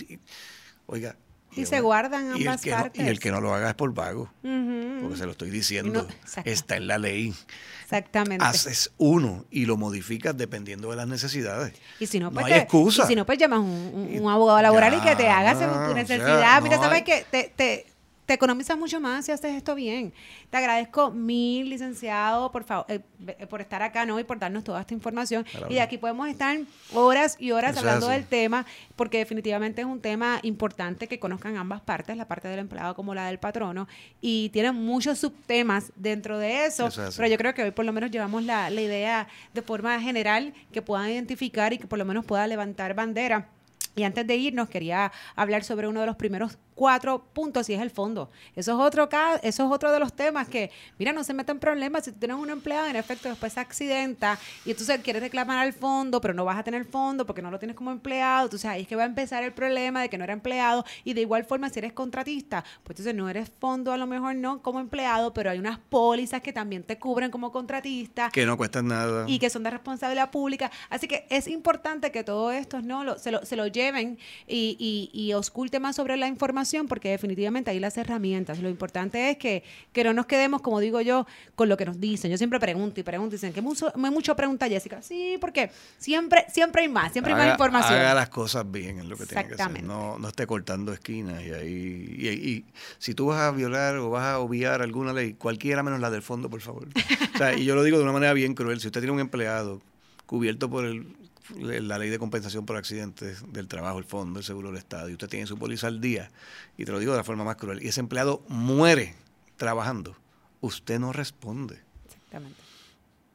oiga, 0.84 1.16
y, 1.52 1.66
se 1.66 1.80
guardan 1.80 2.32
ambas 2.32 2.64
y 2.64 2.70
partes. 2.70 3.04
y 3.04 3.08
el 3.08 3.18
que 3.18 3.30
no 3.30 3.40
lo 3.40 3.54
haga 3.54 3.70
es 3.70 3.74
por 3.74 3.92
vago. 3.92 4.30
Porque 4.42 5.16
se 5.16 5.24
lo 5.24 5.32
estoy 5.32 5.50
diciendo. 5.50 6.06
está 6.44 6.76
en 6.76 6.86
la 6.86 6.98
ley. 6.98 7.34
Exactamente. 7.82 8.44
Haces 8.44 8.92
uno 8.98 9.44
y 9.50 9.66
lo 9.66 9.76
modificas 9.76 10.36
dependiendo 10.36 10.90
de 10.90 10.96
las 10.96 11.08
necesidades. 11.08 11.74
Y 11.98 12.06
si 12.06 12.20
no, 12.20 12.30
pues 12.30 12.46
hay 12.46 12.52
excusa. 12.52 13.02
Y 13.04 13.06
si 13.08 13.16
no, 13.16 13.26
pues 13.26 13.38
llamas 13.38 13.60
un, 13.60 14.20
un, 14.20 14.30
abogado 14.30 14.62
laboral 14.62 14.94
y 14.94 15.00
que 15.00 15.16
te 15.16 15.28
haga 15.28 15.56
según 15.56 15.88
tu 15.88 15.94
necesidad. 15.94 16.62
Mira, 16.62 16.78
sabes 16.78 17.02
que 17.02 17.26
te, 17.28 17.52
te, 17.56 17.86
te 18.30 18.34
economizas 18.34 18.78
mucho 18.78 19.00
más 19.00 19.24
si 19.24 19.32
haces 19.32 19.56
esto 19.56 19.74
bien. 19.74 20.12
Te 20.50 20.56
agradezco 20.56 21.10
mil, 21.10 21.68
licenciado, 21.68 22.52
por 22.52 22.62
favor, 22.62 22.86
eh, 22.88 23.00
eh, 23.26 23.46
por 23.48 23.60
estar 23.60 23.82
acá, 23.82 24.06
¿no? 24.06 24.20
Y 24.20 24.22
por 24.22 24.38
darnos 24.38 24.62
toda 24.62 24.82
esta 24.82 24.94
información. 24.94 25.44
Y 25.68 25.74
de 25.74 25.80
aquí 25.80 25.98
podemos 25.98 26.28
estar 26.28 26.56
horas 26.94 27.36
y 27.40 27.50
horas 27.50 27.76
hablando 27.76 28.06
del 28.06 28.24
tema, 28.24 28.66
porque 28.94 29.18
definitivamente 29.18 29.80
es 29.80 29.86
un 29.88 30.00
tema 30.00 30.38
importante 30.44 31.08
que 31.08 31.18
conozcan 31.18 31.56
ambas 31.56 31.80
partes, 31.80 32.16
la 32.16 32.28
parte 32.28 32.46
del 32.46 32.60
empleado 32.60 32.94
como 32.94 33.16
la 33.16 33.26
del 33.26 33.40
patrono, 33.40 33.88
y 34.20 34.50
tienen 34.50 34.76
muchos 34.76 35.18
subtemas 35.18 35.90
dentro 35.96 36.38
de 36.38 36.66
eso, 36.66 36.88
pero 37.16 37.28
yo 37.28 37.36
creo 37.36 37.52
que 37.52 37.64
hoy 37.64 37.70
por 37.72 37.84
lo 37.84 37.92
menos 37.92 38.12
llevamos 38.12 38.44
la, 38.44 38.70
la 38.70 38.80
idea 38.80 39.26
de 39.54 39.62
forma 39.62 40.00
general 40.00 40.54
que 40.70 40.82
puedan 40.82 41.10
identificar 41.10 41.72
y 41.72 41.78
que 41.78 41.88
por 41.88 41.98
lo 41.98 42.04
menos 42.04 42.24
pueda 42.24 42.46
levantar 42.46 42.94
bandera. 42.94 43.48
Y 43.96 44.04
antes 44.04 44.26
de 44.26 44.36
irnos, 44.36 44.68
quería 44.68 45.10
hablar 45.34 45.64
sobre 45.64 45.88
uno 45.88 46.00
de 46.00 46.06
los 46.06 46.16
primeros 46.16 46.58
cuatro 46.80 47.22
puntos 47.34 47.68
y 47.68 47.74
es 47.74 47.82
el 47.82 47.90
fondo. 47.90 48.30
Eso 48.56 48.72
es 48.72 48.78
otro 48.78 49.06
eso 49.42 49.66
es 49.66 49.70
otro 49.70 49.92
de 49.92 50.00
los 50.00 50.14
temas 50.14 50.48
que, 50.48 50.70
mira, 50.98 51.12
no 51.12 51.22
se 51.24 51.34
meten 51.34 51.58
problemas. 51.58 52.06
Si 52.06 52.12
tú 52.12 52.20
tienes 52.20 52.38
un 52.38 52.48
empleado, 52.48 52.86
en 52.86 52.96
efecto, 52.96 53.28
después 53.28 53.52
se 53.52 53.60
accidenta 53.60 54.38
y 54.64 54.70
entonces 54.70 54.98
quieres 55.02 55.20
reclamar 55.22 55.58
al 55.58 55.74
fondo, 55.74 56.22
pero 56.22 56.32
no 56.32 56.46
vas 56.46 56.56
a 56.56 56.62
tener 56.62 56.86
fondo 56.86 57.26
porque 57.26 57.42
no 57.42 57.50
lo 57.50 57.58
tienes 57.58 57.76
como 57.76 57.90
empleado. 57.90 58.44
Entonces 58.46 58.64
ahí 58.64 58.80
es 58.80 58.88
que 58.88 58.96
va 58.96 59.02
a 59.02 59.06
empezar 59.06 59.44
el 59.44 59.52
problema 59.52 60.00
de 60.00 60.08
que 60.08 60.16
no 60.16 60.24
era 60.24 60.32
empleado. 60.32 60.86
Y 61.04 61.12
de 61.12 61.20
igual 61.20 61.44
forma, 61.44 61.68
si 61.68 61.80
eres 61.80 61.92
contratista, 61.92 62.64
pues 62.82 62.98
entonces 62.98 63.14
no 63.14 63.28
eres 63.28 63.52
fondo, 63.60 63.92
a 63.92 63.98
lo 63.98 64.06
mejor 64.06 64.34
no 64.36 64.62
como 64.62 64.80
empleado, 64.80 65.34
pero 65.34 65.50
hay 65.50 65.58
unas 65.58 65.78
pólizas 65.78 66.40
que 66.40 66.54
también 66.54 66.82
te 66.82 66.98
cubren 66.98 67.30
como 67.30 67.52
contratista. 67.52 68.30
Que 68.30 68.46
no 68.46 68.56
cuestan 68.56 68.88
nada. 68.88 69.26
Y 69.28 69.38
que 69.38 69.50
son 69.50 69.64
de 69.64 69.70
responsabilidad 69.70 70.30
pública. 70.30 70.70
Así 70.88 71.06
que 71.08 71.26
es 71.28 71.46
importante 71.46 72.10
que 72.10 72.24
todo 72.24 72.50
esto 72.52 72.80
¿no? 72.80 73.04
Lo, 73.04 73.18
se, 73.18 73.30
lo, 73.32 73.44
se 73.44 73.56
lo 73.56 73.66
lleven 73.66 74.18
y, 74.48 74.78
y, 74.78 75.10
y 75.12 75.34
osculte 75.34 75.78
más 75.78 75.96
sobre 75.96 76.16
la 76.16 76.26
información 76.26 76.69
porque 76.88 77.10
definitivamente 77.10 77.70
hay 77.70 77.80
las 77.80 77.96
herramientas. 77.96 78.58
Lo 78.60 78.68
importante 78.68 79.30
es 79.30 79.36
que, 79.36 79.62
que 79.92 80.04
no 80.04 80.12
nos 80.12 80.26
quedemos, 80.26 80.62
como 80.62 80.80
digo 80.80 81.00
yo, 81.00 81.26
con 81.54 81.68
lo 81.68 81.76
que 81.76 81.84
nos 81.84 82.00
dicen. 82.00 82.30
Yo 82.30 82.38
siempre 82.38 82.60
pregunto 82.60 83.00
y 83.00 83.02
pregunto 83.02 83.34
y 83.34 83.38
dicen 83.38 83.52
que 83.52 83.60
mucho, 83.60 83.92
mucho 83.96 84.36
pregunta 84.36 84.68
Jessica. 84.68 85.02
Sí, 85.02 85.36
porque 85.40 85.70
siempre, 85.98 86.46
siempre 86.52 86.82
hay 86.82 86.88
más, 86.88 87.12
siempre 87.12 87.32
hay 87.32 87.38
más 87.38 87.52
información. 87.52 87.98
Haga 87.98 88.14
las 88.14 88.28
cosas 88.28 88.70
bien, 88.70 88.98
es 88.98 89.04
lo 89.04 89.16
que 89.16 89.26
tiene 89.26 89.48
que 89.48 89.54
hacer. 89.54 89.82
No, 89.82 90.18
no 90.18 90.28
esté 90.28 90.46
cortando 90.46 90.92
esquinas 90.92 91.42
y 91.42 91.50
ahí. 91.50 91.70
Y, 91.70 92.64
si 92.98 93.14
tú 93.14 93.26
vas 93.26 93.40
a 93.40 93.50
violar 93.50 93.96
o 93.96 94.10
vas 94.10 94.24
a 94.24 94.38
obviar 94.38 94.82
alguna 94.82 95.12
ley, 95.12 95.34
cualquiera 95.34 95.82
menos 95.82 96.00
la 96.00 96.10
del 96.10 96.22
fondo, 96.22 96.50
por 96.50 96.60
favor. 96.60 96.88
o 97.34 97.38
sea, 97.38 97.54
y 97.54 97.64
yo 97.64 97.74
lo 97.74 97.82
digo 97.82 97.98
de 97.98 98.04
una 98.04 98.12
manera 98.12 98.32
bien 98.32 98.54
cruel. 98.54 98.80
Si 98.80 98.86
usted 98.86 99.00
tiene 99.00 99.12
un 99.12 99.20
empleado 99.20 99.80
cubierto 100.26 100.70
por 100.70 100.84
el 100.84 101.16
la 101.56 101.98
ley 101.98 102.10
de 102.10 102.18
compensación 102.18 102.66
por 102.66 102.76
accidentes 102.76 103.42
del 103.52 103.68
trabajo, 103.68 103.98
el 103.98 104.04
fondo, 104.04 104.38
el 104.40 104.44
seguro 104.44 104.68
del 104.68 104.78
Estado, 104.78 105.08
y 105.08 105.12
usted 105.12 105.28
tiene 105.28 105.46
su 105.46 105.58
póliza 105.58 105.86
al 105.86 106.00
día, 106.00 106.30
y 106.76 106.84
te 106.84 106.92
lo 106.92 106.98
digo 106.98 107.12
de 107.12 107.18
la 107.18 107.24
forma 107.24 107.44
más 107.44 107.56
cruel, 107.56 107.82
y 107.82 107.88
ese 107.88 108.00
empleado 108.00 108.42
muere 108.48 109.14
trabajando, 109.56 110.16
usted 110.60 110.98
no 110.98 111.12
responde. 111.12 111.80
Exactamente. 112.06 112.69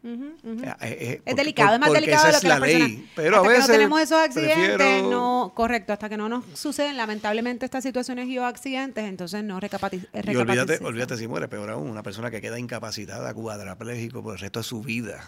Eh, 0.06 0.76
eh, 0.82 1.22
es 1.26 1.36
delicado, 1.36 1.74
es 1.74 1.80
más 1.80 1.92
delicado 1.92 2.28
de 2.28 2.34
lo 2.34 2.40
que 2.40 2.48
la 2.48 2.60
ley. 2.60 3.10
Pero 3.16 3.38
a 3.38 3.42
veces 3.42 3.66
que 3.66 3.72
no 3.72 3.74
tenemos 3.74 4.02
esos 4.02 4.20
accidentes, 4.20 5.04
no, 5.04 5.52
correcto, 5.56 5.94
hasta 5.94 6.10
que 6.10 6.18
no 6.18 6.30
nos 6.30 6.46
suceden 6.54 6.96
lamentablemente 6.96 7.66
estas 7.66 7.84
situaciones 7.84 8.28
y 8.28 8.38
o 8.38 8.46
accidentes, 8.46 9.04
entonces 9.06 9.44
no 9.44 9.60
recapacitamos. 9.60 10.28
Y 10.28 10.36
olvídate, 10.36 10.78
olvídate 10.84 11.18
si 11.18 11.28
muere, 11.28 11.48
peor 11.48 11.72
aún, 11.72 11.90
una 11.90 12.04
persona 12.04 12.30
que 12.30 12.40
queda 12.40 12.60
incapacitada, 12.60 13.34
cuadrapléjico 13.34 14.22
por 14.22 14.36
el 14.36 14.40
resto 14.40 14.60
de 14.60 14.64
su 14.64 14.82
vida, 14.84 15.28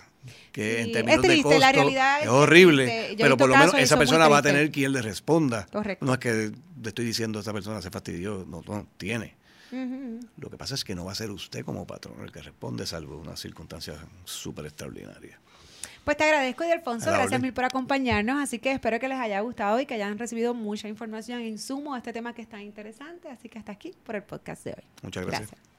que 0.52 0.82
en 0.82 0.92
términos 0.92 1.24
de 1.24 1.42
costo, 1.42 1.66
es, 2.22 2.28
horrible, 2.28 3.16
pero 3.18 3.36
por 3.36 3.50
lo 3.50 3.58
menos 3.58 3.74
esa 3.76 3.98
persona 3.98 4.28
va 4.28 4.40
a 4.40 4.42
tener 4.44 4.72
quien 4.72 4.94
le 4.94 5.02
responda. 5.02 5.66
Correcto. 5.72 6.06
No 6.06 6.13
es 6.13 6.20
que 6.20 6.52
le 6.82 6.88
estoy 6.88 7.06
diciendo 7.06 7.40
a 7.40 7.42
esta 7.42 7.54
persona 7.54 7.82
se 7.82 7.90
fastidió, 7.90 8.46
no, 8.48 8.62
no 8.68 8.88
tiene. 8.98 9.36
Lo 9.71 10.49
que 10.49 10.58
pasa 10.58 10.75
es 10.75 10.84
que 10.84 10.95
no 10.95 11.06
va 11.06 11.12
a 11.12 11.15
ser 11.15 11.32
usted 11.32 11.63
como 11.63 11.86
patrón 11.86 12.21
el 12.23 12.32
que 12.32 12.41
responde, 12.41 12.86
salvo 12.86 13.17
una 13.17 13.36
circunstancia 13.36 13.95
súper 14.25 14.65
extraordinaria. 14.65 15.39
Pues 16.08 16.15
te 16.15 16.23
agradezco, 16.23 16.63
y 16.63 16.71
Alfonso. 16.71 17.12
Gracias 17.12 17.41
mil 17.41 17.51
por 17.51 17.65
acompañarnos. 17.65 18.41
Así 18.41 18.60
que 18.60 18.71
espero 18.71 18.97
que 18.97 19.10
les 19.10 19.17
haya 19.17 19.41
gustado 19.41 19.77
y 19.82 19.86
que 19.86 19.95
hayan 19.95 20.17
recibido 20.17 20.53
mucha 20.53 20.88
información 20.88 21.41
en 21.41 21.58
sumo 21.58 21.95
a 21.95 21.97
este 21.97 22.13
tema 22.13 22.34
que 22.34 22.41
está 22.41 22.62
interesante. 22.62 23.30
Así 23.30 23.49
que 23.49 23.60
hasta 23.60 23.73
aquí 23.73 23.93
por 24.06 24.15
el 24.15 24.23
podcast 24.23 24.63
de 24.63 24.71
hoy. 24.71 24.84
Muchas 25.03 25.25
gracias. 25.25 25.77